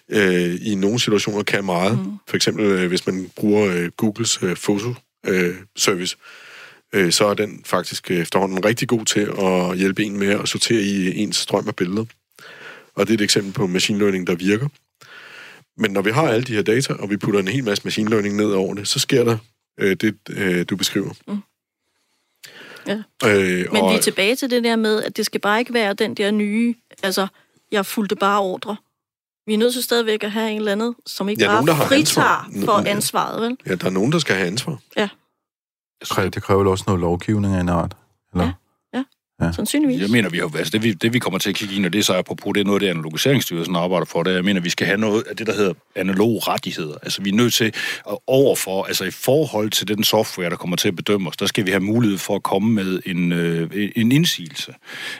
øh, 0.08 0.58
i 0.60 0.74
nogle 0.74 1.00
situationer 1.00 1.42
kan 1.42 1.64
meget. 1.64 1.98
Mm. 1.98 2.12
For 2.28 2.36
eksempel, 2.36 2.64
øh, 2.64 2.88
hvis 2.88 3.06
man 3.06 3.30
bruger 3.36 3.66
øh, 3.66 3.90
Googles 3.96 4.42
øh, 4.42 4.56
foto-service, 4.56 6.16
øh, 6.92 7.12
så 7.12 7.26
er 7.26 7.34
den 7.34 7.60
faktisk 7.64 8.10
øh, 8.10 8.18
efterhånden 8.18 8.64
rigtig 8.64 8.88
god 8.88 9.04
til 9.04 9.20
at 9.38 9.78
hjælpe 9.78 10.04
en 10.04 10.18
med 10.18 10.28
at 10.28 10.48
sortere 10.48 10.82
i 10.82 11.18
ens 11.18 11.36
strøm 11.36 11.68
af 11.68 11.76
billeder. 11.76 12.04
Og 12.96 13.06
det 13.06 13.10
er 13.12 13.14
et 13.18 13.20
eksempel 13.24 13.52
på 13.52 13.66
machine 13.66 13.98
learning, 13.98 14.26
der 14.26 14.34
virker. 14.34 14.68
Men 15.76 15.90
når 15.90 16.02
vi 16.02 16.10
har 16.10 16.28
alle 16.28 16.44
de 16.44 16.54
her 16.54 16.62
data, 16.62 16.92
og 16.92 17.10
vi 17.10 17.16
putter 17.16 17.40
en 17.40 17.48
hel 17.48 17.64
masse 17.64 17.84
machine 17.84 18.10
learning 18.10 18.36
ned 18.36 18.52
over 18.52 18.74
det, 18.74 18.88
så 18.88 18.98
sker 18.98 19.24
der 19.24 19.38
øh, 19.78 19.96
det, 19.96 20.16
øh, 20.30 20.64
du 20.70 20.76
beskriver. 20.76 21.10
Mm. 21.28 21.38
Ja. 22.86 23.02
Øh, 23.24 23.72
Men 23.72 23.82
og, 23.82 23.90
vi 23.90 23.96
er 23.96 24.00
tilbage 24.00 24.36
til 24.36 24.50
det 24.50 24.64
der 24.64 24.76
med, 24.76 25.02
at 25.02 25.16
det 25.16 25.26
skal 25.26 25.40
bare 25.40 25.58
ikke 25.58 25.74
være 25.74 25.94
den 25.94 26.14
der 26.14 26.30
nye, 26.30 26.74
altså, 27.02 27.26
jeg 27.72 27.86
fulgte 27.86 28.16
bare 28.16 28.40
ordre. 28.40 28.76
Vi 29.46 29.54
er 29.54 29.58
nødt 29.58 29.72
til 29.74 29.82
stadigvæk 29.82 30.24
at 30.24 30.30
have 30.30 30.50
en 30.50 30.56
eller 30.58 30.72
anden, 30.72 30.94
som 31.06 31.28
ikke 31.28 31.42
Ja, 31.44 31.48
ja, 31.50 31.54
nogen, 31.54 31.66
der 31.68 31.72
bare 31.74 31.82
har 31.82 31.88
fritager 31.88 32.26
ansvar. 32.26 32.64
for 32.64 32.82
Ja. 32.86 32.90
ansvaret, 32.90 33.42
vel? 33.42 33.56
Ja, 33.66 33.74
der 33.74 33.86
er 33.86 33.90
nogen, 33.90 34.12
der 34.12 34.18
skal 34.18 34.36
have 34.36 34.46
ansvar. 34.46 34.78
Kræ- 36.04 36.28
Det 36.28 36.42
kræver 36.42 36.58
vel 36.58 36.68
også 36.68 36.84
noget 36.86 37.00
lovgivning 37.00 37.54
af 37.54 37.60
en 37.60 37.68
art? 37.68 37.96
Eller? 38.32 38.44
Ja. 38.44 38.52
Ja. 39.42 39.52
Sandsynligvis. 39.52 40.00
Jeg 40.00 40.10
mener, 40.10 40.28
vi 40.28 40.38
har, 40.38 40.56
altså 40.58 40.70
det, 40.70 40.82
vi, 40.82 40.92
det 40.92 41.12
vi 41.12 41.18
kommer 41.18 41.38
til 41.38 41.50
at 41.50 41.56
kigge 41.56 41.74
ind, 41.74 41.86
og 41.86 41.92
det 41.92 41.98
er 41.98 42.02
så 42.02 42.14
apropos, 42.14 42.54
det 42.54 42.60
er 42.60 42.64
noget, 42.64 42.82
det 42.82 42.88
analogiseringsstyrelsen 42.88 43.76
arbejder 43.76 44.04
for, 44.06 44.22
det 44.22 44.30
er, 44.30 44.34
jeg 44.34 44.44
mener, 44.44 44.60
vi 44.60 44.70
skal 44.70 44.86
have 44.86 44.98
noget 44.98 45.24
af 45.26 45.36
det, 45.36 45.46
der 45.46 45.52
hedder 45.52 45.72
analog 45.96 46.48
rettigheder. 46.48 46.94
Altså 47.02 47.22
vi 47.22 47.30
er 47.30 47.34
nødt 47.34 47.54
til 47.54 47.64
at 48.10 48.18
overfor, 48.26 48.84
altså 48.84 49.04
i 49.04 49.10
forhold 49.10 49.70
til 49.70 49.88
den 49.88 50.04
software, 50.04 50.50
der 50.50 50.56
kommer 50.56 50.76
til 50.76 50.88
at 50.88 50.96
bedømme 50.96 51.28
os, 51.28 51.36
der 51.36 51.46
skal 51.46 51.66
vi 51.66 51.70
have 51.70 51.80
mulighed 51.80 52.18
for 52.18 52.34
at 52.34 52.42
komme 52.42 52.72
med 52.72 53.00
en, 53.06 53.32
øh, 53.32 53.90
en 53.96 54.12
indsigelse. 54.12 54.74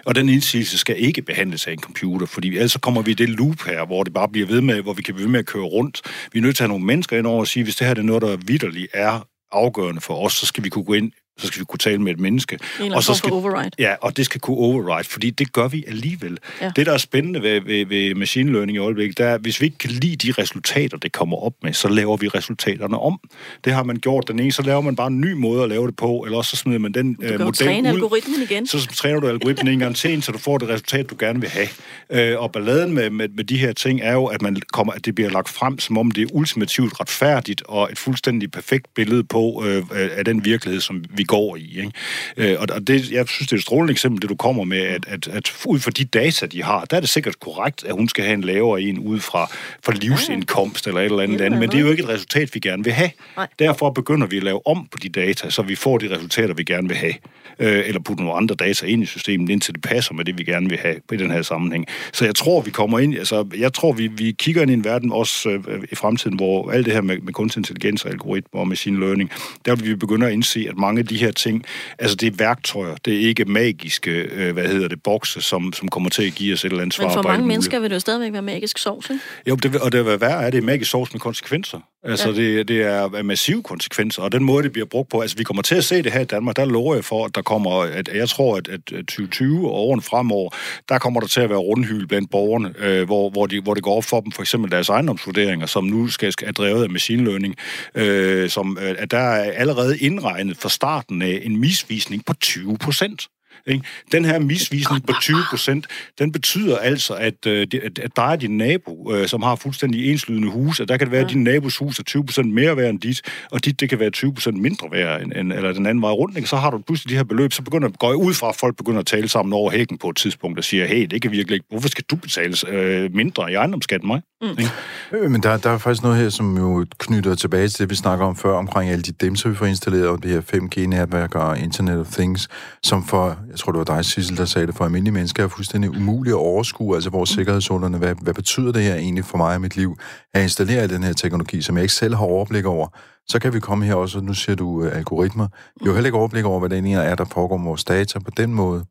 Og 0.05 0.15
den 0.15 0.29
indsigelse 0.29 0.79
skal 0.79 0.97
ikke 0.99 1.23
behandles 1.23 1.67
af 1.67 1.73
en 1.73 1.81
computer, 1.81 2.27
fordi 2.27 2.49
ellers 2.49 2.73
så 2.73 2.79
kommer 2.79 3.03
vi 3.03 3.11
i 3.11 3.15
det 3.15 3.29
loop 3.29 3.63
her, 3.67 3.87
hvor 3.87 4.05
det 4.05 4.13
bare 4.13 4.29
bliver 4.29 4.47
ved 4.47 4.61
med, 4.61 4.83
hvor 4.83 4.93
vi 4.93 5.03
kan 5.03 5.15
blive 5.15 5.25
ved 5.25 5.33
med 5.33 5.41
at 5.41 5.47
køre 5.47 5.65
rundt. 5.65 6.03
Vi 6.33 6.39
er 6.39 6.43
nødt 6.43 6.57
til 6.57 6.63
at 6.63 6.69
have 6.69 6.79
nogle 6.79 6.87
mennesker 6.87 7.19
ind 7.19 7.27
over 7.27 7.41
og 7.41 7.47
sige, 7.47 7.65
hvis 7.65 7.77
det 7.77 7.87
her 7.87 7.95
det 7.95 8.03
er 8.03 8.07
noget, 8.07 8.23
der 8.23 8.37
vidderligt 8.37 8.89
er 8.95 9.27
afgørende 9.53 10.01
for 10.01 10.25
os, 10.25 10.33
så 10.33 10.47
skal 10.47 10.65
vi 10.65 10.69
kunne 10.69 10.85
gå 10.85 10.93
ind 10.93 11.13
så 11.39 11.47
skal 11.47 11.61
vi 11.61 11.65
kunne 11.65 11.79
tale 11.79 11.99
med 11.99 12.13
et 12.13 12.21
menneske. 12.21 12.59
En 12.81 12.93
og 12.93 13.03
så 13.03 13.15
skal, 13.15 13.33
override. 13.33 13.71
Ja, 13.79 13.95
og 14.01 14.17
det 14.17 14.25
skal 14.25 14.41
kunne 14.41 14.57
override, 14.57 15.09
fordi 15.09 15.31
det 15.31 15.53
gør 15.53 15.69
vi 15.69 15.85
alligevel. 15.89 16.39
Ja. 16.61 16.71
Det, 16.77 16.87
der 16.87 16.93
er 16.93 16.99
spændende 16.99 17.43
ved, 17.43 17.61
ved, 17.61 17.87
ved 17.87 18.15
machine 18.15 18.53
learning 18.53 18.77
i 18.77 18.79
øjeblikket, 18.79 19.19
det 19.19 19.27
er, 19.27 19.35
at 19.35 19.41
hvis 19.41 19.61
vi 19.61 19.67
ikke 19.67 19.79
kan 19.79 19.91
lide 19.91 20.17
de 20.17 20.43
resultater, 20.43 20.97
det 20.99 21.13
kommer 21.13 21.37
op 21.37 21.53
med, 21.63 21.73
så 21.73 21.89
laver 21.89 22.17
vi 22.17 22.29
resultaterne 22.29 22.99
om. 22.99 23.21
Det 23.65 23.73
har 23.73 23.83
man 23.83 23.97
gjort 23.97 24.29
den 24.29 24.41
ene, 24.41 24.53
så 24.53 24.63
laver 24.63 24.81
man 24.81 24.97
bare 24.97 25.07
en 25.07 25.21
ny 25.21 25.33
måde 25.33 25.63
at 25.63 25.69
lave 25.69 25.87
det 25.87 25.97
på, 25.97 26.23
eller 26.25 26.39
også 26.39 26.51
så 26.51 26.57
smider 26.57 26.79
man 26.79 26.93
den 26.93 27.17
øh, 27.23 27.33
jo 27.33 27.39
model 27.39 27.55
træne 27.55 27.89
ud. 27.89 27.95
algoritmen 27.95 28.43
igen. 28.43 28.67
Så 28.67 28.87
træner 28.87 29.21
du 29.21 29.29
algoritmen 29.29 29.73
en 29.73 29.79
gang 29.79 29.97
til, 29.97 30.13
indtil 30.13 30.33
du 30.33 30.39
får 30.39 30.59
det 30.59 30.69
resultat, 30.69 31.11
du 31.11 31.17
gerne 31.19 31.41
vil 31.41 31.51
have. 31.51 31.69
Øh, 32.11 32.41
og 32.41 32.53
balladen 32.53 32.95
med, 32.95 33.11
med, 33.11 33.29
med 33.29 33.45
de 33.45 33.59
her 33.59 33.73
ting 33.73 34.01
er 34.03 34.13
jo, 34.13 34.25
at, 34.25 34.43
man 34.43 34.57
kommer, 34.73 34.93
at 34.93 35.05
det 35.05 35.15
bliver 35.15 35.31
lagt 35.31 35.49
frem, 35.49 35.79
som 35.79 35.99
om 35.99 36.11
det 36.11 36.23
er 36.23 36.27
ultimativt 36.33 37.01
retfærdigt 37.01 37.63
og 37.63 37.89
et 37.93 37.99
fuldstændig 37.99 38.51
perfekt 38.51 38.87
billede 38.95 39.25
på 39.25 39.65
øh, 39.67 39.83
af 39.93 40.25
den 40.25 40.45
virkelighed, 40.45 40.81
som 40.81 41.05
vi 41.11 41.23
går 41.27 41.57
i. 41.57 41.79
Ikke? 41.79 41.93
Øh, 42.37 42.57
og 42.61 42.87
det, 42.87 43.11
jeg 43.11 43.29
synes, 43.29 43.49
det 43.49 43.53
er 43.53 43.57
et 43.57 43.63
strålende 43.63 43.91
eksempel, 43.91 44.23
det 44.23 44.31
du 44.31 44.37
kommer 44.37 44.65
med, 44.65 44.79
at, 44.79 45.05
at, 45.09 45.29
at 45.29 45.53
ud 45.67 45.79
fra 45.79 45.91
de 45.91 46.05
data, 46.05 46.47
de 46.47 46.63
har, 46.63 46.85
der 46.85 46.97
er 46.97 47.01
det 47.01 47.09
sikkert 47.09 47.41
korrekt, 47.41 47.85
at 47.85 47.93
hun 47.93 48.09
skal 48.09 48.25
have 48.25 48.35
en 48.35 48.45
lavere 48.45 48.83
en 48.83 48.99
ud 48.99 49.21
fra, 49.21 49.51
fra 49.85 49.93
livsindkomst 49.93 50.87
eller 50.87 51.01
et 51.01 51.05
eller 51.05 51.23
andet, 51.23 51.41
andet, 51.41 51.61
men 51.61 51.71
det 51.71 51.77
er 51.77 51.81
jo 51.81 51.91
ikke 51.91 52.03
et 52.03 52.09
resultat, 52.09 52.55
vi 52.55 52.61
gerne 52.61 52.85
vil 52.85 52.93
have. 52.93 53.11
Derfor 53.59 53.91
begynder 53.91 54.27
vi 54.27 54.37
at 54.37 54.43
lave 54.43 54.67
om 54.67 54.87
på 54.87 54.99
de 55.03 55.09
data, 55.09 55.51
så 55.51 55.63
vi 55.63 55.75
får 55.75 55.99
de 55.99 56.15
resultater, 56.15 56.55
vi 56.55 56.65
gerne 56.65 56.89
vil 56.89 56.97
have. 56.97 57.15
Øh, 57.59 57.83
eller 57.87 58.01
putte 58.01 58.23
nogle 58.23 58.37
andre 58.37 58.55
data 58.55 58.87
ind 58.87 59.03
i 59.03 59.07
systemet, 59.07 59.51
indtil 59.51 59.75
det 59.75 59.83
passer 59.83 60.15
med 60.15 60.25
det, 60.25 60.39
vi 60.39 60.45
gerne 60.45 60.69
vil 60.69 60.79
have 60.79 60.97
i 61.13 61.17
den 61.17 61.31
her 61.31 61.43
sammenhæng. 61.43 61.87
Så 62.13 62.25
jeg 62.25 62.35
tror, 62.35 62.61
vi 62.61 62.71
kommer 62.71 62.99
ind, 62.99 63.19
altså 63.19 63.47
jeg 63.59 63.73
tror, 63.73 63.93
vi, 63.93 64.07
vi 64.07 64.33
kigger 64.39 64.63
ind 64.63 64.71
i 64.71 64.75
en 64.75 64.85
verden 64.85 65.13
også 65.13 65.49
øh, 65.49 65.83
i 65.93 65.95
fremtiden, 65.95 66.37
hvor 66.37 66.71
alt 66.71 66.87
det 66.87 66.95
her 66.95 67.01
med, 67.01 67.19
med 67.19 67.33
kunstig 67.33 67.61
intelligens 67.61 68.05
og 68.05 68.11
algoritmer 68.11 68.61
og 68.61 68.69
machine 68.69 69.01
learning, 69.01 69.31
der 69.65 69.77
vil 69.77 69.89
vi 69.89 69.95
begynde 69.95 70.27
at 70.27 70.33
indse, 70.33 70.67
at 70.69 70.77
mange 70.77 70.99
af 70.99 71.07
de 71.07 71.17
her 71.17 71.33
ting, 71.33 71.65
altså 71.99 72.17
det 72.17 72.27
er 72.27 72.37
værktøjer, 72.37 72.95
det 73.05 73.15
er 73.15 73.29
ikke 73.29 73.45
magiske, 73.45 74.11
øh, 74.11 74.53
hvad 74.53 74.69
hedder 74.69 74.89
det, 74.89 75.03
bokse, 75.03 75.41
som, 75.41 75.73
som 75.73 75.89
kommer 75.89 76.11
til 76.11 76.27
at 76.27 76.35
give 76.35 76.53
os 76.55 76.65
et 76.65 76.71
eller 76.71 76.83
andet 76.83 76.95
svar 76.95 77.05
Men 77.05 77.15
for 77.15 77.23
mange 77.23 77.39
muligt. 77.39 77.49
mennesker 77.49 77.81
vil 77.81 77.91
det 77.91 77.95
jo 77.95 78.01
stadigvæk 78.01 78.33
være 78.33 78.43
magisk 78.43 78.79
sovs, 78.79 79.11
ikke? 79.11 79.23
Jo, 79.49 79.55
det, 79.55 79.77
og 79.77 79.93
det 79.93 80.05
vil 80.07 80.21
være, 80.21 80.47
at 80.47 80.53
det 80.53 80.59
er 80.59 80.63
magisk 80.63 80.91
sovs 80.91 81.13
med 81.13 81.21
konsekvenser. 81.21 81.81
Altså, 82.07 82.29
Ja. 82.29 82.35
det, 82.35 82.69
det 82.69 82.83
er 82.83 83.23
massive 83.23 83.63
konsekvenser, 83.63 84.23
og 84.23 84.33
den 84.33 84.45
måde, 84.45 84.63
det 84.63 84.73
bliver 84.73 84.87
brugt 84.87 85.09
på, 85.09 85.21
altså, 85.21 85.37
vi 85.37 85.45
kommer 85.45 85.63
til 85.63 85.75
at 85.75 85.85
se 85.85 86.03
det 86.03 86.13
her 86.13 86.21
i 86.21 86.25
Danmark, 86.25 86.57
der 86.57 86.65
lover 86.65 86.95
jeg 86.95 87.05
for, 87.05 87.25
at 87.25 87.35
der 87.35 87.43
kommer, 87.43 87.71
at 87.83 88.09
jeg 88.15 88.29
tror, 88.29 88.57
at, 88.57 88.69
at 88.69 88.81
2020 88.87 89.67
og 89.69 89.75
årene 89.75 90.03
fremover, 90.03 90.51
der 90.89 90.99
kommer 90.99 91.21
der 91.21 91.27
til 91.27 91.41
at 91.41 91.51
være 91.51 91.59
rundhyl 91.59 92.07
blandt 92.07 92.31
borgerne, 92.31 92.75
øh, 92.79 93.05
hvor, 93.07 93.31
hvor, 93.31 93.47
de, 93.47 93.61
hvor 93.61 93.75
det 93.75 93.83
går 93.83 93.97
op 93.97 94.05
for 94.05 94.21
dem, 94.21 94.33
for 94.33 94.43
eksempel 94.43 94.71
deres 94.71 94.89
ejendomsvurderinger, 94.89 95.67
som 95.67 95.85
nu 95.85 96.09
skal, 96.09 96.33
skal 96.33 96.49
er 96.49 96.53
drevet 96.53 96.83
af 96.83 96.91
machine 96.91 97.25
learning, 97.25 97.55
øh, 97.95 98.51
som, 98.51 98.79
øh, 98.83 98.95
at 98.99 99.11
der 99.11 99.19
er 99.19 99.53
allerede 99.53 99.99
indregnet 99.99 100.57
fra 100.57 100.69
starten 100.69 101.23
af 101.23 101.41
en 101.43 101.61
misvisning 101.61 102.25
på 102.25 102.35
20 102.35 102.79
procent. 102.79 103.29
Ikke? 103.67 103.85
Den 104.13 104.25
her 104.25 104.39
misvisning 104.39 105.07
på 105.07 105.13
20 105.21 105.37
procent, 105.51 105.87
den 106.19 106.33
betyder 106.33 106.79
altså, 106.79 107.15
at, 107.15 107.47
øh, 107.47 107.67
at, 107.83 107.99
at 107.99 108.17
der 108.17 108.23
er 108.23 108.37
din 108.37 108.59
nabo, 108.59 109.13
øh, 109.13 109.29
som 109.29 109.43
har 109.43 109.57
fuldstændig 109.57 110.11
enslydende 110.11 110.51
hus, 110.51 110.81
og 110.81 110.89
der 110.89 110.97
kan 110.97 111.07
det 111.07 111.13
være, 111.13 111.25
at 111.25 111.31
din 111.31 111.45
nabos 111.45 111.77
hus 111.77 111.99
er 111.99 112.03
20 112.03 112.27
procent 112.27 112.55
mere 112.55 112.77
værd 112.77 112.91
end 112.91 113.01
dit, 113.01 113.23
og 113.51 113.65
dit 113.65 113.81
det 113.81 113.89
kan 113.89 113.99
være 113.99 114.11
20 114.11 114.35
procent 114.35 114.61
mindre 114.61 114.89
værd, 114.93 115.23
end, 115.23 115.33
end, 115.33 115.53
eller 115.53 115.73
den 115.73 115.87
anden 115.87 116.03
vej 116.03 116.11
rundt. 116.11 116.37
Ikke? 116.37 116.49
Så 116.49 116.57
har 116.57 116.71
du 116.71 116.79
pludselig 116.79 117.11
de 117.11 117.17
her 117.17 117.25
beløb, 117.25 117.53
så 117.53 117.63
begynder, 117.63 117.89
går 117.89 118.09
jeg 118.09 118.17
ud 118.17 118.35
fra, 118.35 118.49
at 118.49 118.57
folk 118.57 118.77
begynder 118.77 119.01
at 119.01 119.07
tale 119.07 119.29
sammen 119.29 119.53
over 119.53 119.71
hækken 119.71 119.99
på 119.99 120.09
et 120.09 120.17
tidspunkt, 120.17 120.59
og 120.59 120.65
siger, 120.65 120.87
hey, 120.87 121.07
det 121.07 121.23
kan 121.23 121.31
virkelig 121.31 121.55
ikke, 121.55 121.67
hvorfor 121.71 121.89
skal 121.89 122.05
du 122.11 122.17
betale 122.17 122.57
øh, 122.69 123.15
mindre 123.15 123.53
i 123.53 123.55
ejendomsskat 123.55 124.01
end 124.01 124.07
mig? 124.07 124.23
Mm. 124.43 124.49
Ikke? 124.49 124.71
Øh, 125.13 125.31
Men 125.31 125.43
der, 125.43 125.57
der 125.57 125.71
er 125.71 125.79
faktisk 125.79 126.03
noget 126.03 126.19
her, 126.19 126.29
som 126.29 126.57
jo 126.57 126.87
knytter 126.99 127.35
tilbage 127.35 127.69
til 127.69 127.79
det, 127.79 127.91
vi 127.91 127.95
snakker 127.95 128.27
om 128.27 128.37
før, 128.37 128.57
omkring 128.57 128.91
alle 128.91 129.03
de 129.03 129.13
dimser, 129.13 129.49
vi 129.49 129.55
får 129.55 129.67
installeret, 129.67 130.09
og 130.09 130.23
det 130.23 130.31
her 130.31 130.41
5G-netværk 130.41 131.35
og 131.35 131.59
Internet 131.59 132.01
of 132.01 132.07
Things, 132.07 132.49
som 132.83 133.05
for, 133.05 133.39
jeg 133.51 133.59
tror, 133.59 133.73
det 133.73 133.79
var 133.79 133.85
dig, 133.85 134.05
Sissel, 134.05 134.37
der 134.37 134.45
sagde 134.45 134.67
det, 134.67 134.75
for 134.75 134.85
almindelige 134.85 135.15
mennesker 135.15 135.45
er 135.45 135.49
fuldstændig 135.49 135.91
umuligt 135.91 136.35
at 136.35 136.39
overskue, 136.39 136.95
altså 136.95 137.11
vores 137.11 137.31
sikkerhedszonerne. 137.31 137.99
Hvad, 137.99 138.15
hvad 138.23 138.35
betyder 138.35 138.73
det 138.73 138.83
her 138.83 138.95
egentlig 138.95 139.25
for 139.25 139.37
mig 139.37 139.55
og 139.55 139.61
mit 139.61 139.77
liv, 139.77 139.97
at 140.35 140.43
installere 140.43 140.87
den 140.87 141.03
her 141.03 141.13
teknologi, 141.13 141.63
som 141.63 141.77
jeg 141.77 141.83
ikke 141.83 141.95
selv 141.95 142.15
har 142.15 142.25
overblik 142.25 142.65
over? 142.65 142.89
Så 143.29 143.39
kan 143.39 143.55
vi 143.55 143.61
komme 143.61 143.85
her 143.85 143.95
også, 143.95 144.19
og 144.19 144.25
nu 144.25 144.35
siger 144.35 144.57
du 144.57 144.69
uh, 144.69 144.97
algoritmer. 144.97 145.49
Vi 145.49 145.85
har 145.85 145.87
jo 145.87 145.95
heller 145.95 146.09
ikke 146.09 146.19
overblik 146.19 146.45
over, 146.45 146.59
hvad 146.59 146.69
det 146.69 146.77
egentlig 146.77 146.95
er, 146.95 147.15
der 147.15 147.25
foregår 147.25 147.57
med 147.57 147.67
vores 147.67 147.85
data 147.85 148.19
på 148.19 148.31
den 148.37 148.55
måde. 148.55 148.85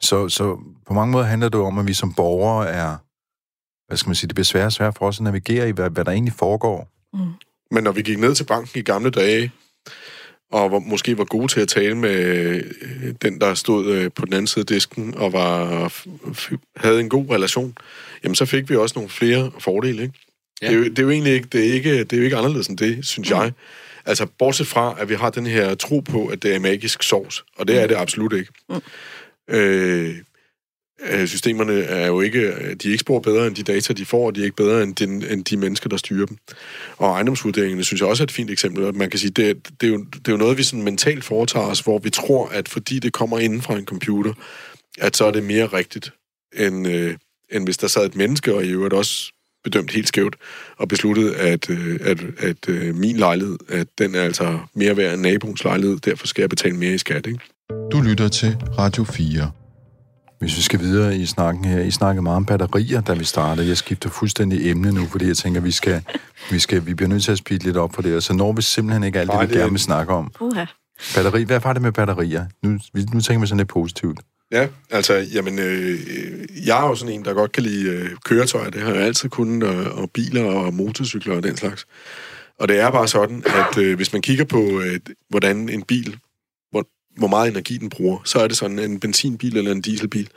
Så, 0.00 0.28
så 0.28 0.58
på 0.86 0.94
mange 0.94 1.12
måder 1.12 1.24
handler 1.24 1.48
det 1.48 1.60
om, 1.60 1.78
at 1.78 1.86
vi 1.86 1.92
som 1.92 2.12
borgere 2.12 2.68
er, 2.68 2.96
hvad 3.86 3.96
skal 3.96 4.08
man 4.08 4.14
sige, 4.14 4.28
det 4.28 4.34
bliver 4.34 4.44
sværere 4.44 4.66
og 4.66 4.72
sværere 4.72 4.92
for 4.98 5.06
os 5.06 5.18
at 5.18 5.24
navigere 5.24 5.68
i, 5.68 5.72
hvad, 5.72 5.90
hvad 5.90 6.04
der 6.04 6.12
egentlig 6.12 6.34
foregår. 6.38 6.90
Men 7.70 7.84
når 7.84 7.92
vi 7.92 8.02
gik 8.02 8.18
ned 8.18 8.34
til 8.34 8.44
banken 8.44 8.80
i 8.80 8.82
gamle 8.82 9.10
dage, 9.10 9.52
og 10.52 10.72
var, 10.72 10.78
måske 10.78 11.18
var 11.18 11.24
gode 11.24 11.48
til 11.48 11.60
at 11.60 11.68
tale 11.68 11.94
med 11.94 12.14
øh, 12.14 13.14
den, 13.22 13.40
der 13.40 13.54
stod 13.54 13.94
øh, 13.94 14.10
på 14.16 14.24
den 14.24 14.32
anden 14.32 14.46
side 14.46 14.62
af 14.62 14.66
disken, 14.66 15.14
og 15.14 15.32
var, 15.32 15.92
havde 16.76 17.00
en 17.00 17.08
god 17.08 17.30
relation, 17.30 17.76
jamen 18.24 18.34
så 18.34 18.46
fik 18.46 18.70
vi 18.70 18.76
også 18.76 18.92
nogle 18.96 19.10
flere 19.10 19.50
fordele, 19.58 20.02
ikke? 20.02 20.14
Ja. 20.62 20.66
Det, 20.66 20.74
er 20.74 20.78
jo, 20.78 20.84
det 20.84 20.98
er 20.98 21.02
jo 21.02 21.10
egentlig 21.10 21.32
ikke, 21.32 21.48
det 21.52 21.68
er 21.68 21.72
ikke, 21.72 22.04
det 22.04 22.12
er 22.12 22.16
jo 22.16 22.22
ikke 22.22 22.36
anderledes 22.36 22.66
end 22.66 22.78
det, 22.78 23.06
synes 23.06 23.30
mm. 23.30 23.36
jeg. 23.36 23.52
Altså, 24.06 24.26
bortset 24.38 24.66
fra, 24.66 24.96
at 24.98 25.08
vi 25.08 25.14
har 25.14 25.30
den 25.30 25.46
her 25.46 25.74
tro 25.74 26.00
på, 26.00 26.26
at 26.26 26.42
det 26.42 26.54
er 26.54 26.58
magisk 26.58 27.02
sovs, 27.02 27.44
og 27.56 27.68
det 27.68 27.82
er 27.82 27.86
det 27.86 27.94
absolut 27.94 28.32
ikke. 28.32 28.52
Mm. 28.68 28.80
Øh, 29.54 30.14
Øh, 31.02 31.28
systemerne 31.28 31.72
er 31.72 32.06
jo 32.06 32.20
ikke, 32.20 32.40
øh, 32.40 32.76
de 32.76 32.88
er 32.88 32.92
ikke 32.92 32.98
spor 32.98 33.18
bedre 33.18 33.46
end 33.46 33.54
de 33.54 33.62
data, 33.62 33.92
de 33.92 34.04
får, 34.04 34.26
og 34.26 34.34
de 34.34 34.40
er 34.40 34.44
ikke 34.44 34.56
bedre 34.56 34.82
end, 34.82 34.94
den, 34.94 35.24
end 35.30 35.44
de 35.44 35.56
mennesker, 35.56 35.88
der 35.88 35.96
styrer 35.96 36.26
dem. 36.26 36.36
Og 36.96 37.10
ejendomsvurderingerne 37.10 37.84
synes 37.84 38.00
jeg 38.00 38.08
også 38.08 38.22
er 38.22 38.26
et 38.26 38.30
fint 38.30 38.50
eksempel. 38.50 38.94
Man 38.94 39.10
kan 39.10 39.18
sige, 39.18 39.30
det, 39.30 39.68
det, 39.80 39.86
er, 39.86 39.90
jo, 39.90 39.98
det 39.98 40.28
er 40.28 40.32
jo 40.32 40.38
noget, 40.38 40.58
vi 40.58 40.62
sådan 40.62 40.82
mentalt 40.82 41.24
foretager 41.24 41.66
os, 41.66 41.80
hvor 41.80 41.98
vi 41.98 42.10
tror, 42.10 42.48
at 42.48 42.68
fordi 42.68 42.98
det 42.98 43.12
kommer 43.12 43.38
inden 43.38 43.62
fra 43.62 43.78
en 43.78 43.84
computer, 43.84 44.32
at 44.98 45.16
så 45.16 45.24
er 45.24 45.30
det 45.30 45.44
mere 45.44 45.66
rigtigt, 45.66 46.12
end, 46.56 46.88
øh, 46.88 47.14
end 47.52 47.64
hvis 47.64 47.76
der 47.76 47.86
sad 47.86 48.06
et 48.06 48.16
menneske, 48.16 48.54
og 48.54 48.64
i 48.64 48.68
øvrigt 48.68 48.94
også 48.94 49.32
bedømt 49.64 49.90
helt 49.90 50.08
skævt, 50.08 50.36
og 50.76 50.88
besluttede, 50.88 51.36
at, 51.36 51.70
øh, 51.70 52.00
at, 52.02 52.18
at 52.38 52.68
øh, 52.68 52.94
min 52.94 53.16
lejlighed, 53.16 53.56
at 53.68 53.86
den 53.98 54.14
er 54.14 54.22
altså 54.22 54.58
mere 54.74 54.96
værd 54.96 55.14
end 55.14 55.22
naboens 55.22 55.64
lejlighed, 55.64 55.98
derfor 55.98 56.26
skal 56.26 56.42
jeg 56.42 56.50
betale 56.50 56.76
mere 56.76 56.94
i 56.94 56.98
skat, 56.98 57.26
ikke? 57.26 57.38
Du 57.92 58.00
lytter 58.00 58.28
til 58.28 58.56
Radio 58.78 59.04
4. 59.04 59.50
Hvis 60.44 60.56
vi 60.56 60.62
skal 60.62 60.80
videre 60.80 61.16
i 61.16 61.26
snakken 61.26 61.64
her, 61.64 61.80
I 61.80 61.90
snakkede 61.90 62.22
meget 62.22 62.36
om 62.36 62.46
batterier, 62.46 63.00
da 63.00 63.14
vi 63.14 63.24
startede. 63.24 63.68
Jeg 63.68 63.76
skifter 63.76 64.10
fuldstændig 64.10 64.70
emne 64.70 64.92
nu, 64.92 65.06
fordi 65.06 65.26
jeg 65.26 65.36
tænker, 65.36 65.60
vi 65.60 65.70
skal, 65.70 66.02
vi 66.50 66.58
skal, 66.58 66.86
vi 66.86 66.94
bliver 66.94 67.08
nødt 67.08 67.22
til 67.24 67.32
at 67.32 67.38
speede 67.38 67.64
lidt 67.64 67.76
op 67.76 67.94
for 67.94 68.02
det, 68.02 68.16
og 68.16 68.22
så 68.22 68.32
når 68.32 68.52
vi 68.52 68.62
simpelthen 68.62 69.04
ikke 69.04 69.20
alt 69.20 69.30
det, 69.32 69.40
vi 69.40 69.46
det 69.46 69.54
er- 69.54 69.58
gerne 69.58 69.70
vil 69.70 69.80
snakke 69.80 70.12
om. 70.12 70.32
Uha. 70.40 70.64
Batteri, 71.14 71.42
hvad 71.42 71.60
var 71.60 71.72
det 71.72 71.82
med 71.82 71.92
batterier? 71.92 72.46
Nu, 72.62 72.70
nu 73.14 73.20
tænker 73.20 73.40
vi 73.40 73.46
sådan 73.46 73.56
lidt 73.58 73.68
positivt. 73.68 74.20
Ja, 74.52 74.66
altså, 74.90 75.14
jamen, 75.34 75.58
øh, 75.58 75.98
jeg 76.66 76.84
er 76.84 76.88
jo 76.88 76.94
sådan 76.94 77.14
en, 77.14 77.24
der 77.24 77.32
godt 77.34 77.52
kan 77.52 77.62
lide 77.62 77.88
øh, 77.90 78.10
køretøjer. 78.24 78.70
Det 78.70 78.82
har 78.82 78.92
jeg 78.94 79.02
altid 79.02 79.28
kunnet, 79.28 79.62
og, 79.68 79.92
og 80.02 80.10
biler 80.10 80.44
og 80.44 80.74
motorcykler 80.74 81.36
og 81.36 81.42
den 81.42 81.56
slags. 81.56 81.86
Og 82.60 82.68
det 82.68 82.80
er 82.80 82.90
bare 82.90 83.08
sådan, 83.08 83.42
at 83.46 83.78
øh, 83.78 83.96
hvis 83.96 84.12
man 84.12 84.22
kigger 84.22 84.44
på, 84.44 84.80
øh, 84.80 85.00
hvordan 85.30 85.68
en 85.68 85.82
bil, 85.82 86.16
hvor, 87.16 87.28
meget 87.28 87.50
energi 87.50 87.78
den 87.78 87.90
bruger, 87.90 88.18
så 88.24 88.38
er 88.38 88.48
det 88.48 88.56
sådan, 88.56 88.78
en 88.78 89.00
benzinbil 89.00 89.56
eller 89.56 89.72
en 89.72 89.80
dieselbil, 89.80 90.28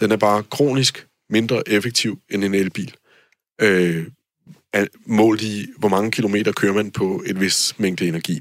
den 0.00 0.12
er 0.12 0.16
bare 0.16 0.42
kronisk 0.42 1.06
mindre 1.30 1.68
effektiv 1.68 2.18
end 2.30 2.44
en 2.44 2.54
elbil. 2.54 2.94
Øh, 3.60 4.06
målt 5.06 5.42
i, 5.42 5.66
hvor 5.78 5.88
mange 5.88 6.10
kilometer 6.10 6.52
kører 6.52 6.72
man 6.72 6.90
på 6.90 7.22
et 7.26 7.40
vis 7.40 7.74
mængde 7.78 8.08
energi. 8.08 8.40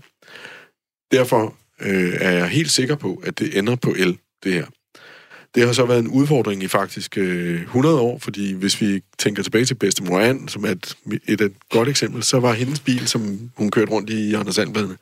Derfor 1.12 1.56
øh, 1.82 2.14
er 2.20 2.32
jeg 2.32 2.50
helt 2.50 2.72
sikker 2.72 2.96
på, 2.96 3.22
at 3.26 3.40
det 3.40 3.58
ender 3.58 3.76
på 3.76 3.96
el, 3.98 4.18
det 4.44 4.54
her. 4.54 4.66
Det 5.56 5.66
har 5.66 5.74
så 5.74 5.86
været 5.86 6.00
en 6.00 6.08
udfordring 6.08 6.64
i 6.64 6.68
faktisk 6.68 7.18
øh, 7.18 7.62
100 7.62 8.00
år, 8.00 8.20
fordi 8.20 8.54
hvis 8.54 8.82
vi 8.82 9.02
tænker 9.18 9.44
tilbage 9.44 9.66
til 9.66 9.76
bedstemor 9.76 10.20
Ann, 10.20 10.48
som 10.48 10.64
er 10.64 10.70
et, 10.70 10.98
et, 11.28 11.42
et 11.42 11.54
godt 11.70 11.90
eksempel, 11.90 12.24
så 12.24 12.40
var 12.40 12.54
hendes 12.54 12.80
bil, 12.80 13.08
som 13.08 13.52
hun 13.56 13.72
kørte 13.72 13.92
rundt 13.92 14.10
i 14.10 14.34
Anders 14.34 14.56
Sandbladene, 14.56 14.98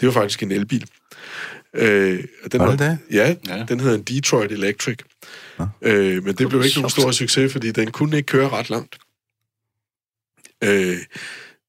det 0.00 0.06
var 0.06 0.12
faktisk 0.12 0.42
en 0.42 0.52
elbil. 0.52 0.86
Øh, 1.74 2.24
den 2.52 2.60
Var 2.60 2.70
det 2.70 2.78
det? 2.78 2.98
Ja, 3.10 3.36
Ja. 3.48 3.56
ja, 3.56 3.64
den 3.68 3.80
hedder 3.80 3.94
en 3.96 4.02
Detroit 4.02 4.52
Electric. 4.52 4.98
Nå. 5.58 5.66
Øh, 5.82 6.24
men 6.24 6.34
det 6.34 6.48
blev 6.48 6.64
ikke 6.64 6.76
nogen 6.76 6.90
stor 6.90 7.10
succes, 7.10 7.52
fordi 7.52 7.70
den 7.70 7.90
kunne 7.90 8.16
ikke 8.16 8.26
køre 8.26 8.48
ret 8.48 8.70
langt. 8.70 8.98
Øh, 10.64 10.96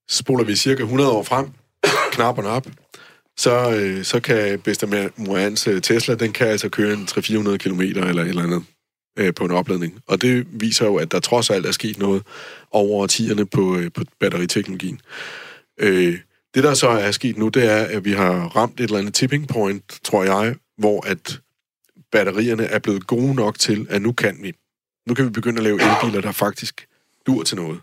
spoler 0.09 0.43
vi 0.43 0.55
cirka 0.55 0.81
100 0.83 1.11
år 1.11 1.23
frem, 1.23 1.47
knapperne 2.15 2.49
op, 2.49 2.67
så, 3.37 3.71
øh, 3.71 4.03
så 4.03 4.19
kan 4.19 4.59
bedstemor 4.59 5.37
Anns 5.37 5.67
øh, 5.67 5.81
Tesla, 5.81 6.15
den 6.15 6.33
kan 6.33 6.47
altså 6.47 6.69
køre 6.69 6.93
en 6.93 7.07
300-400 7.11 7.57
km 7.57 7.81
eller 7.81 8.21
et 8.21 8.27
eller 8.29 8.43
andet 8.43 8.63
øh, 9.19 9.33
på 9.33 9.45
en 9.45 9.51
opladning. 9.51 9.99
Og 10.07 10.21
det 10.21 10.47
viser 10.51 10.85
jo, 10.85 10.95
at 10.95 11.11
der 11.11 11.19
trods 11.19 11.49
alt 11.49 11.65
er 11.65 11.71
sket 11.71 11.99
noget 11.99 12.23
over 12.71 13.01
årtierne 13.01 13.45
på, 13.45 13.77
øh, 13.77 13.91
på 13.91 14.03
batteriteknologien. 14.19 14.99
Øh, 15.79 16.19
det, 16.53 16.63
der 16.63 16.73
så 16.73 16.87
er 16.87 17.11
sket 17.11 17.37
nu, 17.37 17.49
det 17.49 17.71
er, 17.71 17.83
at 17.83 18.05
vi 18.05 18.11
har 18.11 18.47
ramt 18.47 18.79
et 18.79 18.83
eller 18.83 18.97
andet 18.97 19.13
tipping 19.13 19.47
point, 19.47 19.99
tror 20.03 20.23
jeg, 20.23 20.55
hvor 20.77 21.07
at 21.07 21.39
batterierne 22.11 22.63
er 22.63 22.79
blevet 22.79 23.07
gode 23.07 23.35
nok 23.35 23.59
til, 23.59 23.87
at 23.89 24.01
nu 24.01 24.11
kan 24.11 24.37
vi. 24.41 24.53
Nu 25.07 25.13
kan 25.13 25.25
vi 25.25 25.29
begynde 25.29 25.57
at 25.57 25.63
lave 25.63 25.79
elbiler, 25.81 26.21
der 26.21 26.31
faktisk 26.31 26.87
dur 27.27 27.43
til 27.43 27.57
noget. 27.57 27.79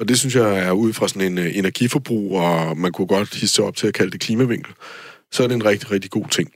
Og 0.00 0.08
det 0.08 0.18
synes 0.18 0.34
jeg 0.34 0.58
er 0.58 0.72
ud 0.72 0.92
fra 0.92 1.08
sådan 1.08 1.32
en 1.32 1.38
øh, 1.38 1.56
energiforbrug, 1.56 2.38
og 2.40 2.78
man 2.78 2.92
kunne 2.92 3.06
godt 3.06 3.34
hisse 3.34 3.62
op 3.62 3.76
til 3.76 3.86
at 3.86 3.94
kalde 3.94 4.10
det 4.12 4.20
klimavinkel, 4.20 4.72
så 5.32 5.42
er 5.42 5.46
det 5.46 5.54
en 5.54 5.64
rigtig, 5.64 5.90
rigtig 5.90 6.10
god 6.10 6.28
ting. 6.28 6.52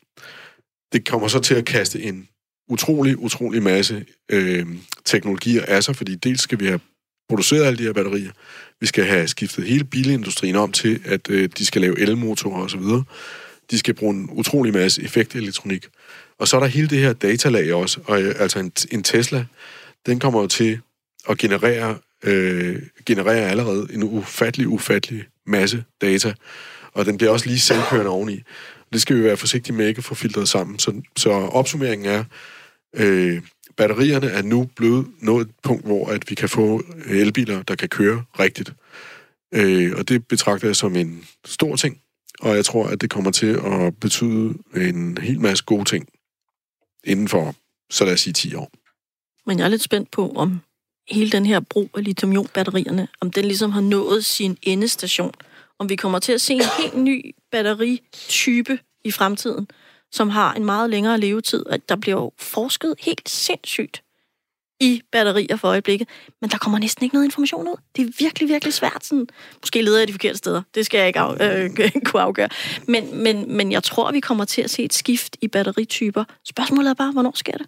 Det 0.93 1.09
kommer 1.09 1.29
så 1.29 1.41
til 1.41 1.55
at 1.55 1.65
kaste 1.65 2.03
en 2.03 2.29
utrolig, 2.69 3.19
utrolig 3.19 3.63
masse 3.63 4.05
øh, 4.29 4.67
teknologier 5.05 5.65
af 5.69 5.85
sig, 5.85 5.97
fordi 5.97 6.15
dels 6.15 6.41
skal 6.41 6.61
vi 6.61 6.67
have 6.67 6.81
produceret 7.29 7.65
alle 7.65 7.79
de 7.79 7.83
her 7.83 7.93
batterier, 7.93 8.31
vi 8.81 8.87
skal 8.87 9.05
have 9.05 9.29
skiftet 9.29 9.65
hele 9.65 9.85
bilindustrien 9.85 10.57
om 10.57 10.73
til, 10.73 11.01
at 11.05 11.31
øh, 11.31 11.49
de 11.59 11.67
skal 11.67 11.81
lave 11.81 12.01
elmotorer 12.01 12.63
osv. 12.63 12.83
De 13.71 13.79
skal 13.79 13.95
bruge 13.95 14.15
en 14.15 14.29
utrolig 14.33 14.73
masse 14.73 15.03
effektelektronik. 15.03 15.87
Og 16.39 16.49
så 16.49 16.57
er 16.57 16.61
der 16.61 16.67
hele 16.67 16.89
det 16.89 16.99
her 16.99 17.13
datalag 17.13 17.75
også, 17.75 18.01
og 18.05 18.23
øh, 18.23 18.35
altså 18.39 18.59
en, 18.59 18.73
en 18.91 19.03
Tesla, 19.03 19.45
den 20.07 20.19
kommer 20.21 20.41
jo 20.41 20.47
til 20.47 20.81
at 21.29 21.39
generere, 21.39 21.99
øh, 22.25 22.83
generere 23.07 23.51
allerede 23.51 23.89
en 23.93 24.03
ufattelig, 24.03 24.69
ufattelig 24.69 25.25
masse 25.47 25.85
data, 26.01 26.35
og 26.93 27.07
den 27.07 27.17
bliver 27.17 27.31
også 27.31 27.47
lige 27.47 27.61
selvkørende 27.61 28.11
oveni. 28.11 28.43
Det 28.93 29.03
skal 29.03 29.17
vi 29.17 29.25
være 29.25 29.37
forsigtige 29.37 29.77
med 29.77 29.89
ikke 29.89 29.99
at 29.99 30.05
få 30.05 30.15
filtreret 30.15 30.49
sammen. 30.49 30.79
Så, 30.79 31.03
så 31.17 31.31
opsummeringen 31.31 32.09
er, 32.09 32.25
øh, 32.95 33.41
batterierne 33.81 34.27
er 34.27 34.43
nu 34.43 34.69
blevet 34.77 35.07
nået 35.21 35.47
et 35.47 35.55
punkt, 35.63 35.85
hvor 35.85 36.09
at 36.09 36.31
vi 36.31 36.35
kan 36.35 36.49
få 36.49 36.83
elbiler, 37.07 37.63
der 37.63 37.75
kan 37.75 37.89
køre 37.89 38.25
rigtigt. 38.39 38.73
Øh, 39.55 39.93
og 39.97 40.09
det 40.09 40.29
betragter 40.29 40.69
jeg 40.69 40.77
som 40.77 40.97
en 40.97 41.25
stor 41.45 41.77
ting, 41.77 42.01
og 42.41 42.57
jeg 42.57 42.65
tror, 42.65 42.87
at 42.87 43.01
det 43.01 43.11
kommer 43.11 43.31
til 43.31 43.61
at 43.65 43.97
betyde 44.01 44.55
en 44.77 45.19
hel 45.19 45.41
masse 45.41 45.65
gode 45.65 45.85
ting 45.85 46.09
inden 47.05 47.29
for, 47.29 47.55
så 47.91 48.05
lad 48.05 48.13
os 48.13 48.21
sige, 48.21 48.33
10 48.33 48.55
år. 48.55 48.71
Men 49.47 49.59
jeg 49.59 49.65
er 49.65 49.69
lidt 49.69 49.83
spændt 49.83 50.11
på, 50.11 50.33
om 50.33 50.61
hele 51.11 51.31
den 51.31 51.47
her 51.47 51.61
brug 51.61 51.91
af 51.97 52.05
lithium-ion-batterierne, 52.05 53.09
om 53.21 53.31
den 53.31 53.45
ligesom 53.45 53.71
har 53.71 53.81
nået 53.81 54.25
sin 54.25 54.57
endestation. 54.63 55.33
Om 55.79 55.89
vi 55.89 55.97
kommer 55.97 56.19
til 56.19 56.33
at 56.33 56.41
se 56.41 56.55
en 56.55 56.63
helt 56.79 56.97
ny 56.97 57.35
batteritype 57.53 58.79
i 59.05 59.11
fremtiden, 59.11 59.69
som 60.13 60.29
har 60.31 60.55
en 60.55 60.65
meget 60.65 60.91
længere 60.91 61.21
levetid. 61.21 61.65
At 61.71 61.89
der 61.89 61.97
bliver 61.97 62.17
jo 62.17 62.33
forsket 62.39 62.95
helt 62.99 63.29
sindssygt 63.29 64.03
i 64.83 65.03
batterier 65.13 65.57
for 65.57 65.69
øjeblikket, 65.69 66.09
men 66.41 66.51
der 66.51 66.59
kommer 66.59 66.79
næsten 66.79 67.05
ikke 67.05 67.15
noget 67.17 67.25
information 67.25 67.69
ud. 67.69 67.77
Det 67.97 68.03
er 68.09 68.13
virkelig, 68.19 68.49
virkelig 68.49 68.75
svært. 68.75 69.05
Sådan. 69.05 69.27
Måske 69.63 69.83
leder 69.83 69.99
jeg 69.99 70.09
de 70.09 70.13
forkerte 70.13 70.39
steder. 70.39 70.63
Det 70.75 70.87
skal 70.87 70.99
jeg 70.99 71.07
ikke 71.07 71.21
af, 71.21 71.65
øh, 71.65 71.91
kunne 72.07 72.23
afgøre. 72.23 72.49
Men, 72.89 73.23
men, 73.23 73.57
men 73.57 73.73
jeg 73.73 73.83
tror, 73.83 74.13
vi 74.13 74.21
kommer 74.21 74.45
til 74.45 74.63
at 74.63 74.71
se 74.71 74.83
et 74.85 74.95
skift 74.95 75.37
i 75.41 75.49
batterityper. 75.49 76.25
Spørgsmålet 76.49 76.91
er 76.91 76.95
bare, 76.95 77.13
hvornår 77.13 77.33
sker 77.37 77.53
det? 77.53 77.67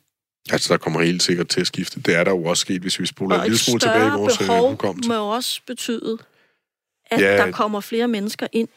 Altså, 0.51 0.73
der 0.73 0.79
kommer 0.79 1.03
helt 1.03 1.23
sikkert 1.23 1.49
til 1.49 1.61
at 1.61 1.67
skifte. 1.67 2.01
Det 2.01 2.15
er 2.15 2.25
der 2.25 2.31
jo 2.31 2.45
også 2.45 2.61
sket, 2.61 2.81
hvis 2.83 3.01
vi 3.01 3.07
spoler 3.07 3.35
en 3.35 3.41
Og 3.41 3.47
lille 3.47 3.55
et 3.55 3.61
smule 3.61 3.81
tilbage 3.81 4.07
i 4.07 4.11
vores 4.11 4.41
øh, 4.41 4.47
behov 4.47 4.71
hukommelse. 4.71 5.09
må 5.09 5.35
også 5.35 5.61
betyde, 5.67 6.19
at 7.11 7.21
Ja. 7.21 7.37
der 7.37 7.51
kommer 7.51 7.81
flere 7.81 8.09
mennesker 8.09 8.47
ind 8.53 8.69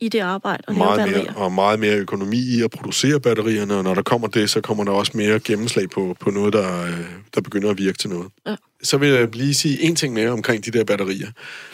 i 0.00 0.08
det 0.08 0.18
arbejde 0.18 0.62
og 0.66 0.74
meget 0.74 0.98
batterier. 0.98 1.32
mere, 1.32 1.44
og 1.44 1.52
meget 1.52 1.80
mere 1.80 1.96
økonomi 1.96 2.38
i 2.38 2.62
at 2.62 2.70
producere 2.70 3.20
batterierne, 3.20 3.74
og 3.74 3.84
når 3.84 3.94
der 3.94 4.02
kommer 4.02 4.28
det, 4.28 4.50
så 4.50 4.60
kommer 4.60 4.84
der 4.84 4.92
også 4.92 5.12
mere 5.14 5.40
gennemslag 5.40 5.90
på, 5.90 6.16
på 6.20 6.30
noget, 6.30 6.52
der, 6.52 6.84
øh, 6.84 7.04
der 7.34 7.40
begynder 7.40 7.70
at 7.70 7.78
virke 7.78 7.98
til 7.98 8.10
noget. 8.10 8.28
Ja. 8.46 8.56
Så 8.82 8.98
vil 8.98 9.08
jeg 9.08 9.36
lige 9.36 9.54
sige 9.54 9.82
en 9.82 9.96
ting 9.96 10.14
mere 10.14 10.30
omkring 10.30 10.64
de 10.64 10.70
der 10.70 10.84
batterier. 10.84 11.30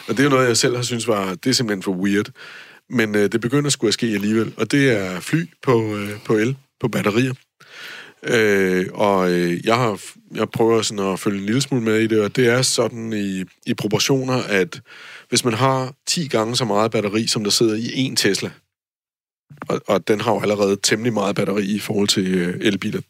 Og 0.07 0.17
det 0.17 0.19
er 0.19 0.23
jo 0.23 0.29
noget, 0.29 0.47
jeg 0.47 0.57
selv 0.57 0.75
har 0.75 0.83
synes 0.83 1.07
var, 1.07 1.35
det 1.35 1.49
er 1.49 1.53
simpelthen 1.53 1.83
for 1.83 1.91
weird. 1.91 2.29
Men 2.89 3.15
øh, 3.15 3.31
det 3.31 3.41
begynder 3.41 3.69
skulle 3.69 3.87
at 3.87 3.93
ske 3.93 4.07
alligevel, 4.07 4.53
og 4.57 4.71
det 4.71 4.91
er 4.91 5.19
fly 5.19 5.45
på, 5.61 5.95
øh, 5.95 6.09
på 6.25 6.33
el, 6.33 6.55
på 6.79 6.87
batterier. 6.87 7.33
Øh, 8.23 8.85
og 8.93 9.31
øh, 9.31 9.65
jeg 9.65 9.75
har 9.75 9.99
jeg 10.35 10.49
prøver 10.49 10.81
sådan 10.81 11.13
at 11.13 11.19
følge 11.19 11.39
en 11.39 11.45
lille 11.45 11.61
smule 11.61 11.83
med 11.83 11.99
i 11.99 12.07
det, 12.07 12.21
og 12.21 12.35
det 12.35 12.47
er 12.47 12.61
sådan 12.61 13.13
i, 13.13 13.43
i 13.65 13.73
proportioner, 13.73 14.43
at 14.49 14.81
hvis 15.29 15.45
man 15.45 15.53
har 15.53 15.93
10 16.05 16.27
gange 16.27 16.55
så 16.55 16.65
meget 16.65 16.91
batteri, 16.91 17.27
som 17.27 17.43
der 17.43 17.51
sidder 17.51 17.75
i 17.75 17.91
en 17.93 18.15
Tesla, 18.15 18.51
og, 19.69 19.81
og 19.87 20.07
den 20.07 20.21
har 20.21 20.33
jo 20.33 20.41
allerede 20.41 20.77
temmelig 20.83 21.13
meget 21.13 21.35
batteri 21.35 21.65
i 21.65 21.79
forhold 21.79 22.07
til 22.07 22.35
øh, 22.35 22.57
elbiler, 22.61 23.01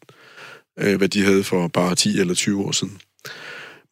øh, 0.78 0.96
hvad 0.96 1.08
de 1.08 1.24
havde 1.24 1.44
for 1.44 1.68
bare 1.68 1.94
10 1.94 2.20
eller 2.20 2.34
20 2.34 2.64
år 2.64 2.72
siden. 2.72 3.00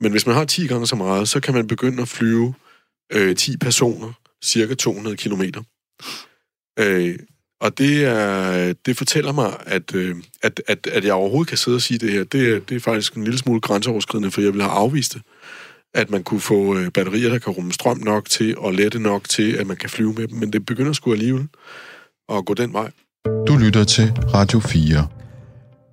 Men 0.00 0.10
hvis 0.10 0.26
man 0.26 0.34
har 0.36 0.44
10 0.44 0.66
gange 0.66 0.86
så 0.86 0.96
meget, 0.96 1.28
så 1.28 1.40
kan 1.40 1.54
man 1.54 1.66
begynde 1.66 2.02
at 2.02 2.08
flyve 2.08 2.54
øh, 3.12 3.36
10 3.36 3.56
personer, 3.56 4.12
cirka 4.44 4.74
200 4.74 5.16
kilometer. 5.16 5.62
Øh, 6.78 7.18
Og 7.61 7.78
det, 7.78 8.05
er, 8.05 8.72
det 8.86 8.96
fortæller 8.96 9.32
mig, 9.32 9.57
at, 9.66 9.94
øh, 9.94 10.16
at, 10.42 10.62
at, 10.66 10.86
at 10.86 11.05
jeg 11.05 11.14
overhovedet 11.14 11.48
kan 11.48 11.59
sidde 11.59 11.74
og 11.74 11.82
sige 11.82 11.98
det 11.98 12.12
her. 12.12 12.24
Det, 12.24 12.68
det 12.68 12.74
er 12.74 12.80
faktisk 12.80 13.14
en 13.14 13.24
lille 13.24 13.38
smule 13.38 13.61
grænseoverskridende, 13.61 14.30
for 14.30 14.40
jeg 14.40 14.53
vil 14.53 14.62
have 14.62 14.72
afvist 14.72 15.14
det. 15.14 15.22
At 15.97 16.11
man 16.11 16.22
kunne 16.22 16.40
få 16.40 16.76
øh, 16.76 16.90
batterier, 16.90 17.28
der 17.28 17.38
kan 17.38 17.53
rumme 17.53 17.72
strøm 17.72 17.99
nok 17.99 18.28
til, 18.30 18.59
og 18.59 18.72
lette 18.72 18.99
nok 18.99 19.28
til, 19.28 19.53
at 19.53 19.66
man 19.66 19.76
kan 19.76 19.90
flyve 19.90 20.12
med 20.12 20.28
dem. 20.28 20.38
Men 20.38 20.53
det 20.53 20.66
begynder 20.66 20.92
sgu 20.92 21.12
alligevel 21.12 21.49
at 22.28 22.44
gå 22.44 22.55
den 22.55 22.72
vej. 22.72 22.90
Du 23.49 23.57
lytter 23.57 23.84
til 23.84 24.12
Radio 24.34 24.61
4. 24.61 25.07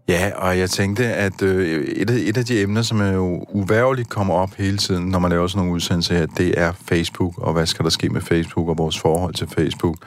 Ja, 0.08 0.32
og 0.36 0.58
jeg 0.58 0.70
tænkte, 0.70 1.06
at 1.06 1.42
øh, 1.42 1.84
et, 1.84 2.10
af, 2.10 2.16
et 2.16 2.38
af 2.38 2.46
de 2.46 2.62
emner, 2.62 2.82
som 2.82 3.02
er 3.02 3.12
jo 3.12 3.46
uværligt 3.50 4.10
kommer 4.10 4.34
op 4.34 4.56
hele 4.58 4.78
tiden, 4.78 5.10
når 5.10 5.20
man 5.20 5.32
laver 5.32 5.48
sådan 5.48 5.60
nogle 5.60 5.74
udsendelser 5.74 6.18
her, 6.18 6.26
det 6.26 6.54
er 6.58 6.74
Facebook, 6.88 7.38
og 7.38 7.54
hvad 7.54 7.66
skal 7.66 7.84
der 7.84 7.90
ske 7.90 8.10
med 8.10 8.22
Facebook, 8.22 8.70
og 8.70 8.78
vores 8.78 9.00
forhold 9.00 9.34
til 9.34 9.48
Facebook, 9.48 9.98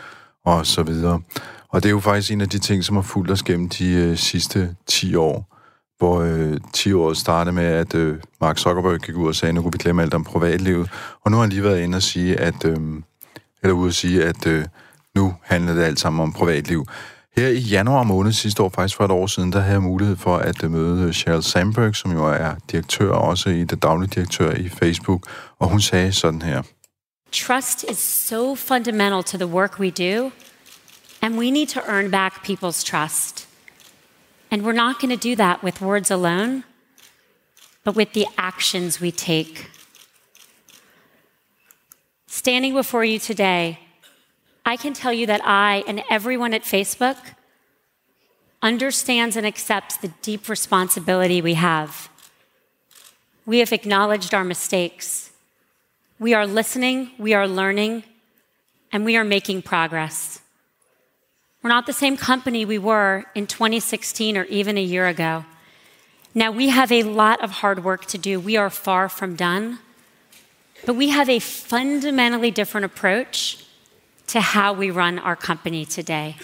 og 0.45 0.67
så 0.67 0.83
videre. 0.83 1.21
Og 1.69 1.83
det 1.83 1.89
er 1.89 1.91
jo 1.91 2.01
faktisk 2.01 2.33
en 2.33 2.41
af 2.41 2.49
de 2.49 2.59
ting, 2.59 2.85
som 2.85 2.97
har 2.97 3.03
fulgt 3.03 3.31
os 3.31 3.43
gennem 3.43 3.69
de 3.69 3.93
øh, 3.93 4.17
sidste 4.17 4.75
10 4.87 5.15
år, 5.15 5.56
hvor 5.99 6.21
øh, 6.21 6.61
10 6.73 6.93
år 6.93 7.13
startede 7.13 7.55
med, 7.55 7.65
at 7.65 7.95
øh, 7.95 8.19
Mark 8.41 8.59
Zuckerberg 8.59 9.01
gik 9.01 9.17
ud 9.17 9.29
og 9.29 9.35
sagde, 9.35 9.53
nu 9.53 9.63
kunne 9.63 9.73
vi 9.73 9.79
glemme 9.79 10.03
alt 10.03 10.15
om 10.15 10.25
privatlivet. 10.25 10.91
Og 11.25 11.31
nu 11.31 11.37
har 11.37 11.43
han 11.43 11.51
lige 11.51 11.63
været 11.63 11.81
inde 11.81 11.97
og 11.97 12.03
sige, 12.03 12.37
at, 12.41 12.65
øh, 12.65 12.77
eller 13.63 13.75
ude 13.75 13.89
at 13.89 13.95
sige, 13.95 14.25
at 14.25 14.47
øh, 14.47 14.65
nu 15.15 15.35
handler 15.43 15.75
det 15.75 15.83
alt 15.83 16.01
sammen 16.01 16.23
om 16.23 16.33
privatliv. 16.33 16.87
Her 17.37 17.49
i 17.49 17.59
januar 17.59 18.03
måned 18.03 18.33
sidste 18.33 18.63
år, 18.63 18.69
faktisk 18.69 18.97
for 18.97 19.05
et 19.05 19.11
år 19.11 19.27
siden, 19.27 19.53
der 19.53 19.61
havde 19.61 19.73
jeg 19.73 19.83
mulighed 19.83 20.17
for 20.17 20.37
at 20.37 20.65
øh, 20.65 20.71
møde 20.71 21.03
øh, 21.03 21.13
Sheryl 21.13 21.43
Sandberg, 21.43 21.97
som 21.97 22.13
jo 22.13 22.27
er 22.27 22.55
direktør 22.71 23.11
også 23.11 23.49
i 23.49 23.65
det 23.65 23.83
daglige 23.83 24.11
direktør 24.15 24.51
i 24.51 24.69
Facebook, 24.69 25.23
og 25.59 25.69
hun 25.69 25.81
sagde 25.81 26.13
sådan 26.13 26.43
her. 26.43 26.63
Trust 27.33 27.85
is 27.91 27.99
so 27.99 28.55
fundamental 28.55 29.23
to 29.25 29.37
the 29.37 29.47
work 29.47 29.79
we 29.79 29.91
do, 29.91 30.31
and 31.23 31.39
we 31.39 31.51
need 31.51 31.67
to 31.67 31.81
earn 31.89 32.11
back 32.11 32.35
people's 32.49 32.85
trust. 32.91 33.49
And 34.57 34.65
we're 34.65 34.73
not 34.73 35.01
going 35.01 35.11
to 35.11 35.19
do 35.19 35.37
that 35.37 35.63
with 35.63 35.83
words 35.83 36.11
alone, 36.11 36.65
but 37.85 37.95
with 37.95 38.15
the 38.15 38.27
actions 38.39 39.03
we 39.03 39.13
take. 39.13 39.69
Standing 42.27 42.73
before 42.73 43.05
you 43.05 43.19
today, 43.19 43.81
I 44.65 44.79
can 44.79 44.95
tell 44.95 45.13
you 45.13 45.27
that 45.27 45.43
I 45.45 45.85
and 45.87 46.03
everyone 46.09 46.55
at 46.55 46.63
Facebook 46.63 47.19
understands 48.63 49.37
and 49.37 49.47
accepts 49.47 49.99
the 49.99 50.09
deep 50.23 50.49
responsibility 50.49 51.43
we 51.43 51.53
have. 51.53 52.09
We 53.45 53.59
have 53.59 53.75
acknowledged 53.75 54.33
our 54.33 54.43
mistakes. 54.43 55.33
We 56.19 56.33
are 56.33 56.47
listening, 56.47 57.11
we 57.19 57.35
are 57.35 57.47
learning, 57.47 58.05
and 58.91 59.05
we 59.05 59.19
are 59.19 59.25
making 59.25 59.61
progress. 59.61 60.41
We're 61.67 61.75
not 61.81 61.87
the 61.87 62.05
same 62.07 62.17
company 62.17 62.65
we 62.65 62.79
were 62.79 63.25
in 63.35 63.49
2016 63.49 64.37
or 64.37 64.45
even 64.45 64.79
a 64.79 64.81
year 64.81 65.09
ago. 65.09 65.45
Now, 66.33 66.53
we 66.53 66.69
have 66.69 66.93
a 66.93 67.03
lot 67.03 67.43
of 67.43 67.51
hard 67.51 67.83
work 67.83 68.07
to 68.07 68.19
do. 68.19 68.39
We 68.39 68.57
are 68.57 68.71
far 68.71 69.09
from 69.09 69.35
done. 69.35 69.79
But 70.87 70.95
we 70.95 71.09
have 71.11 71.29
a 71.29 71.41
fundamentally 71.41 72.53
different 72.53 72.85
approach 72.85 73.59
to 74.29 74.41
how 74.41 74.75
we 74.75 74.91
run 74.93 75.19
our 75.19 75.35
company 75.35 75.85
today. 75.85 76.37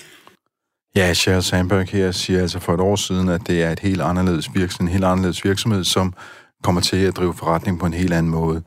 Ja, 0.97 1.15
Sheryl 1.15 1.43
Sandberg 1.43 1.89
her 1.89 2.13
siger 2.13 2.41
altså 2.41 2.59
for 2.61 2.75
et 2.75 2.81
år 2.81 2.97
siden, 2.97 3.29
at 3.29 3.47
det 3.47 3.63
er 3.63 3.71
et 3.71 3.81
helt 3.81 4.01
anderledes 4.01 4.55
virksomhed, 4.55 4.89
en 4.89 4.93
helt 4.93 5.05
anderledes 5.05 5.45
virksomhed, 5.45 5.85
som 5.85 6.15
kommer 6.63 6.81
til 6.81 6.97
at 6.97 7.17
drive 7.17 7.35
forretning 7.35 7.81
på 7.81 7.87
en 7.87 7.95
helt 7.95 8.13
anden 8.13 8.31
måde. 8.31 8.63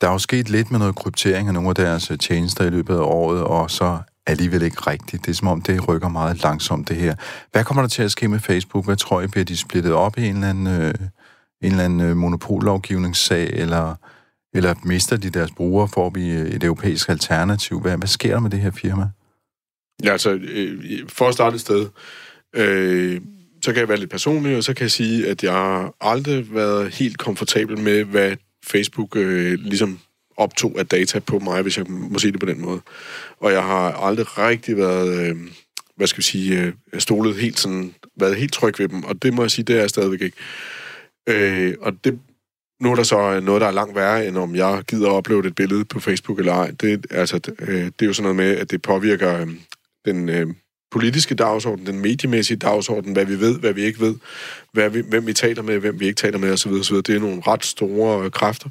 Der 0.00 0.08
er 0.08 0.12
jo 0.12 0.18
sket 0.18 0.48
lidt 0.48 0.70
med 0.70 0.78
noget 0.78 0.96
kryptering 0.96 1.48
af 1.48 1.54
nogle 1.54 1.68
af 1.68 1.74
deres 1.74 2.12
tjenester 2.20 2.64
i 2.64 2.70
løbet 2.70 2.94
af 2.94 3.02
året, 3.02 3.44
og 3.44 3.70
så 3.70 3.98
alligevel 4.30 4.62
ikke 4.62 4.80
rigtigt. 4.80 5.26
Det 5.26 5.30
er 5.30 5.34
som 5.34 5.48
om, 5.48 5.62
det 5.62 5.88
rykker 5.88 6.08
meget 6.08 6.42
langsomt, 6.42 6.88
det 6.88 6.96
her. 6.96 7.14
Hvad 7.52 7.64
kommer 7.64 7.82
der 7.82 7.88
til 7.88 8.02
at 8.02 8.10
ske 8.10 8.28
med 8.28 8.40
Facebook? 8.40 8.84
Hvad 8.84 8.96
tror 8.96 9.20
I, 9.20 9.26
bliver 9.26 9.44
de 9.44 9.56
splittet 9.56 9.92
op 9.92 10.18
i 10.18 10.26
en 10.26 10.34
eller 10.34 10.50
anden, 10.50 10.66
øh, 10.66 10.94
en 11.62 11.70
eller 11.70 11.84
anden 11.84 12.00
øh, 12.00 12.16
monopollovgivningssag, 12.16 13.50
eller, 13.52 13.94
eller 14.54 14.74
mister 14.82 15.16
de 15.16 15.30
deres 15.30 15.50
brugere? 15.50 15.88
Får 15.88 16.10
vi 16.10 16.30
øh, 16.30 16.46
et 16.46 16.64
europæisk 16.64 17.08
alternativ? 17.08 17.80
Hvad, 17.80 17.96
hvad 17.96 18.08
sker 18.08 18.32
der 18.32 18.40
med 18.40 18.50
det 18.50 18.60
her 18.60 18.70
firma? 18.70 19.08
Ja, 20.04 20.12
altså, 20.12 20.30
øh, 20.30 21.08
for 21.08 21.28
at 21.28 21.34
starte 21.34 21.54
et 21.54 21.60
sted, 21.60 21.86
øh, 22.54 23.20
så 23.62 23.72
kan 23.72 23.80
jeg 23.80 23.88
være 23.88 23.98
lidt 23.98 24.10
personlig, 24.10 24.56
og 24.56 24.64
så 24.64 24.74
kan 24.74 24.82
jeg 24.82 24.90
sige, 24.90 25.28
at 25.28 25.42
jeg 25.42 25.52
har 25.52 25.94
aldrig 26.00 26.54
været 26.54 26.94
helt 26.94 27.18
komfortabel 27.18 27.78
med, 27.78 28.04
hvad 28.04 28.36
Facebook 28.66 29.16
øh, 29.16 29.58
ligesom 29.58 29.98
optog 30.38 30.78
af 30.78 30.86
data 30.86 31.18
på 31.18 31.38
mig, 31.38 31.62
hvis 31.62 31.78
jeg 31.78 31.86
må 31.88 32.18
sige 32.18 32.32
det 32.32 32.40
på 32.40 32.46
den 32.46 32.60
måde. 32.60 32.80
Og 33.40 33.52
jeg 33.52 33.62
har 33.62 33.92
aldrig 33.92 34.38
rigtig 34.38 34.76
været, 34.76 35.18
øh, 35.18 35.36
hvad 35.96 36.06
skal 36.06 36.18
vi 36.18 36.22
sige, 36.22 36.62
øh, 36.92 37.00
stolet 37.00 37.36
helt 37.36 37.58
sådan, 37.58 37.94
været 38.16 38.36
helt 38.36 38.52
tryg 38.52 38.78
ved 38.78 38.88
dem, 38.88 39.04
og 39.04 39.22
det 39.22 39.34
må 39.34 39.42
jeg 39.42 39.50
sige, 39.50 39.64
det 39.64 39.76
er 39.76 39.80
jeg 39.80 39.90
stadigvæk 39.90 40.22
ikke. 40.22 40.36
Øh, 41.28 41.74
og 41.80 41.92
det, 42.04 42.18
nu 42.80 42.90
er 42.90 42.94
der 42.94 43.02
så 43.02 43.18
øh, 43.18 43.44
noget, 43.44 43.60
der 43.60 43.66
er 43.66 43.72
langt 43.72 43.96
værre, 43.96 44.26
end 44.26 44.38
om 44.38 44.56
jeg 44.56 44.82
gider 44.88 45.10
at 45.10 45.18
uploade 45.18 45.48
et 45.48 45.54
billede 45.54 45.84
på 45.84 46.00
Facebook 46.00 46.38
eller 46.38 46.52
ej. 46.52 46.70
Det, 46.80 47.06
altså, 47.10 47.38
det, 47.38 47.54
øh, 47.60 47.84
det 47.84 48.02
er 48.02 48.06
jo 48.06 48.12
sådan 48.12 48.22
noget 48.22 48.36
med, 48.36 48.56
at 48.56 48.70
det 48.70 48.82
påvirker 48.82 49.40
øh, 49.40 49.48
den 50.04 50.28
øh, 50.28 50.46
politiske 50.90 51.34
dagsorden, 51.34 51.86
den 51.86 52.00
mediemæssige 52.00 52.56
dagsorden, 52.56 53.12
hvad 53.12 53.24
vi 53.24 53.40
ved, 53.40 53.58
hvad 53.58 53.72
vi 53.72 53.82
ikke 53.82 54.00
ved, 54.00 54.14
hvad 54.72 54.90
vi, 54.90 55.00
hvem 55.00 55.26
vi 55.26 55.32
taler 55.32 55.62
med, 55.62 55.78
hvem 55.78 56.00
vi 56.00 56.06
ikke 56.06 56.16
taler 56.16 56.38
med 56.38 56.52
osv. 56.52 56.70
osv. 56.70 56.96
Det 56.96 57.10
er 57.10 57.20
nogle 57.20 57.42
ret 57.46 57.64
store 57.64 58.24
øh, 58.24 58.30
kræfter. 58.30 58.68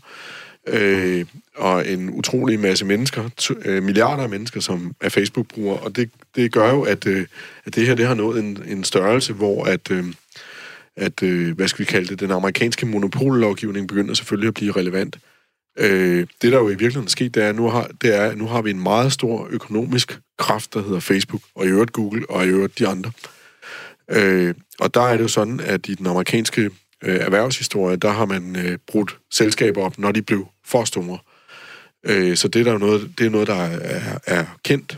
Øh, 0.67 1.25
og 1.55 1.87
en 1.87 2.09
utrolig 2.09 2.59
masse 2.59 2.85
mennesker, 2.85 3.29
t- 3.41 3.69
øh, 3.69 3.83
milliarder 3.83 4.23
af 4.23 4.29
mennesker, 4.29 4.59
som 4.59 4.95
er 5.01 5.09
Facebook-brugere, 5.09 5.79
og 5.79 5.95
det, 5.95 6.09
det 6.35 6.51
gør 6.51 6.69
jo, 6.69 6.81
at, 6.81 7.07
øh, 7.07 7.25
at 7.65 7.75
det 7.75 7.87
her 7.87 7.95
det 7.95 8.07
har 8.07 8.13
nået 8.13 8.39
en, 8.39 8.63
en 8.67 8.83
størrelse, 8.83 9.33
hvor 9.33 9.65
at, 9.65 9.91
øh, 9.91 10.05
at 10.95 11.23
øh, 11.23 11.55
hvad 11.55 11.67
skal 11.67 11.79
vi 11.79 11.85
kalde 11.85 12.07
det, 12.07 12.19
den 12.19 12.31
amerikanske 12.31 12.85
monopollovgivning 12.85 13.87
begynder 13.87 14.13
selvfølgelig 14.13 14.47
at 14.47 14.53
blive 14.53 14.71
relevant. 14.71 15.17
Øh, 15.79 16.27
det, 16.41 16.51
der 16.51 16.57
jo 16.57 16.67
i 16.67 16.69
virkeligheden 16.69 17.05
er 17.05 17.09
sket, 17.09 17.35
det 17.35 17.43
er, 17.43 17.51
nu 17.51 17.69
har, 17.69 17.91
det 18.01 18.15
er, 18.15 18.25
at 18.25 18.37
nu 18.37 18.45
har 18.45 18.61
vi 18.61 18.69
en 18.69 18.83
meget 18.83 19.11
stor 19.11 19.47
økonomisk 19.51 20.19
kraft, 20.37 20.73
der 20.73 20.83
hedder 20.83 20.99
Facebook, 20.99 21.41
og 21.55 21.65
i 21.65 21.69
øvrigt 21.69 21.93
Google, 21.93 22.25
og 22.29 22.45
i 22.45 22.49
øvrigt 22.49 22.79
de 22.79 22.87
andre. 22.87 23.11
Øh, 24.11 24.53
og 24.79 24.93
der 24.93 25.01
er 25.01 25.17
det 25.17 25.23
jo 25.23 25.27
sådan, 25.27 25.59
at 25.59 25.89
i 25.89 25.95
den 25.95 26.07
amerikanske 26.07 26.61
øh, 27.03 27.15
erhvervshistorie, 27.15 27.95
der 27.95 28.11
har 28.11 28.25
man 28.25 28.55
øh, 28.55 28.77
brudt 28.87 29.17
selskaber 29.31 29.81
op, 29.81 29.97
når 29.97 30.11
de 30.11 30.21
blev 30.21 30.47
for 30.67 30.83
store. 30.85 31.19
Øh, 32.03 32.37
så 32.37 32.47
det 32.47 32.59
er, 32.59 32.63
der 32.63 32.71
jo 32.71 32.77
noget, 32.77 33.11
det 33.17 33.25
er 33.25 33.29
noget, 33.29 33.47
der 33.47 33.55
er, 33.55 34.19
er 34.25 34.45
kendt. 34.63 34.97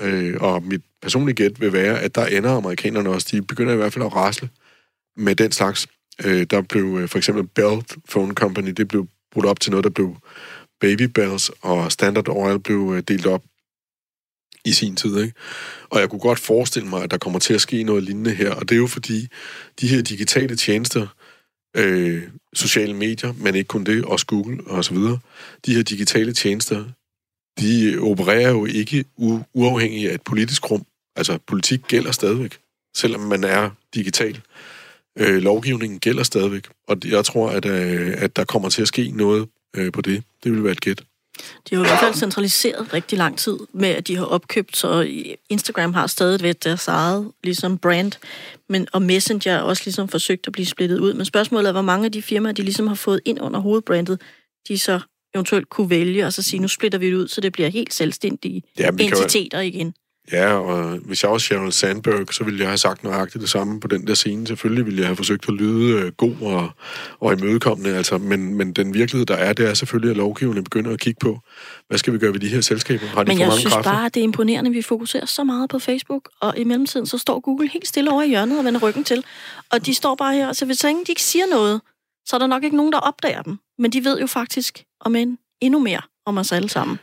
Øh, 0.00 0.36
og 0.40 0.62
mit 0.62 0.82
personlige 1.02 1.34
gæt 1.34 1.60
vil 1.60 1.72
være, 1.72 2.00
at 2.00 2.14
der 2.14 2.26
ender 2.26 2.56
amerikanerne 2.56 3.10
også, 3.10 3.28
de 3.30 3.42
begynder 3.42 3.72
i 3.72 3.76
hvert 3.76 3.92
fald 3.92 4.04
at 4.04 4.14
rasle 4.14 4.48
med 5.16 5.34
den 5.34 5.52
slags. 5.52 5.88
Øh, 6.24 6.46
der 6.50 6.62
blev 6.62 6.98
øh, 7.00 7.08
for 7.08 7.18
eksempel 7.18 7.46
Bell 7.46 7.82
Phone 8.08 8.34
Company, 8.34 8.70
det 8.70 8.88
blev 8.88 9.08
brudt 9.32 9.46
op 9.46 9.60
til 9.60 9.70
noget, 9.70 9.84
der 9.84 9.90
blev 9.90 10.16
Baby 10.80 11.02
Bells, 11.02 11.50
og 11.60 11.92
Standard 11.92 12.28
Oil 12.28 12.60
blev 12.60 12.92
øh, 12.96 13.02
delt 13.08 13.26
op 13.26 13.42
i 14.64 14.72
sin 14.72 14.96
tid. 14.96 15.22
Ikke? 15.22 15.34
Og 15.90 16.00
jeg 16.00 16.10
kunne 16.10 16.20
godt 16.20 16.38
forestille 16.38 16.88
mig, 16.88 17.02
at 17.02 17.10
der 17.10 17.18
kommer 17.18 17.38
til 17.38 17.54
at 17.54 17.60
ske 17.60 17.82
noget 17.82 18.02
lignende 18.02 18.34
her, 18.34 18.50
og 18.50 18.68
det 18.68 18.74
er 18.74 18.78
jo 18.78 18.86
fordi, 18.86 19.28
de 19.80 19.88
her 19.88 20.02
digitale 20.02 20.56
tjenester, 20.56 21.06
øh, 21.76 22.22
sociale 22.54 22.94
medier, 22.94 23.32
men 23.32 23.54
ikke 23.54 23.68
kun 23.68 23.84
det, 23.84 24.04
også 24.04 24.26
Google 24.26 24.60
og 24.66 24.84
så 24.84 24.94
videre, 24.94 25.18
de 25.66 25.74
her 25.74 25.82
digitale 25.82 26.32
tjenester, 26.32 26.84
de 27.60 27.98
opererer 28.00 28.50
jo 28.50 28.66
ikke 28.66 29.04
u- 29.20 29.50
uafhængigt 29.54 30.10
af 30.10 30.14
et 30.14 30.22
politisk 30.22 30.70
rum. 30.70 30.84
Altså, 31.16 31.38
politik 31.46 31.80
gælder 31.88 32.12
stadigvæk, 32.12 32.58
selvom 32.96 33.20
man 33.20 33.44
er 33.44 33.70
digital. 33.94 34.40
Øh, 35.18 35.42
lovgivningen 35.42 35.98
gælder 35.98 36.22
stadigvæk, 36.22 36.68
og 36.88 36.96
jeg 37.04 37.24
tror, 37.24 37.50
at, 37.50 37.64
øh, 37.64 38.14
at 38.16 38.36
der 38.36 38.44
kommer 38.44 38.68
til 38.68 38.82
at 38.82 38.88
ske 38.88 39.10
noget 39.10 39.48
øh, 39.76 39.92
på 39.92 40.00
det. 40.00 40.22
Det 40.44 40.52
vil 40.52 40.64
være 40.64 40.72
et 40.72 40.80
gæt. 40.80 41.04
De 41.70 41.74
har 41.74 41.82
jo 41.82 41.84
i 41.84 41.88
hvert 41.88 42.00
fald 42.00 42.14
centraliseret 42.14 42.92
rigtig 42.92 43.18
lang 43.18 43.38
tid 43.38 43.58
med, 43.72 43.88
at 43.88 44.06
de 44.08 44.16
har 44.16 44.24
opkøbt, 44.24 44.76
så 44.76 45.08
Instagram 45.50 45.94
har 45.94 46.06
stadig 46.06 46.42
været 46.42 46.64
deres 46.64 46.88
eget 46.88 47.30
ligesom 47.44 47.78
brand, 47.78 48.12
men, 48.68 48.86
og 48.92 49.02
Messenger 49.02 49.52
er 49.52 49.60
også 49.60 49.82
ligesom 49.86 50.08
forsøgt 50.08 50.46
at 50.46 50.52
blive 50.52 50.66
splittet 50.66 50.98
ud. 50.98 51.14
Men 51.14 51.24
spørgsmålet 51.24 51.68
er, 51.68 51.72
hvor 51.72 51.82
mange 51.82 52.04
af 52.04 52.12
de 52.12 52.22
firmaer, 52.22 52.52
de 52.52 52.62
ligesom 52.62 52.86
har 52.86 52.94
fået 52.94 53.20
ind 53.24 53.40
under 53.40 53.60
hovedbrandet, 53.60 54.20
de 54.68 54.78
så 54.78 55.00
eventuelt 55.34 55.68
kunne 55.68 55.90
vælge 55.90 56.26
og 56.26 56.32
så 56.32 56.42
sige, 56.42 56.60
nu 56.60 56.68
splitter 56.68 56.98
vi 56.98 57.06
det 57.06 57.14
ud, 57.14 57.28
så 57.28 57.40
det 57.40 57.52
bliver 57.52 57.68
helt 57.68 57.94
selvstændige 57.94 58.62
Ja, 58.78 58.90
vi 58.90 58.96
kan 59.02 59.12
jo- 59.12 59.16
entiteter 59.16 59.60
igen. 59.60 59.94
Ja, 60.32 60.52
og 60.52 60.98
hvis 60.98 61.22
jeg 61.22 61.30
også 61.30 61.46
Sheryl 61.46 61.72
Sandberg, 61.72 62.34
så 62.34 62.44
ville 62.44 62.60
jeg 62.60 62.68
have 62.68 62.78
sagt 62.78 63.04
nøjagtigt 63.04 63.42
det 63.42 63.50
samme 63.50 63.80
på 63.80 63.88
den 63.88 64.06
der 64.06 64.14
scene. 64.14 64.46
Selvfølgelig 64.46 64.86
ville 64.86 64.98
jeg 64.98 65.08
have 65.08 65.16
forsøgt 65.16 65.48
at 65.48 65.54
lyde 65.54 66.00
øh, 66.00 66.12
god 66.12 66.34
og, 66.40 66.70
og 67.20 67.32
imødekommende, 67.32 67.96
altså, 67.96 68.18
men, 68.18 68.54
men 68.54 68.72
den 68.72 68.94
virkelighed, 68.94 69.26
der 69.26 69.34
er, 69.34 69.52
det 69.52 69.68
er 69.68 69.74
selvfølgelig, 69.74 70.10
at 70.10 70.16
lovgivningen 70.16 70.64
begynder 70.64 70.92
at 70.92 71.00
kigge 71.00 71.18
på, 71.20 71.40
hvad 71.88 71.98
skal 71.98 72.12
vi 72.12 72.18
gøre 72.18 72.32
ved 72.32 72.40
de 72.40 72.48
her 72.48 72.60
selskaber? 72.60 73.06
Har 73.06 73.22
de 73.22 73.28
Men 73.28 73.36
for 73.36 73.40
jeg 73.40 73.48
mange 73.48 73.60
synes 73.60 73.74
kræfter? 73.74 73.92
bare, 73.92 74.06
at 74.06 74.14
det 74.14 74.20
er 74.20 74.24
imponerende, 74.24 74.68
at 74.70 74.74
vi 74.74 74.82
fokuserer 74.82 75.26
så 75.26 75.44
meget 75.44 75.70
på 75.70 75.78
Facebook, 75.78 76.28
og 76.40 76.58
i 76.58 76.64
mellemtiden 76.64 77.06
så 77.06 77.18
står 77.18 77.40
Google 77.40 77.68
helt 77.68 77.88
stille 77.88 78.10
over 78.10 78.22
i 78.22 78.28
hjørnet 78.28 78.58
og 78.58 78.64
vender 78.64 78.80
ryggen 78.80 79.04
til. 79.04 79.24
Og 79.72 79.86
de 79.86 79.94
står 79.94 80.14
bare 80.14 80.34
her, 80.34 80.52
så 80.52 80.66
hvis 80.66 80.84
ingen 80.84 81.04
de 81.04 81.12
ikke 81.12 81.22
siger 81.22 81.44
noget, 81.50 81.80
så 82.26 82.36
er 82.36 82.38
der 82.38 82.46
nok 82.46 82.64
ikke 82.64 82.76
nogen, 82.76 82.92
der 82.92 82.98
opdager 82.98 83.42
dem. 83.42 83.58
Men 83.78 83.92
de 83.92 84.04
ved 84.04 84.20
jo 84.20 84.26
faktisk 84.26 84.84
om 85.00 85.16
en 85.16 85.38
endnu 85.60 85.78
mere 85.78 86.00
om 86.26 86.38
os 86.38 86.52
alle 86.52 86.68
sammen. 86.68 86.98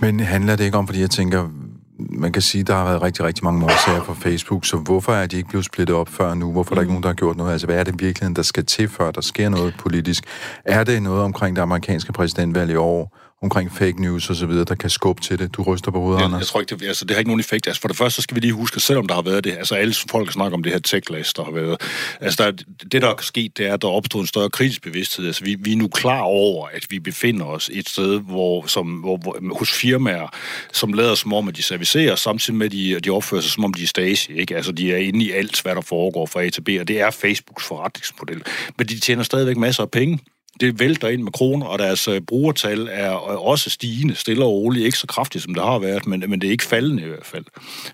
Men 0.00 0.20
handler 0.20 0.56
det 0.56 0.64
ikke 0.64 0.78
om, 0.78 0.86
fordi 0.86 1.00
jeg 1.00 1.10
tænker, 1.10 1.50
man 1.98 2.32
kan 2.32 2.42
sige, 2.42 2.64
der 2.64 2.74
har 2.74 2.84
været 2.84 3.02
rigtig, 3.02 3.24
rigtig 3.24 3.44
mange 3.44 3.64
årsager 3.64 4.04
på 4.04 4.14
Facebook, 4.14 4.64
så 4.64 4.76
hvorfor 4.76 5.12
er 5.12 5.26
de 5.26 5.36
ikke 5.36 5.48
blevet 5.48 5.64
splittet 5.64 5.96
op 5.96 6.08
før 6.08 6.34
nu? 6.34 6.52
Hvorfor 6.52 6.72
er 6.72 6.74
der 6.74 6.82
ikke 6.82 6.92
nogen, 6.92 7.02
der 7.02 7.08
har 7.08 7.14
gjort 7.14 7.36
noget? 7.36 7.52
Altså, 7.52 7.66
hvad 7.66 7.76
er 7.76 7.84
det 7.84 7.94
virkeligheden, 8.00 8.36
der 8.36 8.42
skal 8.42 8.64
til, 8.64 8.88
før 8.88 9.10
der 9.10 9.20
sker 9.20 9.48
noget 9.48 9.74
politisk? 9.78 10.24
Er 10.64 10.84
det 10.84 11.02
noget 11.02 11.22
omkring 11.22 11.56
det 11.56 11.62
amerikanske 11.62 12.12
præsidentvalg 12.12 12.70
i 12.70 12.76
år? 12.76 13.16
Omkring 13.42 13.72
fake 13.72 14.02
news 14.02 14.30
og 14.30 14.36
så 14.36 14.46
videre, 14.46 14.64
der 14.64 14.74
kan 14.74 14.90
skubbe 14.90 15.22
til 15.22 15.38
det. 15.38 15.56
Du 15.56 15.62
ryster 15.62 15.90
på 15.90 16.00
hovedet, 16.00 16.18
Jeg, 16.18 16.24
Anders. 16.24 16.40
jeg 16.40 16.46
tror 16.46 16.60
ikke, 16.60 16.76
det, 16.76 16.86
altså, 16.86 17.04
det 17.04 17.10
har 17.14 17.18
ikke 17.18 17.28
nogen 17.28 17.40
effekt. 17.40 17.66
Altså, 17.66 17.80
for 17.80 17.88
det 17.88 17.96
første, 17.96 18.16
så 18.16 18.22
skal 18.22 18.34
vi 18.34 18.40
lige 18.40 18.52
huske, 18.52 18.80
selvom 18.80 19.06
der 19.06 19.14
har 19.14 19.22
været 19.22 19.44
det, 19.44 19.52
altså 19.52 19.74
alle 19.74 19.94
folk 20.10 20.32
snakker 20.32 20.56
om 20.56 20.62
det 20.62 20.72
her 20.72 20.78
tech 20.78 21.08
der 21.36 21.44
har 21.44 21.52
været. 21.52 21.80
Altså, 22.20 22.44
der, 22.44 22.50
det, 22.92 23.02
der 23.02 23.08
er 23.08 23.14
sket, 23.20 23.58
det 23.58 23.66
er, 23.66 23.74
at 23.74 23.82
der 23.82 23.88
er 23.88 23.92
opstået 23.92 24.22
en 24.22 24.26
større 24.26 24.50
kritisk 24.50 24.82
bevidsthed. 24.82 25.26
Altså, 25.26 25.44
vi, 25.44 25.56
vi 25.60 25.72
er 25.72 25.76
nu 25.76 25.88
klar 25.88 26.20
over, 26.20 26.68
at 26.72 26.86
vi 26.90 26.98
befinder 26.98 27.46
os 27.46 27.70
et 27.72 27.88
sted, 27.88 28.20
hvor, 28.20 28.66
som, 28.66 28.86
hvor, 28.86 29.16
hvor, 29.16 29.56
hos 29.58 29.72
firmaer, 29.72 30.28
som 30.72 30.92
lader 30.92 31.14
som 31.14 31.32
om, 31.32 31.48
at 31.48 31.56
de 31.56 31.62
servicerer, 31.62 32.14
samtidig 32.14 32.58
med, 32.58 32.66
at 32.66 32.72
de, 32.72 33.00
de 33.00 33.10
opfører 33.10 33.40
sig 33.40 33.50
som 33.50 33.64
om, 33.64 33.74
de 33.74 33.82
er 33.82 33.86
Stasi. 33.86 34.32
Ikke? 34.32 34.56
Altså, 34.56 34.72
de 34.72 34.92
er 34.92 34.96
inde 34.96 35.24
i 35.24 35.30
alt, 35.30 35.62
hvad 35.62 35.74
der 35.74 35.80
foregår 35.80 36.26
fra 36.26 36.42
A 36.42 36.50
til 36.50 36.60
B, 36.60 36.68
og 36.80 36.88
det 36.88 37.00
er 37.00 37.10
Facebooks 37.10 37.64
forretningsmodel. 37.64 38.42
Men 38.78 38.86
de 38.86 39.00
tjener 39.00 39.22
stadigvæk 39.22 39.56
masser 39.56 39.82
af 39.82 39.90
penge 39.90 40.18
det 40.60 40.80
vælter 40.80 41.08
ind 41.08 41.22
med 41.22 41.32
kroner, 41.32 41.66
og 41.66 41.78
deres 41.78 42.08
øh, 42.08 42.20
brugertal 42.20 42.88
er 42.90 43.12
øh, 43.30 43.46
også 43.46 43.70
stigende, 43.70 44.14
stille 44.14 44.44
og 44.44 44.50
roligt. 44.52 44.84
Ikke 44.84 44.98
så 44.98 45.06
kraftigt, 45.06 45.44
som 45.44 45.54
det 45.54 45.62
har 45.62 45.78
været, 45.78 46.06
men, 46.06 46.24
men 46.28 46.40
det 46.40 46.46
er 46.46 46.50
ikke 46.50 46.64
faldende 46.64 47.02
i 47.02 47.06
hvert 47.06 47.26
fald. 47.26 47.44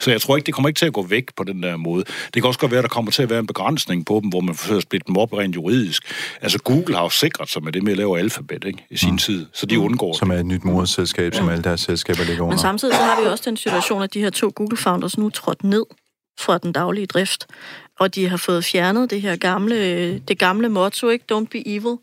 Så 0.01 0.11
jeg 0.11 0.21
tror 0.21 0.37
ikke, 0.37 0.47
det 0.47 0.55
kommer 0.55 0.69
ikke 0.69 0.79
til 0.79 0.87
at 0.87 0.93
gå 0.93 1.03
væk 1.03 1.25
på 1.37 1.45
den 1.45 1.63
der 1.63 1.77
måde. 1.77 2.05
Det 2.05 2.33
kan 2.43 2.45
også 2.45 2.61
godt 2.61 2.71
være, 2.73 2.79
at 2.79 2.83
der 2.83 2.89
kommer 2.89 3.11
til 3.11 3.23
at 3.23 3.31
være 3.31 3.39
en 3.39 3.47
begrænsning 3.47 4.07
på 4.07 4.21
dem, 4.23 4.29
hvor 4.31 4.41
man 4.41 4.55
forsøger 4.55 4.77
at 4.77 4.83
splitte 4.83 5.07
dem 5.07 5.17
op 5.17 5.33
rent 5.33 5.55
juridisk. 5.57 6.03
Altså 6.43 6.59
Google 6.59 6.95
har 6.95 7.03
jo 7.03 7.11
sikret 7.11 7.51
sig 7.51 7.63
med 7.63 7.73
det 7.73 7.83
med 7.83 7.93
at 7.93 7.99
lave 7.99 8.19
alfabet 8.19 8.65
ikke, 8.65 8.87
i 8.91 8.97
sin 8.97 9.11
mm. 9.11 9.19
tid, 9.19 9.47
så 9.53 9.67
de 9.67 9.79
undgår 9.79 10.13
Som 10.19 10.29
det. 10.29 10.37
er 10.37 10.41
et 10.41 10.47
nyt 10.47 10.65
moderselskab, 10.65 11.35
som 11.35 11.49
alle 11.49 11.65
deres 11.65 11.81
selskaber 11.81 12.25
ligger 12.25 12.43
Men 12.43 12.43
under. 12.43 12.57
samtidig 12.59 12.95
så 12.95 13.03
har 13.03 13.21
vi 13.21 13.27
også 13.27 13.45
den 13.47 13.57
situation, 13.57 14.03
at 14.03 14.15
de 14.15 14.21
her 14.21 14.31
to 14.31 14.53
Google-founders 14.57 15.19
nu 15.19 15.31
trådt 15.31 15.65
ned 15.65 15.85
fra 16.41 16.59
den 16.59 16.73
daglige 16.73 17.07
drift, 17.07 17.47
og 18.01 18.15
de 18.15 18.29
har 18.29 18.37
fået 18.37 18.65
fjernet 18.65 19.11
det 19.11 19.23
her 19.23 19.37
gamle, 19.37 20.19
det 20.19 20.39
gamle 20.39 20.69
motto, 20.69 21.09
ikke? 21.09 21.25
Don't 21.33 21.47
be 21.51 21.69
evil. 21.69 21.97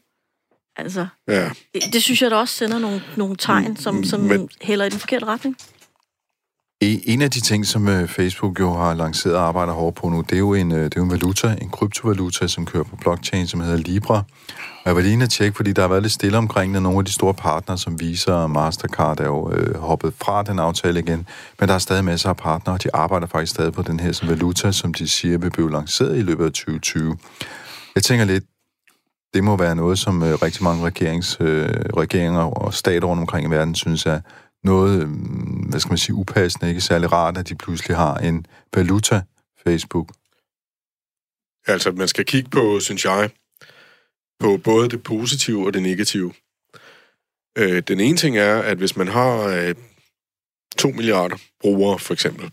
Altså, 0.84 1.08
Ja. 1.28 1.50
det, 1.74 1.82
det 1.94 2.04
synes 2.04 2.22
jeg 2.22 2.32
da 2.32 2.36
også 2.36 2.56
sender 2.56 2.80
nogle, 2.80 3.02
nogle 3.18 3.36
tegn, 3.36 3.78
som, 3.78 4.04
som 4.04 4.20
Men- 4.20 4.50
hælder 4.62 4.86
i 4.86 4.90
den 4.90 5.00
forkerte 5.00 5.26
retning. 5.26 5.56
En 6.84 7.22
af 7.22 7.32
de 7.32 7.40
ting, 7.40 7.66
som 7.66 7.88
øh, 7.88 8.08
Facebook 8.08 8.60
jo 8.60 8.74
har 8.74 8.94
lanceret 8.94 9.36
og 9.36 9.48
arbejder 9.48 9.74
hårdt 9.74 9.96
på 9.96 10.10
nu, 10.10 10.22
det 10.22 10.32
er 10.36 10.40
jo 10.40 10.54
en, 10.54 10.72
øh, 10.72 10.78
det 10.84 10.86
er 10.86 10.92
jo 10.98 11.04
en 11.04 11.12
valuta, 11.12 11.56
en 11.62 11.70
kryptovaluta, 11.70 12.48
som 12.48 12.66
kører 12.66 12.84
på 12.84 12.96
blockchain, 12.96 13.48
som 13.48 13.60
hedder 13.60 13.78
Libra. 13.78 14.18
Og 14.18 14.86
jeg 14.86 14.96
var 14.96 15.02
lige 15.02 15.14
inde 15.14 15.24
at 15.24 15.30
tjekke, 15.30 15.56
fordi 15.56 15.72
der 15.74 15.82
har 15.82 15.90
været 15.90 16.02
lidt 16.02 16.14
stille 16.14 16.38
omkring 16.38 16.74
det. 16.74 16.82
Nogle 16.84 17.00
af 17.00 17.06
de 17.06 17.12
store 17.12 17.34
partnere, 17.34 17.78
som 17.78 18.00
viser, 18.00 18.34
og 18.34 18.50
Mastercard 18.52 19.20
er 19.20 19.26
jo 19.26 19.52
øh, 19.52 19.76
hoppet 19.80 20.14
fra 20.22 20.44
den 20.44 20.60
aftale 20.60 21.00
igen. 21.00 21.28
Men 21.60 21.70
der 21.70 21.76
er 21.76 21.80
stadig 21.80 22.06
masser 22.06 22.30
af 22.30 22.38
partnere, 22.38 22.76
og 22.76 22.84
de 22.84 22.90
arbejder 22.96 23.28
faktisk 23.28 23.52
stadig 23.54 23.74
på 23.74 23.82
den 23.82 24.00
her 24.00 24.12
som 24.12 24.28
valuta, 24.30 24.72
som 24.72 24.94
de 24.94 25.08
siger 25.08 25.38
vil 25.38 25.52
blive 25.52 25.72
lanceret 25.72 26.18
i 26.18 26.22
løbet 26.22 26.46
af 26.46 26.52
2020. 26.52 27.18
Jeg 27.96 28.04
tænker 28.04 28.26
lidt, 28.26 28.44
det 29.34 29.44
må 29.44 29.58
være 29.58 29.76
noget, 29.76 30.00
som 30.00 30.24
øh, 30.24 30.34
rigtig 30.42 30.64
mange 30.64 30.86
regerings, 30.86 31.38
øh, 31.40 31.70
regeringer 31.98 32.42
og 32.42 32.74
stater 32.74 33.08
rundt 33.08 33.22
omkring 33.22 33.48
i 33.48 33.50
verden 33.50 33.76
synes 33.76 34.06
er 34.06 34.22
noget, 34.64 35.02
øh, 35.02 35.10
hvad 35.70 35.80
skal 35.80 35.92
man 35.92 35.98
sige, 35.98 36.16
upassende, 36.16 36.70
ikke 36.70 36.82
særlig 36.82 37.12
rart, 37.12 37.38
at 37.38 37.50
de 37.50 37.56
pludselig 37.56 37.98
har 37.98 38.18
en 38.18 38.46
valuta, 38.76 39.22
Facebook. 39.64 40.10
Altså, 41.68 41.92
man 41.92 42.08
skal 42.08 42.26
kigge 42.26 42.50
på, 42.50 42.80
synes 42.80 43.06
jeg, 43.06 43.30
på 44.40 44.58
både 44.58 44.90
det 44.90 45.04
positive 45.04 45.66
og 45.66 45.74
det 45.74 45.84
negative. 45.84 46.34
Øh, 47.58 47.84
den 47.88 48.00
ene 48.00 48.18
ting 48.18 48.38
er, 48.38 48.62
at 48.62 48.78
hvis 48.78 48.98
man 48.98 49.08
har 49.08 49.48
øh, 49.48 49.76
2 50.78 50.90
milliarder 50.90 51.38
brugere, 51.60 52.00
for 52.00 52.14
eksempel, 52.14 52.52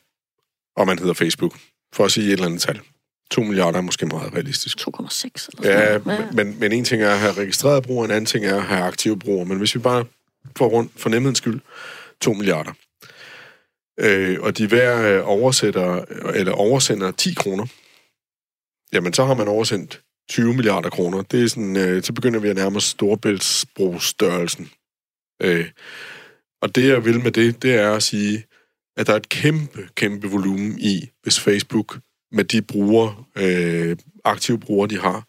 og 0.77 0.87
man 0.87 0.99
hedder 0.99 1.15
Facebook, 1.15 1.59
for 1.95 2.05
at 2.05 2.11
sige 2.13 2.27
et 2.27 2.33
eller 2.33 2.47
andet 2.47 2.61
tal. 2.61 2.81
2 3.31 3.43
milliarder 3.43 3.79
er 3.79 3.83
måske 3.83 4.07
meget 4.07 4.35
realistisk. 4.35 4.79
2,6 4.81 5.49
eller 5.59 5.71
Ja, 5.71 5.99
noget. 5.99 6.35
men, 6.35 6.61
men 6.61 6.73
en 6.73 6.85
ting 6.85 7.03
er 7.03 7.11
at 7.11 7.19
have 7.19 7.33
registreret 7.33 7.83
brugere, 7.83 8.05
en 8.05 8.11
anden 8.11 8.27
ting 8.27 8.45
er 8.47 8.57
at 8.57 8.63
have 8.63 8.81
aktive 8.81 9.19
brugere. 9.19 9.45
Men 9.45 9.59
hvis 9.59 9.75
vi 9.75 9.81
bare 9.81 10.05
får 10.57 10.69
rundt 10.69 10.93
for 10.97 11.09
nemhedens 11.09 11.39
skyld 11.39 11.61
2 12.21 12.33
milliarder, 12.33 12.73
øh, 14.01 14.37
og 14.41 14.59
de 14.59 14.67
hver 14.67 15.19
øh, 15.19 15.29
oversætter, 15.29 16.05
eller 16.35 16.53
oversender 16.53 17.11
10 17.11 17.35
kroner, 17.35 17.67
jamen 18.93 19.13
så 19.13 19.25
har 19.25 19.35
man 19.35 19.49
oversendt 19.49 20.01
20 20.31 20.55
milliarder 20.55 20.91
kroner. 20.91 21.23
Det 21.23 21.45
er 21.45 21.49
sådan, 21.49 21.77
øh, 21.77 22.03
så 22.03 22.13
begynder 22.13 22.41
vi 22.41 22.49
at 22.49 22.57
nærme 22.57 22.77
os 22.77 22.85
storebæltsbrugsstørrelsen. 22.85 24.71
Øh, 25.43 25.67
og 26.63 26.75
det 26.75 26.89
jeg 26.89 27.05
vil 27.05 27.21
med 27.21 27.33
det, 27.33 27.63
det 27.63 27.75
er 27.75 27.93
at 27.93 28.03
sige, 28.03 28.45
at 28.97 29.07
der 29.07 29.13
er 29.13 29.17
et 29.17 29.29
kæmpe, 29.29 29.89
kæmpe 29.95 30.29
volumen 30.31 30.79
i, 30.79 31.11
hvis 31.23 31.41
Facebook 31.41 31.99
med 32.33 32.45
de 32.45 32.63
brugere, 32.63 33.25
øh, 33.37 33.97
aktive 34.25 34.61
brugere, 34.61 34.89
de 34.89 34.99
har, 34.99 35.25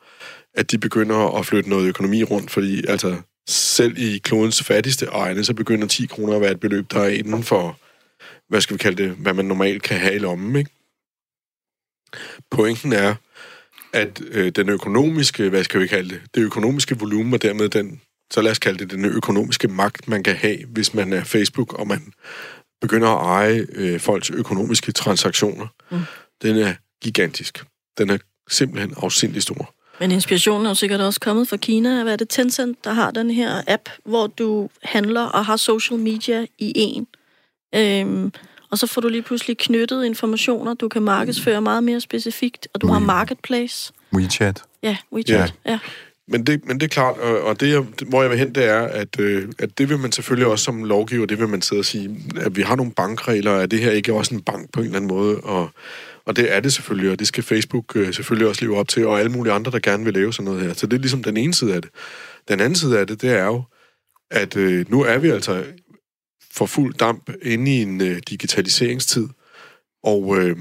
at 0.53 0.71
de 0.71 0.77
begynder 0.77 1.37
at 1.37 1.45
flytte 1.45 1.69
noget 1.69 1.87
økonomi 1.87 2.23
rundt, 2.23 2.51
fordi 2.51 2.87
altså 2.87 3.21
selv 3.49 3.97
i 3.97 4.17
klodens 4.17 4.63
fattigste 4.63 5.05
egne, 5.05 5.43
så 5.43 5.53
begynder 5.53 5.87
10 5.87 6.05
kroner 6.05 6.35
at 6.35 6.41
være 6.41 6.51
et 6.51 6.59
beløb, 6.59 6.91
der 6.91 6.99
er 6.99 7.09
inden 7.09 7.43
for, 7.43 7.79
hvad 8.49 8.61
skal 8.61 8.73
vi 8.73 8.77
kalde 8.77 9.03
det, 9.03 9.11
hvad 9.11 9.33
man 9.33 9.45
normalt 9.45 9.83
kan 9.83 9.97
have 9.97 10.15
i 10.15 10.19
lommen, 10.19 10.55
ikke? 10.55 10.71
Pointen 12.51 12.93
er, 12.93 13.15
at 13.93 14.21
øh, 14.31 14.51
den 14.51 14.69
økonomiske, 14.69 15.49
hvad 15.49 15.63
skal 15.63 15.81
vi 15.81 15.87
kalde 15.87 16.09
det, 16.09 16.21
det 16.35 16.41
økonomiske 16.41 16.99
volumen, 16.99 17.33
og 17.33 17.41
dermed 17.41 17.69
den, 17.69 18.01
så 18.31 18.41
lad 18.41 18.51
os 18.51 18.59
kalde 18.59 18.79
det 18.79 18.91
den 18.91 19.05
økonomiske 19.05 19.67
magt, 19.67 20.07
man 20.07 20.23
kan 20.23 20.35
have, 20.35 20.65
hvis 20.65 20.93
man 20.93 21.13
er 21.13 21.23
Facebook, 21.23 21.73
og 21.73 21.87
man 21.87 22.13
begynder 22.81 23.07
at 23.07 23.25
eje 23.25 23.67
øh, 23.71 23.99
folks 23.99 24.29
økonomiske 24.29 24.91
transaktioner, 24.91 25.67
mm. 25.91 25.99
den 26.41 26.55
er 26.57 26.73
gigantisk. 27.01 27.65
Den 27.97 28.09
er 28.09 28.17
simpelthen 28.49 28.93
afsindig 28.97 29.41
stor. 29.41 29.73
Men 29.99 30.11
inspirationen 30.11 30.65
er 30.65 30.69
jo 30.69 30.75
sikkert 30.75 31.01
også 31.01 31.19
kommet 31.19 31.47
fra 31.47 31.57
Kina. 31.57 32.03
Hvad 32.03 32.13
er 32.13 32.17
det 32.17 32.29
Tencent, 32.29 32.83
der 32.83 32.93
har 32.93 33.11
den 33.11 33.31
her 33.31 33.61
app, 33.67 33.89
hvor 34.05 34.27
du 34.27 34.69
handler 34.83 35.21
og 35.21 35.45
har 35.45 35.57
social 35.57 35.99
media 35.99 36.45
i 36.57 36.73
en. 36.75 37.07
Øhm, 37.75 38.33
og 38.71 38.77
så 38.77 38.87
får 38.87 39.01
du 39.01 39.07
lige 39.07 39.21
pludselig 39.21 39.57
knyttet 39.57 40.05
informationer, 40.05 40.73
du 40.73 40.87
kan 40.87 41.01
markedsføre 41.01 41.61
meget 41.61 41.83
mere 41.83 42.01
specifikt, 42.01 42.67
og 42.73 42.81
du 42.81 42.87
har 42.87 42.99
marketplace. 42.99 43.93
WeChat. 44.13 44.63
Ja, 44.83 44.97
WeChat. 45.13 45.53
Ja. 45.65 45.71
ja. 45.71 45.79
Men 46.31 46.45
det, 46.45 46.65
men 46.65 46.79
det 46.79 46.85
er 46.85 46.89
klart, 46.89 47.17
og, 47.17 47.41
og 47.41 47.59
det, 47.59 47.87
hvor 48.07 48.21
jeg 48.21 48.31
vil 48.31 48.39
hen, 48.39 48.55
det 48.55 48.65
er, 48.65 48.79
at, 48.81 49.19
øh, 49.19 49.49
at 49.59 49.77
det 49.77 49.89
vil 49.89 49.99
man 49.99 50.11
selvfølgelig 50.11 50.47
også 50.47 50.65
som 50.65 50.83
lovgiver, 50.83 51.25
det 51.25 51.39
vil 51.39 51.47
man 51.47 51.61
sidde 51.61 51.79
og 51.79 51.85
sige, 51.85 52.17
at 52.41 52.55
vi 52.55 52.61
har 52.61 52.75
nogle 52.75 52.91
bankregler, 52.91 53.51
er 53.51 53.65
det 53.65 53.79
her 53.79 53.91
ikke 53.91 54.13
også 54.13 54.35
en 54.35 54.41
bank 54.41 54.73
på 54.73 54.79
en 54.79 54.85
eller 54.85 54.97
anden 54.97 55.07
måde? 55.07 55.37
Og, 55.37 55.69
og 56.25 56.35
det 56.35 56.55
er 56.55 56.59
det 56.59 56.73
selvfølgelig, 56.73 57.11
og 57.11 57.19
det 57.19 57.27
skal 57.27 57.43
Facebook 57.43 57.95
øh, 57.95 58.13
selvfølgelig 58.13 58.47
også 58.47 58.65
leve 58.65 58.77
op 58.77 58.87
til, 58.87 59.07
og 59.07 59.19
alle 59.19 59.31
mulige 59.31 59.53
andre, 59.53 59.71
der 59.71 59.79
gerne 59.79 60.05
vil 60.05 60.13
lave 60.13 60.33
sådan 60.33 60.45
noget 60.45 60.61
her. 60.61 60.73
Så 60.73 60.87
det 60.87 60.97
er 60.97 61.01
ligesom 61.01 61.23
den 61.23 61.37
ene 61.37 61.53
side 61.53 61.75
af 61.75 61.81
det. 61.81 61.91
Den 62.47 62.59
anden 62.59 62.75
side 62.75 62.99
af 62.99 63.07
det, 63.07 63.21
det 63.21 63.29
er 63.29 63.45
jo, 63.45 63.63
at 64.31 64.57
øh, 64.57 64.85
nu 64.91 65.03
er 65.03 65.17
vi 65.17 65.29
altså 65.29 65.63
for 66.53 66.65
fuld 66.65 66.93
damp 66.93 67.29
inde 67.41 67.71
i 67.71 67.81
en 67.81 68.01
øh, 68.01 68.21
digitaliseringstid, 68.29 69.27
og, 70.03 70.37
øh, 70.37 70.57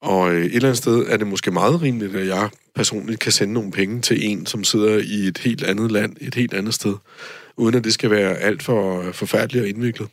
og 0.00 0.34
øh, 0.34 0.44
et 0.44 0.54
eller 0.54 0.68
andet 0.68 0.78
sted 0.78 1.06
er 1.08 1.16
det 1.16 1.26
måske 1.26 1.50
meget 1.50 1.82
rimeligt, 1.82 2.16
at 2.16 2.26
jeg 2.26 2.48
personligt 2.74 3.20
kan 3.20 3.32
sende 3.32 3.54
nogle 3.54 3.70
penge 3.70 4.00
til 4.00 4.30
en, 4.30 4.46
som 4.46 4.64
sidder 4.64 4.98
i 4.98 5.26
et 5.28 5.38
helt 5.38 5.62
andet 5.62 5.92
land, 5.92 6.16
et 6.20 6.34
helt 6.34 6.54
andet 6.54 6.74
sted, 6.74 6.94
uden 7.56 7.74
at 7.74 7.84
det 7.84 7.92
skal 7.92 8.10
være 8.10 8.36
alt 8.36 8.62
for 8.62 9.12
forfærdeligt 9.12 9.62
og 9.62 9.68
indviklet. 9.68 10.08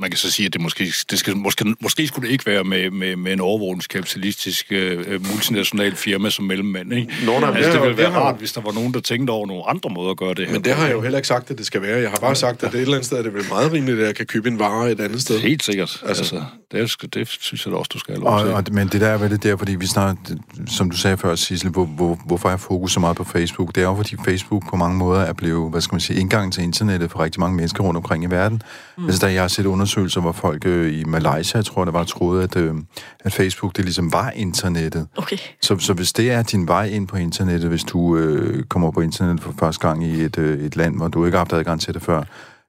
Man 0.00 0.10
kan 0.10 0.18
så 0.18 0.30
sige, 0.32 0.46
at 0.46 0.52
det 0.52 0.60
måske, 0.60 0.92
det 1.10 1.18
skal, 1.18 1.36
måske, 1.36 1.74
måske 1.80 2.06
skulle 2.06 2.26
det 2.26 2.32
ikke 2.32 2.46
være 2.46 2.64
med, 2.64 2.90
med, 2.90 3.16
med 3.16 3.32
en 3.32 3.40
overvågningskapitalistisk 3.40 4.66
øh, 4.70 5.26
multinational 5.32 5.96
firma 5.96 6.30
som 6.30 6.44
mellemmand. 6.44 6.92
Ikke? 6.92 7.12
Nå, 7.26 7.40
nej, 7.40 7.50
altså, 7.56 7.72
det 7.72 7.82
ville 7.82 7.96
være 7.98 8.10
rart, 8.10 8.36
hvis 8.38 8.52
der 8.52 8.60
var 8.60 8.72
nogen, 8.72 8.94
der 8.94 9.00
tænkte 9.00 9.30
over 9.30 9.46
nogle 9.46 9.62
andre 9.68 9.90
måder 9.90 10.10
at 10.10 10.16
gøre 10.16 10.34
det 10.34 10.46
her. 10.46 10.52
Men 10.52 10.64
det 10.64 10.72
har 10.74 10.86
jeg 10.86 10.92
jo 10.94 11.00
heller 11.00 11.18
ikke 11.18 11.28
sagt, 11.28 11.50
at 11.50 11.58
det 11.58 11.66
skal 11.66 11.82
være. 11.82 11.98
Jeg 12.00 12.10
har 12.10 12.16
bare 12.16 12.34
sagt, 12.34 12.62
at 12.62 12.72
det 12.72 12.78
et 12.78 12.82
eller 12.82 12.94
andet 12.94 13.06
sted 13.06 13.18
er 13.18 13.22
det 13.22 13.34
vel 13.34 13.44
meget 13.48 13.72
rimeligt, 13.72 14.00
at 14.00 14.06
jeg 14.06 14.14
kan 14.14 14.26
købe 14.26 14.48
en 14.48 14.58
vare 14.58 14.90
et 14.90 15.00
andet 15.00 15.20
sted. 15.20 15.40
Helt 15.40 15.62
sikkert. 15.64 16.02
Altså- 16.06 16.18
Altså, 16.18 16.42
det, 16.72 16.90
skal, 16.90 17.08
det 17.14 17.28
synes 17.28 17.66
jeg 17.66 17.72
da 17.72 17.76
også, 17.78 17.90
du 17.92 17.98
skal 17.98 18.14
have 18.14 18.24
lov 18.24 18.32
Og, 18.34 18.44
til. 18.44 18.52
og, 18.54 18.64
men 18.72 18.88
det 18.88 19.00
der 19.00 19.06
er 19.08 19.18
vel 19.18 19.30
det 19.30 19.42
der, 19.42 19.56
fordi 19.56 19.74
vi 19.74 19.86
snart, 19.86 20.16
som 20.66 20.90
du 20.90 20.96
sagde 20.96 21.16
før, 21.16 21.34
Sissel, 21.34 21.70
hvor, 21.70 21.84
hvor, 21.84 22.18
hvorfor 22.26 22.48
er 22.50 22.56
fokus 22.56 22.92
så 22.92 23.00
meget 23.00 23.16
på 23.16 23.24
Facebook? 23.24 23.74
Det 23.74 23.80
er 23.80 23.84
jo, 23.86 23.96
fordi 23.96 24.16
Facebook 24.24 24.70
på 24.70 24.76
mange 24.76 24.98
måder 24.98 25.20
er 25.20 25.32
blevet, 25.32 25.70
hvad 25.70 25.80
skal 25.80 25.94
man 25.94 26.00
sige, 26.00 26.20
indgangen 26.20 26.52
til 26.52 26.62
internettet 26.62 27.10
for 27.10 27.20
rigtig 27.20 27.40
mange 27.40 27.56
mennesker 27.56 27.82
rundt 27.84 27.96
omkring 27.96 28.24
i 28.24 28.26
verden. 28.26 28.62
Mm. 28.98 29.04
Altså, 29.04 29.26
der 29.26 29.32
jeg 29.32 29.42
har 29.42 29.48
set 29.48 29.66
undersøgelser, 29.88 30.20
hvor 30.20 30.32
folk 30.32 30.66
øh, 30.66 31.00
i 31.00 31.04
Malaysia, 31.04 31.62
tror 31.62 31.82
jeg, 31.82 31.86
der 31.86 31.92
var 31.92 32.04
troede, 32.04 32.42
at, 32.42 32.56
øh, 32.56 32.74
at 33.20 33.32
Facebook, 33.32 33.76
det 33.76 33.84
ligesom 33.84 34.12
var 34.12 34.30
internettet. 34.30 35.06
Okay. 35.16 35.36
Så, 35.62 35.78
så 35.78 35.92
hvis 35.92 36.12
det 36.12 36.30
er 36.30 36.42
din 36.42 36.68
vej 36.68 36.84
ind 36.84 37.08
på 37.08 37.16
internettet, 37.16 37.68
hvis 37.68 37.84
du 37.84 38.16
øh, 38.16 38.64
kommer 38.64 38.90
på 38.90 39.00
internettet 39.00 39.44
for 39.44 39.54
første 39.58 39.88
gang 39.88 40.04
i 40.04 40.20
et, 40.20 40.38
øh, 40.38 40.58
et 40.58 40.76
land, 40.76 40.96
hvor 40.96 41.08
du 41.08 41.24
ikke 41.24 41.36
har 41.36 41.40
haft 41.40 41.52
adgang 41.52 41.80
til 41.80 41.94
det 41.94 42.02
før, 42.02 42.22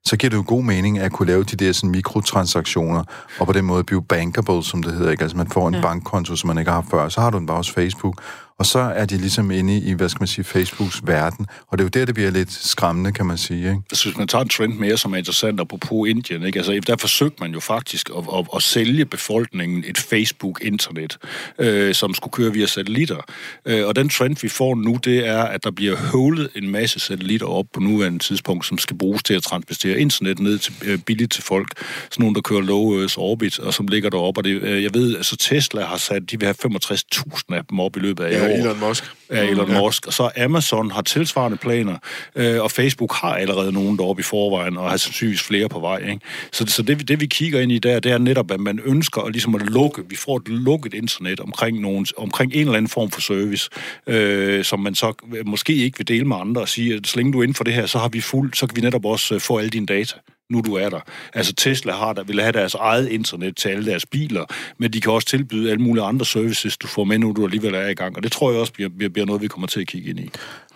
så 0.05 0.17
giver 0.17 0.29
det 0.29 0.37
jo 0.37 0.43
god 0.47 0.63
mening 0.63 0.99
at 0.99 1.11
kunne 1.11 1.27
lave 1.27 1.43
de 1.43 1.55
der 1.55 1.71
sådan, 1.71 1.89
mikrotransaktioner, 1.89 3.03
og 3.39 3.47
på 3.47 3.53
den 3.53 3.65
måde 3.65 3.83
blive 3.83 4.03
bankable, 4.03 4.63
som 4.63 4.83
det 4.83 4.93
hedder. 4.93 5.11
Ikke? 5.11 5.23
Altså 5.23 5.37
man 5.37 5.47
får 5.47 5.67
en 5.67 5.73
ja. 5.73 5.81
Bankkonto, 5.81 6.35
som 6.35 6.47
man 6.47 6.57
ikke 6.57 6.71
har 6.71 6.81
haft 6.81 6.89
før, 6.89 7.09
så 7.09 7.21
har 7.21 7.29
du 7.29 7.37
den 7.37 7.45
bare 7.45 7.57
hos 7.57 7.71
Facebook, 7.71 8.21
Og 8.59 8.65
så 8.65 8.79
er 8.79 9.05
de 9.05 9.17
ligesom 9.17 9.51
inde 9.51 9.77
i, 9.77 9.93
hvad 9.93 10.09
skal 10.09 10.21
man 10.21 10.27
sige, 10.27 10.45
Facebooks 10.45 11.01
verden. 11.03 11.45
Og 11.67 11.77
det 11.77 11.83
er 11.83 11.85
jo 11.85 11.89
der, 11.89 12.05
det 12.05 12.15
bliver 12.15 12.31
lidt 12.31 12.51
skræmmende, 12.51 13.11
kan 13.11 13.25
man 13.25 13.37
sige. 13.37 13.59
Ikke? 13.59 13.81
Jeg 13.91 13.97
synes, 13.97 14.17
man 14.17 14.27
tager 14.27 14.41
en 14.41 14.49
trend 14.49 14.73
mere, 14.73 14.97
som 14.97 15.13
er 15.13 15.17
interessant, 15.17 15.59
apropos 15.59 16.09
Indien. 16.09 16.43
Ikke? 16.43 16.59
Altså, 16.59 16.81
der 16.87 16.97
forsøgte 16.97 17.37
man 17.43 17.53
jo 17.53 17.59
faktisk 17.59 18.09
at, 18.17 18.23
at, 18.37 18.45
at 18.55 18.63
sælge 18.63 19.05
befolkningen 19.05 19.83
et 19.87 19.97
Facebook-internet, 19.97 21.17
øh, 21.59 21.93
som 21.95 22.13
skulle 22.13 22.31
køre 22.31 22.53
via 22.53 22.65
satellitter. 22.65 23.17
Øh, 23.65 23.87
og 23.87 23.95
den 23.95 24.09
trend, 24.09 24.35
vi 24.41 24.49
får 24.49 24.75
nu, 24.75 24.99
det 25.03 25.27
er, 25.27 25.43
at 25.43 25.63
der 25.63 25.71
bliver 25.71 25.95
høvlet 26.11 26.49
en 26.55 26.69
masse 26.69 26.99
satellitter 26.99 27.47
op 27.47 27.65
på 27.73 27.79
nuværende 27.79 28.19
tidspunkt, 28.19 28.65
som 28.65 28.77
skal 28.77 28.97
bruges 28.97 29.23
til 29.23 29.33
at 29.33 29.43
transportere 29.43 29.99
internet 29.99 30.39
ned 30.39 30.57
til, 30.57 30.73
øh, 30.85 30.99
billigt 30.99 31.31
til 31.31 31.43
folk. 31.43 31.67
Sådan 32.11 32.23
nogle, 32.23 32.35
der 32.35 32.41
kører 32.41 32.61
low 32.61 32.99
Earth 32.99 33.19
orbit, 33.19 33.59
og 33.59 33.73
som 33.73 33.87
ligger 33.87 34.09
deroppe. 34.09 34.39
Og 34.39 34.43
det, 34.43 34.61
øh, 34.61 34.83
jeg 34.83 34.93
ved, 34.93 35.15
altså 35.15 35.37
Tesla 35.37 35.85
har 35.85 35.97
sat, 35.97 36.31
de 36.31 36.39
vil 36.39 36.45
have 36.45 36.55
65.000 36.55 37.55
af 37.55 37.65
dem 37.69 37.79
op 37.79 37.97
i 37.97 37.99
løbet 37.99 38.23
af 38.23 38.31
Ja, 38.31 38.48
år. 38.51 38.57
Elon 38.57 38.79
Musk. 38.79 39.03
Ja, 39.31 39.43
Elon 39.43 39.73
Musk. 39.73 40.07
Og 40.07 40.13
så 40.13 40.29
Amazon 40.37 40.91
har 40.91 41.01
tilsvarende 41.01 41.57
planer, 41.57 41.97
øh, 42.35 42.61
og 42.61 42.71
Facebook 42.71 43.13
har 43.13 43.35
allerede 43.35 43.71
nogen 43.71 43.97
deroppe 43.97 44.19
i 44.19 44.23
forvejen, 44.23 44.77
og 44.77 44.89
har 44.89 44.97
sandsynligvis 44.97 45.41
flere 45.41 45.69
på 45.69 45.79
vej. 45.79 45.97
Ikke? 45.97 46.19
Så, 46.51 46.65
så 46.67 46.81
det, 46.81 47.07
det, 47.07 47.21
vi 47.21 47.25
kigger 47.25 47.61
ind 47.61 47.71
i 47.71 47.79
der, 47.79 47.99
det 47.99 48.11
er 48.11 48.17
netop, 48.17 48.51
at 48.51 48.59
man 48.59 48.79
ønsker 48.85 49.21
at, 49.21 49.31
ligesom 49.31 49.55
at 49.55 49.61
lukke, 49.61 50.03
vi 50.09 50.15
får 50.15 50.37
et 50.37 50.47
lukket 50.47 50.93
internet 50.93 51.39
omkring, 51.39 51.79
nogen, 51.79 52.07
omkring 52.17 52.53
en 52.53 52.59
eller 52.59 52.73
anden 52.73 52.89
form 52.89 53.11
for 53.11 53.21
service, 53.21 53.69
øh, 54.07 54.63
som 54.63 54.79
man 54.79 54.95
så 54.95 55.13
måske 55.45 55.75
ikke 55.75 55.97
vil 55.97 56.07
dele 56.07 56.25
med 56.25 56.37
andre 56.39 56.61
og 56.61 56.69
sige, 56.69 56.95
at 56.95 57.07
så 57.07 57.17
længe 57.17 57.33
du 57.33 57.39
er 57.39 57.43
inden 57.43 57.55
for 57.55 57.63
det 57.63 57.73
her, 57.73 57.85
så 57.85 57.97
har 57.97 58.09
vi 58.09 58.21
fuld, 58.21 58.53
så 58.53 58.67
kan 58.67 58.75
vi 58.75 58.81
netop 58.81 59.05
også 59.05 59.35
øh, 59.35 59.41
få 59.41 59.57
alle 59.57 59.69
dine 59.69 59.85
data 59.85 60.15
nu 60.49 60.61
du 60.61 60.75
er 60.75 60.89
der. 60.89 60.99
Altså 61.33 61.53
Tesla 61.53 61.93
har 61.93 62.13
der, 62.13 62.23
vil 62.23 62.41
have 62.41 62.51
deres 62.51 62.73
eget 62.73 63.07
internet 63.07 63.57
til 63.57 63.69
alle 63.69 63.85
deres 63.85 64.05
biler, 64.05 64.45
men 64.77 64.93
de 64.93 65.01
kan 65.01 65.11
også 65.11 65.27
tilbyde 65.27 65.71
alle 65.71 65.83
mulige 65.83 66.03
andre 66.03 66.25
services, 66.25 66.77
du 66.77 66.87
får 66.87 67.03
med, 67.03 67.19
nu 67.19 67.33
du 67.33 67.45
alligevel 67.45 67.73
er 67.73 67.87
i 67.87 67.93
gang. 67.93 68.15
Og 68.15 68.23
det 68.23 68.31
tror 68.31 68.51
jeg 68.51 68.59
også 68.59 68.73
bliver, 68.73 68.89
bliver, 68.89 69.09
bliver 69.09 69.25
noget, 69.25 69.41
vi 69.41 69.47
kommer 69.47 69.67
til 69.67 69.81
at 69.81 69.87
kigge 69.87 70.09
ind 70.09 70.19
i. 70.19 70.29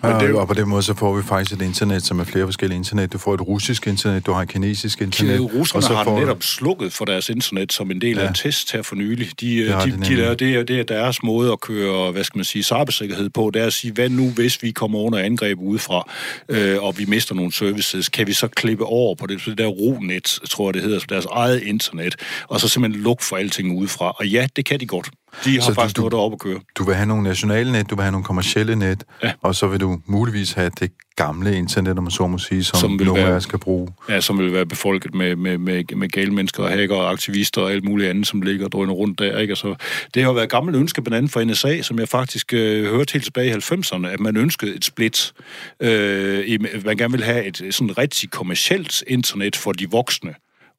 Men 0.03 0.11
det 0.15 0.21
er 0.21 0.29
jo... 0.29 0.39
Og 0.39 0.47
på 0.47 0.53
den 0.53 0.69
måde, 0.69 0.83
så 0.83 0.93
får 0.93 1.15
vi 1.17 1.23
faktisk 1.23 1.51
et 1.61 1.61
internet, 1.65 2.03
som 2.05 2.19
er 2.19 2.23
flere 2.23 2.45
forskellige 2.45 2.77
internet. 2.77 3.13
Du 3.13 3.17
får 3.17 3.33
et 3.33 3.41
russisk 3.41 3.87
internet, 3.87 4.25
du 4.25 4.31
har 4.31 4.41
et 4.41 4.49
kinesisk 4.49 5.01
internet. 5.01 5.41
Russerne 5.53 5.83
så 5.83 5.93
har 5.95 6.03
får 6.03 6.19
netop 6.19 6.43
slukket 6.43 6.93
for 6.93 7.05
deres 7.05 7.29
internet 7.29 7.73
som 7.73 7.91
en 7.91 8.01
del 8.01 8.15
ja. 8.17 8.23
af 8.23 8.27
en 8.27 8.33
test 8.33 8.71
her 8.71 8.81
for 8.81 8.95
nylig. 8.95 9.29
De, 9.39 9.69
har 9.71 9.85
de, 9.85 9.91
de 9.91 9.97
de, 10.15 10.21
der, 10.21 10.33
det, 10.33 10.55
er, 10.55 10.63
det 10.63 10.79
er 10.79 10.83
deres 10.83 11.23
måde 11.23 11.51
at 11.51 11.61
køre, 11.61 12.11
hvad 12.11 12.23
skal 12.23 12.37
man 12.37 12.45
sige, 12.45 12.63
cybersikkerhed 12.63 13.29
på. 13.29 13.51
Det 13.53 13.61
er 13.61 13.65
at 13.65 13.73
sige, 13.73 13.93
hvad 13.93 14.09
nu, 14.09 14.29
hvis 14.29 14.63
vi 14.63 14.71
kommer 14.71 14.99
under 14.99 15.19
angreb 15.19 15.59
udefra, 15.59 16.09
øh, 16.49 16.83
og 16.83 16.97
vi 16.97 17.05
mister 17.05 17.35
nogle 17.35 17.51
services, 17.53 18.09
kan 18.09 18.27
vi 18.27 18.33
så 18.33 18.47
klippe 18.47 18.85
over 18.85 19.15
på 19.15 19.27
det, 19.27 19.41
så 19.41 19.49
det 19.49 19.57
der 19.57 19.67
ronet, 19.67 20.39
tror 20.49 20.67
jeg 20.69 20.73
det 20.73 20.81
hedder, 20.83 20.99
så 20.99 21.05
deres 21.09 21.25
eget 21.25 21.61
internet, 21.63 22.15
og 22.47 22.59
så 22.61 22.67
simpelthen 22.67 23.03
lukke 23.03 23.25
for 23.25 23.35
alting 23.37 23.77
udefra. 23.77 24.11
Og 24.19 24.27
ja, 24.27 24.47
det 24.55 24.65
kan 24.65 24.79
de 24.79 24.85
godt. 24.85 25.09
De 25.45 25.53
har 25.55 25.61
Så 25.61 25.69
du- 25.69 25.73
faktisk 25.75 25.95
du- 25.95 26.01
noget 26.01 26.11
deroppe 26.11 26.35
at 26.35 26.39
køre. 26.39 26.59
Du 26.77 26.83
vil 26.83 26.95
have 26.95 27.05
nogle 27.05 27.23
nationale 27.23 27.71
net, 27.71 27.89
du 27.89 27.95
vil 27.95 28.03
have 28.03 28.11
nogle 28.11 28.25
kommercielle 28.25 28.75
net, 28.75 29.03
Ja. 29.23 29.31
og 29.41 29.55
så 29.55 29.67
vil 29.67 29.79
du 29.79 29.92
muligvis 30.05 30.51
have 30.51 30.71
det 30.79 30.91
gamle 31.15 31.57
internet, 31.57 31.97
om 31.97 32.03
man 32.03 32.11
så 32.11 32.27
må 32.27 32.37
sige, 32.37 32.63
som, 32.63 32.79
Som 32.79 32.91
nogle 32.91 33.21
af 33.21 33.27
være- 33.27 33.41
skal 33.41 33.59
bruge. 33.59 33.87
Ja, 34.09 34.21
som 34.21 34.39
vil 34.39 34.53
være 34.53 34.65
befolket 34.65 35.15
med, 35.15 35.35
med, 35.35 35.57
med, 35.57 35.83
med 35.95 36.09
gale 36.09 36.31
mennesker 36.31 36.63
og 36.63 36.69
hacker 36.69 36.95
og 36.95 37.11
aktivister 37.11 37.61
og 37.61 37.71
alt 37.71 37.83
muligt 37.83 38.09
andet, 38.09 38.27
som 38.27 38.41
ligger 38.41 38.65
og 38.65 38.71
drøner 38.71 38.93
rundt 38.93 39.19
der. 39.19 39.37
Ikke? 39.37 39.53
Og 39.53 39.57
så, 39.57 39.75
det 40.13 40.23
har 40.23 40.33
været 40.33 40.43
et 40.43 40.49
gammelt 40.51 40.77
ønske 40.77 41.01
blandt 41.01 41.17
andet 41.17 41.31
fra 41.31 41.43
NSA, 41.43 41.81
som 41.81 41.99
jeg 41.99 42.09
faktisk 42.09 42.53
øh, 42.53 42.85
hørte 42.85 43.13
helt 43.13 43.25
tilbage 43.25 43.49
i 43.49 43.53
90'erne, 43.53 44.07
at 44.07 44.19
man 44.19 44.37
ønskede 44.37 44.75
et 44.75 44.85
split. 44.85 45.33
Øh, 45.79 46.47
i, 46.47 46.57
man 46.85 46.97
gerne 46.97 47.11
vil 47.13 47.23
have 47.23 47.45
et 47.45 47.61
sådan 47.71 47.97
rigtig 47.97 48.31
kommercielt 48.31 49.03
internet 49.07 49.55
for 49.55 49.71
de 49.71 49.89
voksne. 49.91 50.33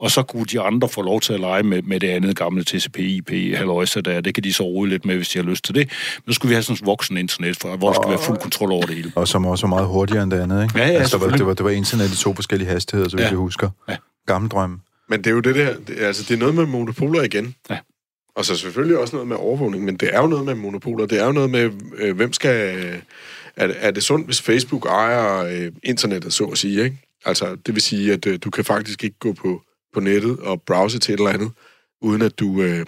Og 0.04 0.10
så 0.10 0.22
kunne 0.22 0.44
de 0.44 0.60
andre 0.60 0.88
få 0.88 1.02
lov 1.02 1.20
til 1.20 1.32
at 1.32 1.40
lege 1.40 1.62
med, 1.62 1.82
med 1.82 2.00
det 2.00 2.08
andet 2.08 2.36
gamle 2.36 2.64
TCP/IP 2.64 3.56
halløjsa 3.56 4.00
der. 4.00 4.20
Det 4.20 4.34
kan 4.34 4.44
de 4.44 4.52
så 4.52 4.62
rode 4.62 4.90
lidt 4.90 5.04
med, 5.04 5.16
hvis 5.16 5.28
de 5.28 5.38
har 5.38 5.44
lyst 5.44 5.64
til 5.64 5.74
det. 5.74 5.90
Men 6.26 6.32
så 6.32 6.34
skulle 6.34 6.50
vi 6.50 6.54
have 6.54 6.62
sådan 6.62 6.74
et 6.74 6.86
voksen 6.86 7.16
internet, 7.16 7.56
for, 7.56 7.76
hvor 7.76 7.88
der 7.88 7.94
skal 7.94 8.10
være 8.10 8.18
fuld 8.18 8.38
kontrol 8.38 8.72
over 8.72 8.86
det 8.86 8.94
hele. 8.94 9.12
Og 9.14 9.28
som 9.28 9.46
også 9.46 9.66
er 9.66 9.68
meget 9.68 9.86
hurtigere 9.86 10.22
end 10.22 10.30
det 10.30 10.40
andet, 10.40 10.62
ikke? 10.62 10.78
Ja, 10.78 10.86
ja, 10.86 10.92
altså, 10.92 11.18
det, 11.18 11.26
var, 11.30 11.36
det, 11.36 11.46
var, 11.46 11.54
det 11.54 11.64
var 11.64 11.70
internet 11.70 12.12
i 12.12 12.16
to 12.16 12.34
forskellige 12.34 12.68
hastigheder, 12.70 13.08
så 13.10 13.16
Ja. 13.18 13.26
jeg 13.28 13.36
husker. 13.36 13.70
Ja. 13.88 13.96
Gammel 14.26 14.50
drøm. 14.50 14.80
Men 15.08 15.18
det 15.18 15.26
er 15.26 15.30
jo 15.30 15.40
det 15.40 15.54
der, 15.54 15.74
det, 15.86 15.96
altså 15.98 16.22
det 16.28 16.34
er 16.34 16.38
noget 16.38 16.54
med 16.54 16.66
monopoler 16.66 17.22
igen. 17.22 17.54
Ja. 17.70 17.78
Og 18.36 18.44
så 18.44 18.56
selvfølgelig 18.56 18.98
også 18.98 19.16
noget 19.16 19.28
med 19.28 19.36
overvågning, 19.36 19.84
men 19.84 19.96
det 19.96 20.08
er 20.12 20.20
jo 20.20 20.26
noget 20.26 20.44
med 20.44 20.54
monopoler. 20.54 21.06
Det 21.06 21.20
er 21.20 21.26
jo 21.26 21.32
noget 21.32 21.50
med, 21.50 21.70
øh, 21.96 22.16
hvem 22.16 22.32
skal... 22.32 22.76
Er, 23.56 23.68
er 23.76 23.90
det 23.90 24.02
sundt, 24.02 24.26
hvis 24.26 24.42
Facebook 24.42 24.86
ejer 24.86 25.44
øh, 25.44 25.72
internettet, 25.82 26.32
så 26.32 26.44
at 26.44 26.58
sige, 26.58 26.84
ikke? 26.84 26.96
Altså, 27.24 27.56
det 27.66 27.74
vil 27.74 27.82
sige, 27.82 28.12
at 28.12 28.26
øh, 28.26 28.38
du 28.44 28.50
kan 28.50 28.64
faktisk 28.64 29.04
ikke 29.04 29.18
gå 29.18 29.32
på, 29.32 29.62
på 29.94 30.00
nettet 30.00 30.38
og 30.38 30.62
browse 30.62 30.98
til 30.98 31.14
et 31.14 31.18
eller 31.18 31.30
andet, 31.30 31.50
uden 32.00 32.22
at 32.22 32.38
du 32.38 32.62
øh, 32.62 32.86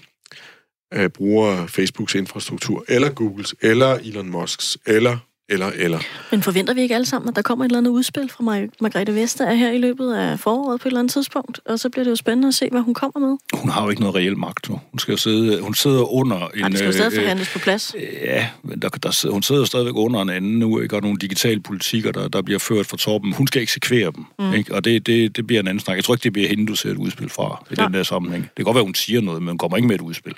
øh, 0.95 1.09
bruger 1.09 1.67
Facebooks 1.67 2.15
infrastruktur, 2.15 2.85
eller 2.89 3.11
Googles, 3.11 3.55
eller 3.63 3.95
Elon 3.95 4.31
Musks, 4.31 4.79
eller, 4.87 5.19
eller, 5.49 5.71
eller. 5.75 5.99
Men 6.31 6.43
forventer 6.43 6.75
vi 6.75 6.81
ikke 6.81 6.95
alle 6.95 7.07
sammen, 7.07 7.29
at 7.29 7.37
der 7.37 7.43
kommer 7.43 7.65
et 7.65 7.69
eller 7.69 7.79
andet 7.79 7.91
udspil 7.91 8.29
fra 8.29 8.45
Mar- 8.45 8.77
Margrethe 8.81 9.15
Vestager 9.15 9.55
her 9.55 9.73
i 9.73 9.79
løbet 9.79 10.15
af 10.15 10.41
foråret 10.41 10.81
på 10.81 10.89
et 10.89 10.91
eller 10.91 11.01
andet 11.01 11.13
tidspunkt? 11.13 11.61
Og 11.65 11.79
så 11.79 11.89
bliver 11.91 12.05
det 12.05 12.11
jo 12.11 12.17
spændende 12.17 12.49
at 12.49 12.55
se, 12.55 12.69
hvad 12.71 12.81
hun 12.81 12.95
kommer 12.95 13.29
med. 13.29 13.37
Hun 13.55 13.71
har 13.71 13.83
jo 13.85 13.91
ikke 13.91 14.03
noget 14.03 14.15
reelt 14.17 14.39
magt 14.39 14.69
nu. 14.69 14.81
Hun 14.93 14.99
skal 14.99 15.13
jo 15.13 15.17
sidde, 15.19 15.61
hun 15.61 15.75
sidder 15.75 16.13
under 16.13 16.37
en... 16.37 16.61
Nej, 16.61 16.69
det 16.69 16.79
skal 16.79 16.87
jo 16.87 16.93
stadig 16.93 17.13
øh, 17.13 17.21
forhandles 17.23 17.53
på 17.53 17.59
plads. 17.59 17.95
Ja, 18.25 18.49
men 18.63 18.83
der, 18.83 18.89
der, 18.89 19.31
hun 19.33 19.43
sidder 19.43 19.65
stadigvæk 19.65 19.95
under 19.97 20.23
en 20.23 20.31
anden 20.31 20.59
nu, 20.59 20.81
ikke? 20.81 20.97
og 20.97 21.03
nogle 21.03 21.19
digitale 21.19 21.61
politikker, 21.61 22.13
der, 22.13 22.29
der 22.29 22.43
bliver 22.43 22.59
ført 22.59 22.87
fra 22.87 22.97
toppen. 22.97 23.33
Hun 23.33 23.47
skal 23.47 23.63
eksekvere 23.63 24.13
dem, 24.17 24.25
mm. 24.39 24.53
ikke? 24.53 24.75
og 24.75 24.85
det, 24.85 25.07
det, 25.07 25.37
det 25.37 25.47
bliver 25.47 25.61
en 25.61 25.69
anden 25.69 25.81
snak. 25.81 25.97
Jeg 25.97 26.05
tror 26.05 26.15
ikke, 26.15 26.25
det 26.25 26.33
bliver 26.33 26.49
hende, 26.49 26.67
du 26.67 26.75
ser 26.75 26.91
et 26.91 26.97
udspil 26.97 27.29
fra 27.29 27.65
i 27.71 27.75
Nej. 27.75 27.87
den 27.87 27.95
der 27.95 28.03
sammenhæng. 28.03 28.43
Det 28.43 28.57
kan 28.57 28.65
godt 28.65 28.75
være, 28.75 28.85
hun 28.85 28.95
siger 28.95 29.21
noget, 29.21 29.43
men 29.43 29.49
hun 29.49 29.59
kommer 29.59 29.77
ikke 29.77 29.89
med 29.89 29.95
et 29.95 30.01
udspil. 30.01 30.35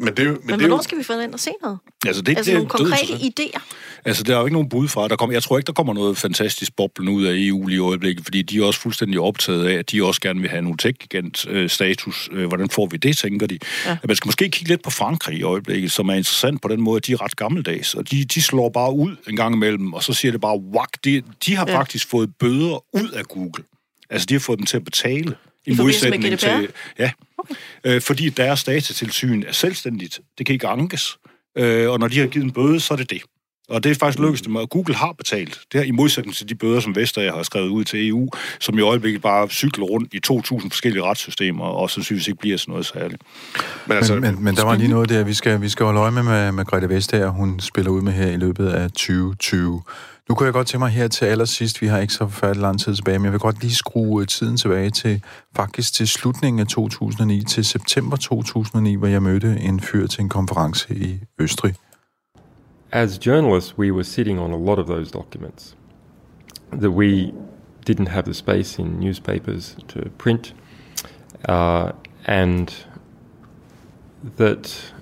Men 0.00 0.14
det. 0.14 0.16
Men, 0.16 0.26
Men 0.26 0.40
det 0.42 0.50
er 0.50 0.54
jo, 0.54 0.58
hvornår 0.68 0.82
skal 0.82 0.98
vi 0.98 1.02
forvente 1.02 1.34
at 1.34 1.40
se 1.40 1.50
noget? 1.62 1.78
Altså, 2.06 2.22
det, 2.22 2.36
Altså 2.36 2.50
det, 2.50 2.58
nogle 2.58 2.68
død 2.78 2.78
konkrete 2.90 3.12
interessant. 3.12 3.40
idéer. 3.40 3.60
Altså, 4.04 4.22
der 4.22 4.34
er 4.34 4.38
jo 4.38 4.46
ikke 4.46 4.52
nogen 4.52 4.68
bud 4.68 4.88
fra. 4.88 5.08
Der 5.08 5.16
kommer, 5.16 5.34
jeg 5.34 5.42
tror 5.42 5.58
ikke, 5.58 5.66
der 5.66 5.72
kommer 5.72 5.94
noget 5.94 6.16
fantastisk 6.18 6.76
boble 6.76 7.10
ud 7.10 7.24
af 7.24 7.32
EU 7.36 7.66
lige 7.66 7.76
i 7.76 7.80
øjeblikket, 7.80 8.24
fordi 8.24 8.42
de 8.42 8.58
er 8.58 8.64
også 8.64 8.80
fuldstændig 8.80 9.20
optaget 9.20 9.66
af, 9.66 9.74
at 9.74 9.90
de 9.90 10.04
også 10.04 10.20
gerne 10.20 10.40
vil 10.40 10.50
have 10.50 10.62
nogle 10.62 10.76
tech-gigant-status. 10.78 12.28
Øh, 12.32 12.46
Hvordan 12.48 12.70
får 12.70 12.86
vi 12.86 12.96
det, 12.96 13.16
tænker 13.16 13.46
de? 13.46 13.58
Ja. 13.86 13.96
Man 14.04 14.16
skal 14.16 14.28
måske 14.28 14.48
kigge 14.50 14.68
lidt 14.68 14.82
på 14.82 14.90
Frankrig 14.90 15.38
i 15.38 15.42
øjeblikket, 15.42 15.92
som 15.92 16.08
er 16.08 16.14
interessant 16.14 16.62
på 16.62 16.68
den 16.68 16.80
måde, 16.80 16.96
at 16.96 17.06
de 17.06 17.12
er 17.12 17.22
ret 17.22 17.36
gammeldags, 17.36 17.94
og 17.94 18.10
de, 18.10 18.24
de 18.24 18.42
slår 18.42 18.68
bare 18.68 18.92
ud 18.94 19.16
en 19.28 19.36
gang 19.36 19.54
imellem, 19.54 19.92
og 19.92 20.02
så 20.02 20.12
siger 20.12 20.32
det 20.32 20.40
bare, 20.40 20.58
wak, 20.74 20.88
de, 21.04 21.22
de 21.46 21.56
har 21.56 21.66
Ja. 21.68 21.78
faktisk 21.78 22.08
fået 22.08 22.30
bøder 22.38 22.84
ud 22.94 23.08
af 23.08 23.24
Google. 23.24 23.64
Altså, 24.10 24.26
de 24.26 24.34
har 24.34 24.40
fået 24.40 24.58
dem 24.58 24.66
til 24.66 24.76
at 24.76 24.84
betale. 24.84 25.34
I 25.66 25.70
med 25.74 26.18
GDPR? 26.18 26.36
til... 26.36 26.68
Ja, 26.98 27.10
okay. 27.40 27.54
øh, 27.84 28.00
fordi 28.00 28.28
deres 28.28 28.64
datatilsyn 28.64 29.42
er 29.46 29.52
selvstændigt. 29.52 30.20
Det 30.38 30.46
kan 30.46 30.52
ikke 30.52 30.68
ankes. 30.68 31.18
Øh, 31.58 31.90
og 31.90 31.98
når 31.98 32.08
de 32.08 32.18
har 32.18 32.26
givet 32.26 32.44
en 32.44 32.52
bøde, 32.52 32.80
så 32.80 32.94
er 32.94 32.98
det 32.98 33.10
det. 33.10 33.22
Og 33.70 33.84
det 33.84 33.90
er 33.90 33.94
faktisk 33.94 34.18
lykkedes 34.18 34.42
dem, 34.42 34.56
og 34.56 34.70
Google 34.70 34.94
har 34.94 35.12
betalt. 35.12 35.60
Det 35.72 35.78
er 35.78 35.84
i 35.84 35.90
modsætning 35.90 36.36
til 36.36 36.48
de 36.48 36.54
bøder, 36.54 36.80
som 36.80 36.96
Vestager 36.96 37.34
har 37.34 37.42
skrevet 37.42 37.68
ud 37.68 37.84
til 37.84 38.08
EU, 38.08 38.28
som 38.60 38.78
i 38.78 38.80
øjeblikket 38.80 39.22
bare 39.22 39.48
cykler 39.48 39.84
rundt 39.84 40.14
i 40.14 40.20
2.000 40.26 40.68
forskellige 40.68 41.02
retssystemer, 41.02 41.64
og 41.64 41.90
sandsynligvis 41.90 42.28
ikke 42.28 42.40
bliver 42.40 42.56
sådan 42.56 42.72
noget 42.72 42.86
særligt. 42.86 43.22
men 43.86 43.96
altså, 43.96 44.14
Men, 44.14 44.22
men, 44.22 44.44
men 44.44 44.56
der 44.56 44.64
var 44.64 44.76
lige 44.76 44.88
noget 44.88 45.08
der, 45.08 45.24
vi 45.24 45.34
skal, 45.34 45.60
vi 45.60 45.68
skal 45.68 45.84
holde 45.84 46.00
øje 46.00 46.10
med, 46.10 46.22
med, 46.22 46.52
med 46.52 46.64
Grete 46.64 46.88
Vestager, 46.88 47.28
hun 47.28 47.60
spiller 47.60 47.90
ud 47.90 48.02
med 48.02 48.12
her 48.12 48.26
i 48.26 48.36
løbet 48.36 48.68
af 48.68 48.90
2020. 48.90 49.82
Nu 50.30 50.34
kunne 50.34 50.46
jeg 50.46 50.52
godt 50.52 50.66
tænke 50.66 50.78
mig 50.78 50.90
her 50.90 51.08
til 51.08 51.24
allersidst, 51.24 51.82
vi 51.82 51.86
har 51.86 51.98
ikke 51.98 52.12
så 52.12 52.26
forfærdelig 52.26 52.62
lang 52.62 52.80
tid 52.80 52.94
tilbage, 52.94 53.18
men 53.18 53.24
jeg 53.24 53.32
vil 53.32 53.40
godt 53.40 53.60
lige 53.60 53.74
skrue 53.74 54.20
øh, 54.20 54.26
tiden 54.26 54.56
tilbage 54.56 54.90
til 54.90 55.22
faktisk 55.56 55.94
til 55.94 56.08
slutningen 56.08 56.60
af 56.60 56.66
2009, 56.66 57.44
til 57.44 57.64
september 57.64 58.16
2009, 58.16 58.94
hvor 58.94 59.06
jeg 59.06 59.22
mødte 59.22 59.60
en 59.60 59.80
fyr 59.80 60.06
til 60.06 60.22
en 60.22 60.28
konference 60.28 60.94
i 60.94 61.20
Østrig. 61.38 61.74
as 62.92 63.26
journalists, 63.26 63.78
we 63.78 63.92
were 63.92 64.04
sitting 64.04 64.40
on 64.40 64.52
a 64.52 64.56
lot 64.56 64.78
of 64.78 64.86
those 64.86 65.10
documents 65.10 65.76
that 66.72 66.90
we 66.90 67.32
didn't 67.90 68.08
have 68.08 68.22
the 68.22 68.34
space 68.34 68.82
in 68.82 68.86
newspapers 69.00 69.76
to 69.88 69.98
print, 70.18 70.54
uh, 71.48 71.90
and 72.26 72.68
that 74.36 74.94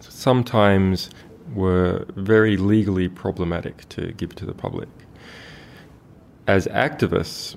sometimes 0.00 1.10
were 1.54 2.04
very 2.14 2.56
legally 2.56 3.08
problematic 3.08 3.88
to 3.90 4.12
give 4.12 4.34
to 4.36 4.46
the 4.46 4.54
public. 4.54 4.88
As 6.46 6.66
activists, 6.68 7.56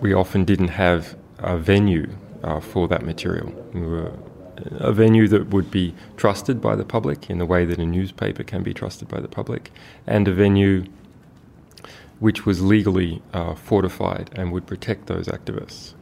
we 0.00 0.12
often 0.12 0.44
didn't 0.44 0.68
have 0.68 1.16
a 1.38 1.56
venue 1.56 2.08
uh, 2.42 2.60
for 2.60 2.88
that 2.88 3.04
material. 3.04 3.52
We 3.72 3.82
were 3.82 4.12
a 4.70 4.92
venue 4.92 5.28
that 5.28 5.48
would 5.50 5.70
be 5.70 5.94
trusted 6.16 6.60
by 6.60 6.76
the 6.76 6.84
public 6.84 7.28
in 7.28 7.38
the 7.38 7.46
way 7.46 7.64
that 7.64 7.78
a 7.78 7.86
newspaper 7.86 8.42
can 8.42 8.62
be 8.62 8.72
trusted 8.72 9.08
by 9.08 9.20
the 9.20 9.28
public, 9.28 9.72
and 10.06 10.28
a 10.28 10.32
venue 10.32 10.84
which 12.20 12.46
was 12.46 12.62
legally 12.62 13.20
uh, 13.32 13.54
fortified 13.54 14.30
and 14.34 14.52
would 14.52 14.66
protect 14.66 15.06
those 15.06 15.26
activists. 15.26 15.94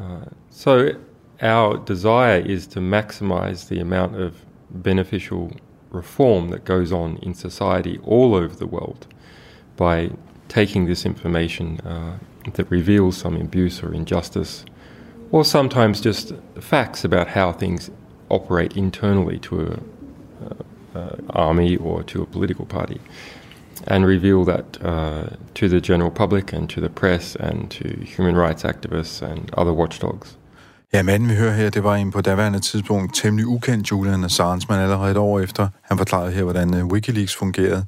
Uh, 0.00 0.24
so, 0.50 0.92
our 1.40 1.76
desire 1.78 2.40
is 2.40 2.66
to 2.66 2.80
maximize 2.80 3.68
the 3.68 3.78
amount 3.78 4.16
of 4.16 4.44
beneficial 4.70 5.52
reform 5.90 6.50
that 6.50 6.64
goes 6.64 6.92
on 6.92 7.16
in 7.18 7.34
society 7.34 7.98
all 8.04 8.34
over 8.34 8.54
the 8.54 8.66
world 8.66 9.06
by 9.76 10.10
taking 10.48 10.86
this 10.86 11.04
information 11.04 11.80
uh, 11.80 12.18
that 12.54 12.70
reveals 12.70 13.16
some 13.16 13.36
abuse 13.36 13.82
or 13.82 13.92
injustice, 13.92 14.64
or 15.30 15.44
sometimes 15.44 16.00
just 16.00 16.32
facts 16.60 17.04
about 17.04 17.28
how 17.28 17.52
things 17.52 17.90
operate 18.30 18.76
internally 18.76 19.38
to 19.38 19.80
a, 20.44 20.98
uh, 20.98 21.16
army 21.30 21.76
or 21.76 22.02
to 22.02 22.22
a 22.22 22.26
political 22.26 22.64
party, 22.64 23.00
and 23.86 24.06
reveal 24.06 24.44
that 24.44 24.82
uh, 24.82 25.28
to 25.54 25.68
the 25.68 25.80
general 25.80 26.10
public 26.10 26.52
and 26.52 26.68
to 26.70 26.80
the 26.80 26.90
press 26.90 27.36
and 27.36 27.70
to 27.70 28.04
human 28.04 28.34
rights 28.34 28.62
activists 28.62 29.22
and 29.22 29.52
other 29.54 29.72
watchdogs. 29.72 30.37
Ja, 30.92 31.02
manden 31.02 31.28
vi 31.28 31.34
hører 31.34 31.54
her, 31.54 31.70
det 31.70 31.84
var 31.84 31.94
en 31.94 32.10
på 32.10 32.20
daværende 32.20 32.60
tidspunkt 32.60 33.14
temmelig 33.14 33.46
ukendt 33.46 33.90
Julian 33.90 34.24
Assange, 34.24 34.66
men 34.68 34.78
allerede 34.78 35.10
et 35.10 35.16
år 35.16 35.40
efter, 35.40 35.68
han 35.82 35.98
forklarede 35.98 36.32
her, 36.32 36.42
hvordan 36.42 36.74
uh, 36.74 36.86
Wikileaks 36.86 37.36
fungerede. 37.36 37.86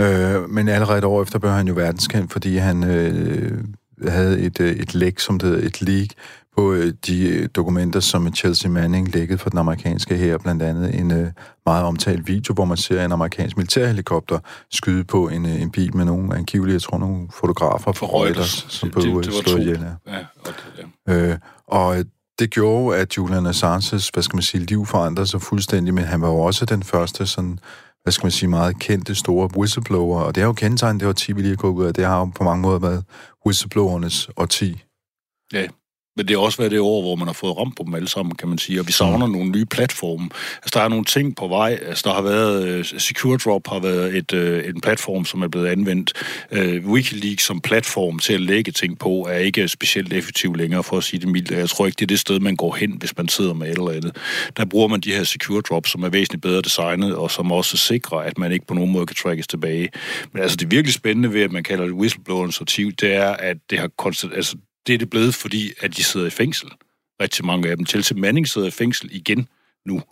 Øh, 0.00 0.50
men 0.50 0.68
allerede 0.68 0.98
et 0.98 1.04
år 1.04 1.22
efter 1.22 1.38
blev 1.38 1.52
han 1.52 1.68
jo 1.68 1.74
verdenskendt, 1.74 2.32
fordi 2.32 2.56
han 2.56 2.84
øh, 2.84 3.64
havde 4.08 4.40
et, 4.40 4.60
øh, 4.60 4.72
et 4.72 4.94
læk, 4.94 5.18
som 5.18 5.38
det 5.38 5.48
hedder, 5.48 5.66
et 5.66 5.82
leak, 5.82 6.08
på 6.56 6.72
øh, 6.72 6.92
de 7.06 7.28
øh, 7.28 7.48
dokumenter, 7.56 8.00
som 8.00 8.34
Chelsea 8.34 8.70
Manning 8.70 9.14
lækkede 9.14 9.38
for 9.38 9.50
den 9.50 9.58
amerikanske 9.58 10.16
her, 10.16 10.38
blandt 10.38 10.62
andet 10.62 10.94
en 10.94 11.10
øh, 11.10 11.28
meget 11.66 11.84
omtalt 11.84 12.28
video, 12.28 12.54
hvor 12.54 12.64
man 12.64 12.76
ser 12.76 13.04
en 13.04 13.12
amerikansk 13.12 13.56
militærhelikopter 13.56 14.38
skyde 14.70 15.04
på 15.04 15.28
en, 15.28 15.46
øh, 15.46 15.62
en 15.62 15.70
bil 15.70 15.96
med 15.96 16.04
nogle 16.04 16.36
angivelige, 16.36 16.74
jeg 16.74 16.82
tror, 16.82 16.98
nogle 16.98 17.28
fotografer 17.40 17.92
fra 17.92 18.06
Reuters, 18.06 18.66
som 18.68 18.90
blev 18.90 19.22
slået 19.22 19.60
ihjel. 19.60 19.80
Ja. 20.06 20.18
Det, 20.46 20.86
ja. 21.08 21.14
Øh, 21.14 21.38
og 21.66 22.04
det 22.38 22.50
gjorde, 22.50 22.98
at 22.98 23.16
Julian 23.16 23.46
Assanges, 23.46 24.08
hvad 24.08 24.22
skal 24.22 24.36
man 24.36 24.42
sige, 24.42 24.64
liv 24.64 24.86
forandrede 24.86 25.26
sig 25.26 25.42
fuldstændig, 25.42 25.94
men 25.94 26.04
han 26.04 26.20
var 26.20 26.28
jo 26.28 26.38
også 26.38 26.64
den 26.64 26.82
første 26.82 27.26
sådan, 27.26 27.58
hvad 28.02 28.12
skal 28.12 28.24
man 28.24 28.32
sige, 28.32 28.48
meget 28.48 28.78
kendte 28.78 29.14
store 29.14 29.50
whistleblower, 29.56 30.20
og 30.20 30.34
det 30.34 30.40
er 30.40 30.46
jo 30.46 30.52
kendetegnet, 30.52 31.00
det 31.00 31.08
årti, 31.08 31.32
vi 31.32 31.40
lige 31.40 31.50
har 31.50 31.56
gået 31.56 31.72
ud 31.72 31.84
af, 31.84 31.94
det 31.94 32.04
har 32.04 32.18
jo 32.18 32.24
på 32.24 32.44
mange 32.44 32.62
måder 32.62 32.78
været 32.78 33.04
whistleblowernes 33.46 34.28
årti. 34.36 34.84
Ja, 35.52 35.66
men 36.16 36.28
det 36.28 36.36
har 36.36 36.44
også 36.44 36.58
været 36.58 36.70
det 36.70 36.80
år, 36.80 37.02
hvor 37.02 37.16
man 37.16 37.26
har 37.26 37.32
fået 37.32 37.58
ramt 37.58 37.76
på 37.76 37.82
dem 37.86 37.94
alle 37.94 38.08
sammen, 38.08 38.34
kan 38.34 38.48
man 38.48 38.58
sige, 38.58 38.80
og 38.80 38.86
vi 38.86 38.92
savner 38.92 39.26
mm. 39.26 39.32
nogle 39.32 39.50
nye 39.50 39.64
platforme. 39.64 40.28
Altså, 40.56 40.70
der 40.74 40.80
er 40.80 40.88
nogle 40.88 41.04
ting 41.04 41.36
på 41.36 41.48
vej. 41.48 41.78
Altså, 41.86 42.02
der 42.08 42.14
har 42.14 42.22
været... 42.22 42.78
Uh, 42.78 42.84
Secure 42.98 43.38
Drop 43.38 43.68
har 43.68 43.78
været 43.78 44.16
et, 44.16 44.32
uh, 44.32 44.68
en 44.68 44.80
platform, 44.80 45.24
som 45.24 45.42
er 45.42 45.48
blevet 45.48 45.66
anvendt. 45.66 46.12
Uh, 46.52 46.90
Wikileaks 46.92 47.44
som 47.44 47.60
platform 47.60 48.18
til 48.18 48.32
at 48.32 48.40
lægge 48.40 48.72
ting 48.72 48.98
på, 48.98 49.26
er 49.30 49.38
ikke 49.38 49.68
specielt 49.68 50.12
effektiv 50.12 50.54
længere, 50.54 50.82
for 50.82 50.96
at 50.96 51.04
sige 51.04 51.20
det 51.20 51.28
mildt. 51.28 51.50
Jeg 51.50 51.68
tror 51.68 51.86
ikke, 51.86 51.96
det 51.96 52.02
er 52.02 52.06
det 52.06 52.20
sted, 52.20 52.40
man 52.40 52.56
går 52.56 52.74
hen, 52.74 52.96
hvis 52.98 53.16
man 53.16 53.28
sidder 53.28 53.54
med 53.54 53.66
et 53.66 53.78
eller 53.78 53.90
andet. 53.90 54.16
Der 54.56 54.64
bruger 54.64 54.88
man 54.88 55.00
de 55.00 55.12
her 55.12 55.24
Secure 55.24 55.60
Drops, 55.60 55.90
som 55.90 56.02
er 56.02 56.08
væsentligt 56.08 56.42
bedre 56.42 56.62
designet, 56.62 57.14
og 57.14 57.30
som 57.30 57.52
også 57.52 57.76
sikrer, 57.76 58.18
at 58.18 58.38
man 58.38 58.52
ikke 58.52 58.66
på 58.66 58.74
nogen 58.74 58.92
måde 58.92 59.06
kan 59.06 59.16
trackes 59.16 59.46
tilbage. 59.46 59.88
Men 60.32 60.42
altså, 60.42 60.56
det 60.56 60.70
virkelig 60.70 60.94
spændende 60.94 61.32
ved, 61.32 61.42
at 61.42 61.52
man 61.52 61.62
kalder 61.62 61.84
det 61.84 61.94
whistleblowerens 61.94 62.60
artiv, 62.60 62.92
det 62.92 63.14
er, 63.14 63.30
at 63.30 63.56
det 63.70 63.78
har 63.78 63.90
konstant... 63.98 64.34
Altså, 64.34 64.56
det 64.86 64.94
er 64.94 64.98
det 64.98 65.10
blevet, 65.10 65.34
fordi 65.34 65.72
at 65.80 65.96
de 65.96 66.04
sidder 66.04 66.26
i 66.26 66.30
fængsel. 66.30 66.70
Rigtig 67.20 67.44
mange 67.44 67.68
af 67.68 67.76
dem. 67.76 67.86
Chelsea 67.86 68.18
Manning 68.18 68.48
sidder 68.48 68.68
i 68.68 68.70
fængsel 68.70 69.08
igen 69.12 69.48
nu. 69.86 70.02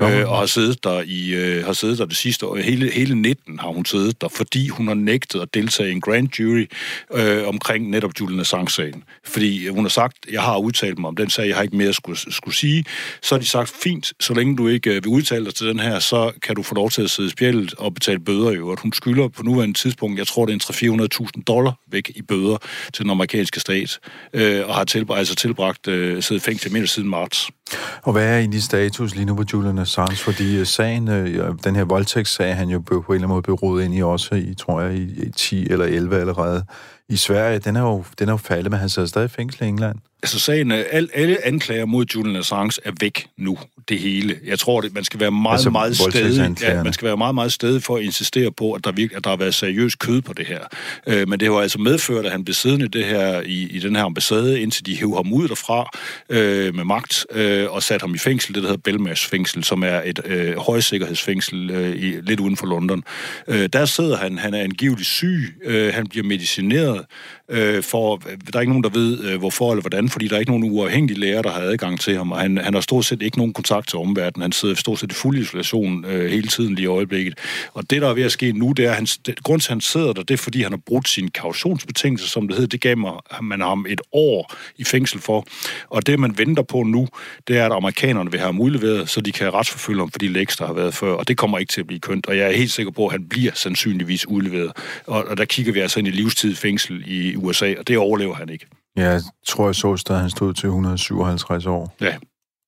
Øh, 0.00 0.30
og 0.30 0.38
har 0.38 0.46
siddet 0.46 0.84
der 0.84 1.02
i 1.06 1.34
øh, 1.34 1.64
har 1.64 1.72
siddet 1.72 1.98
der 1.98 2.04
det 2.04 2.16
sidste 2.16 2.46
år. 2.46 2.56
Hele, 2.56 2.90
hele 2.90 3.14
19 3.14 3.58
har 3.58 3.68
hun 3.68 3.84
siddet 3.84 4.20
der, 4.20 4.28
fordi 4.28 4.68
hun 4.68 4.88
har 4.88 4.94
nægtet 4.94 5.40
at 5.40 5.54
deltage 5.54 5.88
i 5.88 5.92
en 5.92 6.00
grand 6.00 6.28
jury 6.38 6.66
øh, 7.12 7.48
omkring 7.48 7.90
netop 7.90 8.10
Julian 8.20 8.40
Assange-sagen. 8.40 9.04
Fordi 9.24 9.68
hun 9.68 9.84
har 9.84 9.88
sagt, 9.88 10.16
jeg 10.32 10.42
har 10.42 10.58
udtalt 10.58 10.98
mig 10.98 11.08
om 11.08 11.16
den 11.16 11.30
sag, 11.30 11.48
jeg 11.48 11.56
har 11.56 11.62
ikke 11.62 11.76
mere 11.76 11.88
at 11.88 11.94
skulle, 11.94 12.32
skulle 12.32 12.54
sige. 12.54 12.84
Så 13.22 13.34
har 13.34 13.40
de 13.40 13.46
sagt, 13.46 13.72
fint, 13.82 14.12
så 14.20 14.34
længe 14.34 14.56
du 14.56 14.68
ikke 14.68 14.90
øh, 14.90 15.04
vil 15.04 15.06
udtale 15.06 15.44
dig 15.44 15.54
til 15.54 15.66
den 15.66 15.80
her, 15.80 15.98
så 15.98 16.32
kan 16.42 16.56
du 16.56 16.62
få 16.62 16.74
lov 16.74 16.90
til 16.90 17.02
at 17.02 17.10
sidde 17.10 17.26
i 17.26 17.30
spjældet 17.30 17.74
og 17.74 17.94
betale 17.94 18.20
bøder 18.20 18.50
i 18.50 18.56
øvrigt. 18.56 18.80
Hun 18.80 18.92
skylder 18.92 19.28
på 19.28 19.42
nuværende 19.42 19.78
tidspunkt, 19.78 20.18
jeg 20.18 20.26
tror 20.26 20.46
det 20.46 20.54
er 20.54 21.28
300-400.000 21.36 21.42
dollar 21.46 21.72
væk 21.90 22.12
i 22.14 22.22
bøder 22.22 22.56
til 22.92 23.02
den 23.02 23.10
amerikanske 23.10 23.60
stat, 23.60 23.98
øh, 24.32 24.68
og 24.68 24.74
har 24.74 24.84
tilbragt, 24.84 25.18
altså 25.18 25.34
tilbragt 25.34 25.88
øh, 25.88 26.22
siddet 26.22 26.42
fængsel 26.42 26.72
mindst 26.72 26.94
siden 26.94 27.08
marts. 27.08 27.50
Og 28.02 28.12
hvad 28.12 28.24
er 28.24 28.38
egentlig 28.38 28.62
status 28.62 29.14
lige 29.14 29.24
nu 29.24 29.34
på 29.34 29.44
Julian 29.52 29.78
Assange? 29.84 30.16
Fordi 30.16 30.58
øh, 30.58 30.66
sagen, 30.66 31.08
øh, 31.08 31.54
den 31.64 31.76
her 31.76 31.84
voldtægtssag, 31.84 32.56
han 32.56 32.68
jo 32.68 32.80
på 32.80 32.94
en 32.94 33.00
eller 33.00 33.14
anden 33.14 33.28
måde 33.28 33.42
blev 33.42 33.54
rodet 33.54 33.84
ind 33.84 33.94
i 33.94 34.02
også 34.02 34.34
i, 34.34 34.54
tror 34.54 34.80
jeg, 34.80 34.94
i 34.94 35.30
10 35.36 35.66
eller 35.70 35.84
11 35.84 36.20
allerede. 36.20 36.64
I 37.08 37.16
Sverige, 37.16 37.58
den 37.58 37.76
er 37.76 37.80
jo, 37.80 38.04
den 38.18 38.28
er 38.28 38.32
jo 38.32 38.36
faldet, 38.36 38.70
men 38.70 38.80
han 38.80 38.88
sidder 38.88 39.08
stadig 39.08 39.26
i 39.26 39.28
fængsel 39.28 39.62
i 39.62 39.68
England. 39.68 39.98
Altså 40.24 40.38
sagen 40.38 40.70
er, 40.70 40.84
al, 40.90 41.08
alle 41.14 41.46
anklager 41.46 41.84
mod 41.84 42.04
Julian 42.14 42.36
Assange 42.36 42.80
er 42.84 42.92
væk 43.00 43.26
nu, 43.36 43.58
det 43.88 43.98
hele. 43.98 44.36
Jeg 44.46 44.58
tror, 44.58 44.82
at 44.82 44.94
man 44.94 45.04
skal 45.04 45.20
være 45.20 45.30
meget, 45.30 45.54
Altså, 45.54 45.70
meget 45.70 45.96
stedig. 45.96 46.62
Ja, 46.62 46.82
man 46.82 46.92
skal 46.92 47.06
være 47.06 47.16
meget, 47.16 47.34
meget 47.34 47.52
stedig 47.52 47.82
for 47.82 47.96
at 47.96 48.02
insistere 48.02 48.50
på, 48.52 48.72
at 48.72 48.84
der, 48.84 48.92
virke, 48.92 49.16
at 49.16 49.24
der 49.24 49.30
har 49.30 49.36
været 49.36 49.54
seriøs 49.54 49.94
kød 49.94 50.20
på 50.22 50.32
det 50.32 50.46
her. 50.46 50.60
Øh, 51.06 51.28
men 51.28 51.40
det 51.40 51.48
har 51.48 51.54
altså 51.54 51.78
medført, 51.78 52.26
at 52.26 52.32
han 52.32 52.44
blev 52.44 52.54
siddende 52.54 52.88
det 52.88 53.04
her, 53.04 53.40
i, 53.40 53.68
i 53.70 53.78
den 53.78 53.96
her 53.96 54.04
ambassade, 54.04 54.60
indtil 54.60 54.86
de 54.86 54.96
hævde 54.96 55.14
ham 55.16 55.32
ud 55.32 55.48
derfra 55.48 55.90
øh, 56.28 56.74
med 56.74 56.84
magt 56.84 57.26
øh, 57.32 57.70
og 57.70 57.82
satte 57.82 58.04
ham 58.04 58.14
i 58.14 58.18
fængsel, 58.18 58.54
det 58.54 58.62
der 58.62 58.68
hedder 58.68 58.82
Belmas 58.82 59.24
fængsel, 59.24 59.64
som 59.64 59.82
er 59.82 60.02
et 60.04 60.20
øh, 60.24 60.56
højsikkerhedsfængsel 60.56 61.70
øh, 61.70 61.96
i, 61.96 62.20
lidt 62.20 62.40
uden 62.40 62.56
for 62.56 62.66
London. 62.66 63.04
Øh, 63.48 63.68
der 63.72 63.84
sidder 63.84 64.16
han, 64.16 64.38
han 64.38 64.54
er 64.54 64.60
angiveligt 64.60 65.08
syg, 65.08 65.54
øh, 65.64 65.94
han 65.94 66.06
bliver 66.06 66.26
medicineret, 66.26 67.04
øh, 67.48 67.82
for, 67.82 68.16
der 68.16 68.58
er 68.58 68.60
ikke 68.60 68.72
nogen, 68.72 68.84
der 68.84 68.90
ved, 68.90 69.24
øh, 69.24 69.38
hvorfor 69.38 69.72
eller 69.72 69.80
hvordan, 69.82 70.08
fordi 70.14 70.28
der 70.28 70.34
er 70.34 70.40
ikke 70.40 70.50
nogen 70.50 70.70
uafhængige 70.70 71.20
læger, 71.20 71.42
der 71.42 71.50
har 71.50 71.60
adgang 71.60 72.00
til 72.00 72.16
ham, 72.16 72.32
og 72.32 72.40
han, 72.40 72.58
han 72.58 72.74
har 72.74 72.80
stort 72.80 73.04
set 73.04 73.22
ikke 73.22 73.38
nogen 73.38 73.52
kontakt 73.52 73.88
til 73.88 73.98
omverdenen. 73.98 74.42
Han 74.42 74.52
sidder 74.52 74.74
stort 74.74 74.98
set 74.98 75.12
i 75.12 75.14
fuld 75.14 75.38
isolation 75.38 76.04
øh, 76.04 76.30
hele 76.30 76.48
tiden 76.48 76.74
lige 76.74 76.84
i 76.84 76.86
øjeblikket. 76.86 77.38
Og 77.72 77.90
det, 77.90 78.02
der 78.02 78.08
er 78.08 78.14
ved 78.14 78.22
at 78.22 78.32
ske 78.32 78.52
nu, 78.52 78.72
det 78.72 78.84
er, 78.84 78.90
at 78.90 78.96
han, 78.96 79.06
det, 79.26 79.42
grund 79.42 79.60
til, 79.60 79.68
at 79.68 79.72
han 79.72 79.80
sidder 79.80 80.12
der, 80.12 80.22
det 80.22 80.34
er, 80.34 80.38
fordi 80.38 80.62
han 80.62 80.72
har 80.72 80.80
brudt 80.86 81.08
sin 81.08 81.30
kautionsbetingelse, 81.30 82.28
som 82.28 82.48
det 82.48 82.56
hedder. 82.56 82.68
Det 82.68 82.80
gav 82.80 82.98
mig, 82.98 83.12
man 83.42 83.60
ham 83.60 83.86
et 83.88 84.00
år 84.12 84.54
i 84.76 84.84
fængsel 84.84 85.20
for. 85.20 85.46
Og 85.90 86.06
det, 86.06 86.18
man 86.18 86.38
venter 86.38 86.62
på 86.62 86.82
nu, 86.82 87.08
det 87.48 87.58
er, 87.58 87.66
at 87.66 87.72
amerikanerne 87.72 88.30
vil 88.30 88.40
have 88.40 88.48
ham 88.48 88.60
udleveret, 88.60 89.08
så 89.08 89.20
de 89.20 89.32
kan 89.32 89.54
retsforfølge 89.54 89.98
ham 89.98 90.10
for 90.10 90.18
de 90.18 90.28
læks, 90.28 90.56
der 90.56 90.66
har 90.66 90.74
været 90.74 90.94
før. 90.94 91.12
Og 91.12 91.28
det 91.28 91.36
kommer 91.36 91.58
ikke 91.58 91.72
til 91.72 91.80
at 91.80 91.86
blive 91.86 92.00
kønt. 92.00 92.26
Og 92.26 92.36
jeg 92.36 92.46
er 92.46 92.56
helt 92.56 92.72
sikker 92.72 92.92
på, 92.92 93.06
at 93.06 93.12
han 93.12 93.28
bliver 93.28 93.52
sandsynligvis 93.54 94.28
udleveret. 94.28 94.72
Og, 95.06 95.24
og 95.24 95.36
der 95.36 95.44
kigger 95.44 95.72
vi 95.72 95.80
altså 95.80 95.98
ind 95.98 96.08
i 96.08 96.10
livstid 96.10 96.54
fængsel 96.54 97.04
i 97.06 97.36
USA, 97.36 97.74
og 97.78 97.88
det 97.88 97.98
overlever 97.98 98.34
han 98.34 98.48
ikke. 98.48 98.66
Ja, 98.96 99.10
jeg 99.10 99.22
tror, 99.46 99.66
jeg 99.66 99.74
så 99.74 100.04
at 100.10 100.20
han 100.20 100.30
stod 100.30 100.54
til 100.54 100.66
157 100.66 101.66
år. 101.66 101.96
Ja. 102.00 102.14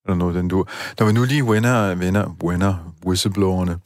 Eller 0.05 0.17
noget, 0.17 0.35
den 0.35 0.49
du. 0.49 0.65
Når 0.99 1.07
vi 1.07 1.13
nu 1.13 1.25
lige 1.25 1.47
vender, 1.47 1.95
vender, 1.95 2.37
vender 2.45 2.95
whistleblowerne. 3.07 3.79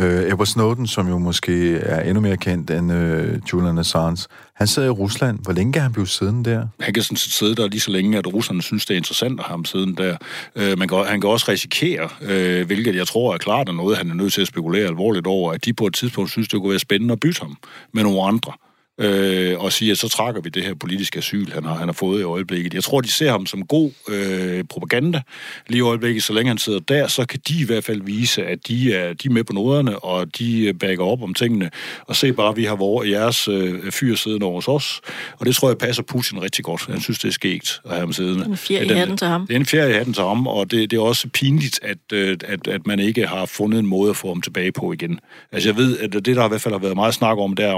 Øh, 0.00 0.22
Edward 0.22 0.46
Snowden, 0.46 0.86
som 0.86 1.08
jo 1.08 1.18
måske 1.18 1.76
er 1.76 2.02
endnu 2.02 2.20
mere 2.20 2.36
kendt 2.36 2.70
end 2.70 2.92
øh, 2.92 3.40
Julian 3.52 3.78
Assange, 3.78 4.28
han 4.56 4.66
sidder 4.66 4.88
i 4.88 4.90
Rusland. 4.90 5.38
Hvor 5.42 5.52
længe 5.52 5.72
kan 5.72 5.82
han 5.82 5.92
blive 5.92 6.06
siddende 6.06 6.50
der? 6.50 6.66
Han 6.80 6.94
kan 6.94 7.02
sådan 7.02 7.16
set 7.16 7.32
sidde 7.32 7.54
der 7.54 7.68
lige 7.68 7.80
så 7.80 7.90
længe, 7.90 8.18
at 8.18 8.34
russerne 8.34 8.62
synes, 8.62 8.86
det 8.86 8.94
er 8.94 8.98
interessant 8.98 9.40
at 9.40 9.46
have 9.46 9.52
ham 9.52 9.64
siddende 9.64 10.02
der. 10.02 10.16
Øh, 10.56 10.78
man 10.78 10.88
kan, 10.88 11.04
han 11.04 11.20
kan 11.20 11.30
også 11.30 11.46
risikere, 11.48 12.08
øh, 12.22 12.66
hvilket 12.66 12.94
jeg 12.94 13.06
tror 13.06 13.34
er 13.34 13.38
klart 13.38 13.68
er 13.68 13.72
noget, 13.72 13.96
han 13.96 14.10
er 14.10 14.14
nødt 14.14 14.32
til 14.32 14.40
at 14.40 14.46
spekulere 14.46 14.86
alvorligt 14.86 15.26
over, 15.26 15.52
at 15.52 15.64
de 15.64 15.72
på 15.72 15.86
et 15.86 15.94
tidspunkt 15.94 16.30
synes, 16.30 16.48
det 16.48 16.60
kunne 16.60 16.70
være 16.70 16.78
spændende 16.78 17.12
at 17.12 17.20
bytte 17.20 17.40
ham 17.40 17.56
med 17.92 18.02
nogle 18.02 18.22
andre. 18.22 18.52
Øh, 19.00 19.58
og 19.58 19.72
sige, 19.72 19.90
at 19.90 19.98
så 19.98 20.08
trækker 20.08 20.40
vi 20.40 20.48
det 20.48 20.62
her 20.62 20.74
politiske 20.74 21.18
asyl, 21.18 21.52
han 21.52 21.64
har, 21.64 21.74
han 21.74 21.88
har 21.88 21.92
fået 21.92 22.20
i 22.20 22.22
øjeblikket. 22.22 22.74
Jeg 22.74 22.84
tror, 22.84 23.00
de 23.00 23.08
ser 23.08 23.30
ham 23.30 23.46
som 23.46 23.66
god 23.66 23.90
øh, 24.08 24.64
propaganda 24.64 25.22
lige 25.68 25.78
i 25.78 25.82
øjeblikket. 25.82 26.22
Så 26.22 26.32
længe 26.32 26.48
han 26.48 26.58
sidder 26.58 26.78
der, 26.78 27.06
så 27.06 27.26
kan 27.26 27.40
de 27.48 27.60
i 27.60 27.64
hvert 27.64 27.84
fald 27.84 28.02
vise, 28.02 28.44
at 28.44 28.58
de 28.68 28.94
er, 28.94 29.12
de 29.12 29.28
er 29.28 29.32
med 29.32 29.44
på 29.44 29.52
noderne, 29.52 29.98
og 29.98 30.38
de 30.38 30.66
øh, 30.66 30.74
backer 30.74 31.04
op 31.04 31.22
om 31.22 31.34
tingene. 31.34 31.70
Og 32.06 32.16
se 32.16 32.32
bare, 32.32 32.56
vi 32.56 32.64
har 32.64 32.76
vores, 32.76 33.10
jeres 33.10 33.48
øh, 33.48 33.92
fyr 33.92 34.14
siddende 34.14 34.46
over 34.46 34.68
os. 34.68 35.00
Og 35.38 35.46
det 35.46 35.56
tror 35.56 35.68
jeg 35.68 35.78
passer 35.78 36.02
Putin 36.02 36.42
rigtig 36.42 36.64
godt. 36.64 36.86
Han 36.86 37.00
synes, 37.00 37.18
det 37.18 37.28
er 37.28 37.32
skægt 37.32 37.80
at 37.84 37.90
have 37.90 38.00
ham 38.00 38.12
siddende. 38.12 38.46
En 38.46 38.56
fjer 38.56 38.82
i 38.82 38.88
hatten 38.88 39.16
til 39.16 39.26
ham. 39.26 39.46
Det 39.46 39.54
er 39.54 39.60
en 39.60 39.66
fjerde 39.66 39.90
i 39.90 39.94
hatten 39.94 40.14
til 40.14 40.22
ham, 40.22 40.46
og 40.46 40.70
det, 40.70 40.90
det 40.90 40.96
er 40.96 41.00
også 41.00 41.28
pinligt, 41.28 41.80
at, 41.82 41.98
øh, 42.12 42.36
at, 42.44 42.68
at 42.68 42.86
man 42.86 43.00
ikke 43.00 43.26
har 43.26 43.46
fundet 43.46 43.78
en 43.78 43.86
måde 43.86 44.10
at 44.10 44.16
få 44.16 44.28
ham 44.28 44.42
tilbage 44.42 44.72
på 44.72 44.92
igen. 44.92 45.18
Altså 45.52 45.68
jeg 45.68 45.76
ved, 45.76 45.98
at 45.98 46.12
det, 46.12 46.26
der 46.26 46.44
i 46.44 46.48
hvert 46.48 46.60
fald 46.60 46.74
har 46.74 46.78
været 46.78 46.94
meget 46.94 47.14
snak 47.14 47.38
om, 47.38 47.56
det 47.56 47.64
er 47.64 47.72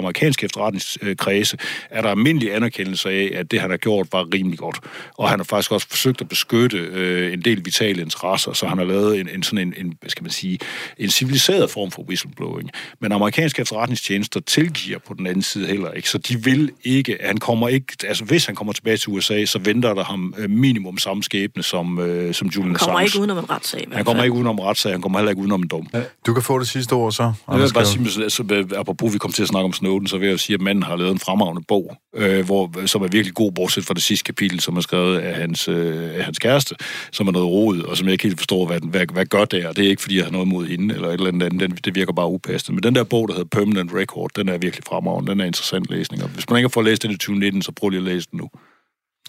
amerikanske 1.06 1.56
efterretningskredse, 1.56 1.56
er 1.90 2.02
der 2.02 2.08
almindelig 2.10 2.54
anerkendelse 2.54 3.10
af, 3.10 3.30
at 3.34 3.50
det, 3.50 3.60
han 3.60 3.70
har 3.70 3.76
gjort, 3.76 4.06
var 4.12 4.26
rimelig 4.34 4.58
godt. 4.58 4.78
Og 5.18 5.28
han 5.30 5.38
har 5.38 5.44
faktisk 5.44 5.72
også 5.72 5.86
forsøgt 5.90 6.20
at 6.20 6.28
beskytte 6.28 6.78
øh, 6.78 7.32
en 7.32 7.40
del 7.42 7.64
vitale 7.64 8.02
interesser, 8.02 8.52
så 8.52 8.66
han 8.66 8.78
har 8.78 8.84
lavet 8.84 9.20
en, 9.20 9.28
en 9.28 9.42
sådan 9.42 9.68
en, 9.68 9.86
en, 9.86 9.94
skal 10.08 10.22
man 10.22 10.30
sige, 10.30 10.58
en 10.98 11.10
civiliseret 11.10 11.70
form 11.70 11.90
for 11.90 12.02
whistleblowing. 12.02 12.70
Men 13.00 13.12
amerikanske 13.12 13.62
efterretningstjenester 13.62 14.40
tilgiver 14.40 14.98
på 14.98 15.14
den 15.14 15.26
anden 15.26 15.42
side 15.42 15.66
heller 15.66 15.90
ikke, 15.92 16.08
så 16.10 16.18
de 16.18 16.44
vil 16.44 16.70
ikke, 16.84 17.18
han 17.24 17.36
kommer 17.38 17.68
ikke, 17.68 17.92
altså 18.04 18.24
hvis 18.24 18.46
han 18.46 18.54
kommer 18.54 18.72
tilbage 18.72 18.96
til 18.96 19.08
USA, 19.08 19.44
så 19.44 19.58
venter 19.58 19.94
der 19.94 20.04
ham 20.04 20.34
øh, 20.38 20.50
minimum 20.50 20.98
samme 20.98 21.22
skæbne 21.22 21.62
som, 21.62 21.98
øh, 21.98 22.34
som 22.34 22.48
Julian 22.48 22.70
Han 22.70 22.78
kommer 22.78 23.00
Assange. 23.00 23.04
ikke 23.04 23.18
udenom 23.18 23.38
en 23.38 23.50
retssag. 23.50 23.86
Han 23.92 24.04
kommer 24.04 24.22
ikke 24.22 24.34
udenom 24.34 24.58
retssag, 24.58 24.92
han 24.92 25.02
kommer 25.02 25.18
heller 25.18 25.30
ikke 25.30 25.40
udenom 25.40 25.60
en 25.62 25.68
dom. 25.68 25.86
Ja, 25.94 26.02
Du 26.26 26.34
kan 26.34 26.42
få 26.42 26.58
det 26.58 26.68
sidste 26.68 26.92
ord 26.92 27.12
så. 27.12 27.32
jeg 27.50 27.60
vil 27.60 27.70
bare 27.74 27.86
sige, 27.86 28.22
altså, 28.22 28.44
øh, 28.52 28.64
apropos 28.76 29.12
vi 29.14 29.18
kom 29.18 29.32
til 29.32 29.42
at 29.42 29.48
snakke 29.48 29.64
om 29.64 29.72
Snowden, 29.72 30.06
så 30.06 30.18
vil 30.18 30.26
jeg 30.26 30.32
jo 30.32 30.38
sige, 30.38 30.54
at 30.54 30.60
manden 30.60 30.82
har 30.82 30.95
lavet 30.96 31.12
en 31.12 31.18
fremragende 31.18 31.62
bog, 31.68 31.96
øh, 32.14 32.44
hvor, 32.44 32.86
som 32.86 33.02
er 33.02 33.08
virkelig 33.08 33.34
god, 33.34 33.52
bortset 33.52 33.84
fra 33.84 33.94
det 33.94 34.02
sidste 34.02 34.24
kapitel, 34.24 34.60
som 34.60 34.76
er 34.76 34.80
skrevet 34.80 35.18
af 35.18 35.34
hans, 35.36 35.68
øh, 35.68 36.14
af 36.18 36.24
hans 36.24 36.38
kæreste, 36.38 36.74
som 37.12 37.28
er 37.28 37.32
noget 37.32 37.48
rod, 37.48 37.80
og 37.80 37.96
som 37.96 38.06
jeg 38.06 38.12
ikke 38.12 38.24
helt 38.24 38.38
forstår, 38.38 38.66
hvad, 38.66 38.80
hvad, 38.80 39.06
hvad 39.12 39.26
gør 39.26 39.44
det, 39.44 39.66
og 39.66 39.76
det 39.76 39.84
er 39.84 39.88
ikke, 39.88 40.02
fordi 40.02 40.16
jeg 40.16 40.24
har 40.24 40.32
noget 40.32 40.48
mod 40.48 40.66
hende, 40.66 40.94
eller 40.94 41.08
et 41.08 41.12
eller 41.14 41.26
andet 41.26 41.46
andet, 41.46 41.60
den, 41.60 41.78
det 41.84 41.94
virker 41.94 42.12
bare 42.12 42.28
upassende. 42.28 42.74
Men 42.74 42.82
den 42.82 42.94
der 42.94 43.04
bog, 43.04 43.28
der 43.28 43.34
hedder 43.34 43.48
Permanent 43.48 43.94
Record, 43.94 44.30
den 44.36 44.48
er 44.48 44.58
virkelig 44.58 44.84
fremragende, 44.86 45.30
den 45.30 45.40
er 45.40 45.44
interessant 45.44 45.90
læsning, 45.90 46.22
og 46.22 46.28
hvis 46.28 46.48
man 46.50 46.58
ikke 46.58 46.64
har 46.64 46.72
fået 46.72 46.86
læst 46.86 47.02
den 47.02 47.10
i 47.10 47.14
2019, 47.14 47.62
så 47.62 47.72
prøv 47.72 47.88
lige 47.88 47.98
at 47.98 48.04
læse 48.04 48.28
den 48.30 48.38
nu. 48.38 48.48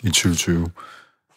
i 0.03 0.07
2020. 0.07 0.68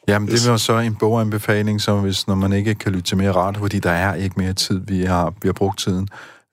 Jamen, 0.08 0.28
det 0.28 0.50
var 0.50 0.56
så 0.56 0.78
en 0.78 0.94
boganbefaling, 0.94 1.80
som 1.80 2.00
hvis, 2.00 2.26
når 2.26 2.34
man 2.34 2.52
ikke 2.52 2.74
kan 2.74 2.92
lytte 2.92 3.04
til 3.04 3.16
mere 3.16 3.32
ret, 3.32 3.56
fordi 3.56 3.78
der 3.78 3.90
er 3.90 4.14
ikke 4.14 4.34
mere 4.38 4.52
tid, 4.52 4.80
vi 4.86 5.04
har, 5.04 5.34
vi 5.42 5.48
har 5.48 5.52
brugt 5.52 5.78
tiden. 5.78 6.08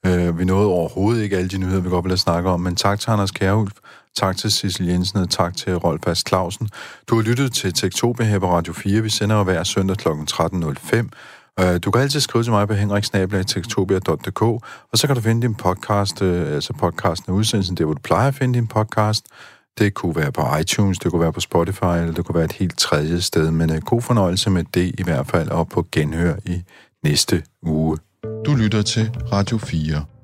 Øh, 0.06 0.38
vi 0.38 0.44
nåede 0.44 0.66
overhovedet 0.66 1.22
ikke 1.22 1.36
alle 1.36 1.48
de 1.48 1.58
nyheder, 1.58 1.80
vi 1.80 1.88
godt 1.88 2.04
ville 2.04 2.18
snakke 2.18 2.50
om, 2.50 2.60
men 2.60 2.76
tak 2.76 3.00
til 3.00 3.10
Anders 3.10 3.30
Kjærhulf, 3.30 3.72
tak 4.16 4.36
til 4.36 4.52
Sissel 4.52 4.86
Jensen 4.86 5.18
og 5.18 5.30
tak 5.30 5.56
til 5.56 5.76
Rolf 5.76 6.02
Fast 6.04 6.28
Clausen. 6.28 6.68
Du 7.08 7.14
har 7.14 7.22
lyttet 7.22 7.52
til 7.52 7.74
Tektopia 7.74 8.26
her 8.26 8.38
på 8.38 8.52
Radio 8.52 8.72
4. 8.72 9.02
Vi 9.02 9.10
sender 9.10 9.44
hver 9.44 9.64
søndag 9.64 9.96
kl. 9.96 10.08
13.05. 10.08 11.08
Øh, 11.60 11.80
du 11.84 11.90
kan 11.90 12.02
altid 12.02 12.20
skrive 12.20 12.44
til 12.44 12.52
mig 12.52 12.68
på 12.68 12.74
henriksnabla.tektopia.dk, 12.74 14.42
og 14.42 14.62
så 14.94 15.06
kan 15.06 15.16
du 15.16 15.22
finde 15.22 15.42
din 15.42 15.54
podcast, 15.54 16.22
øh, 16.22 16.54
altså 16.54 16.72
podcasten 16.72 17.32
af 17.32 17.36
udsendelsen, 17.36 17.76
der 17.76 17.84
hvor 17.84 17.94
du 17.94 18.00
plejer 18.00 18.28
at 18.28 18.34
finde 18.34 18.54
din 18.54 18.66
podcast. 18.66 19.26
Det 19.78 19.94
kunne 19.94 20.16
være 20.16 20.32
på 20.32 20.42
iTunes, 20.60 20.98
det 20.98 21.10
kunne 21.10 21.20
være 21.20 21.32
på 21.32 21.40
Spotify, 21.40 21.84
eller 21.84 22.12
det 22.12 22.24
kunne 22.24 22.34
være 22.34 22.44
et 22.44 22.52
helt 22.52 22.78
tredje 22.78 23.20
sted, 23.20 23.50
men 23.50 23.70
uh, 23.70 23.76
god 23.76 24.02
fornøjelse 24.02 24.50
med 24.50 24.64
det 24.74 24.94
i 24.98 25.02
hvert 25.02 25.26
fald, 25.26 25.48
og 25.48 25.68
på 25.68 25.86
genhør 25.92 26.34
i 26.44 26.62
næste 27.04 27.42
uge. 27.62 27.98
Du 28.24 28.54
lytter 28.54 28.82
til 28.82 29.10
Radio 29.32 29.58
4. 29.58 30.17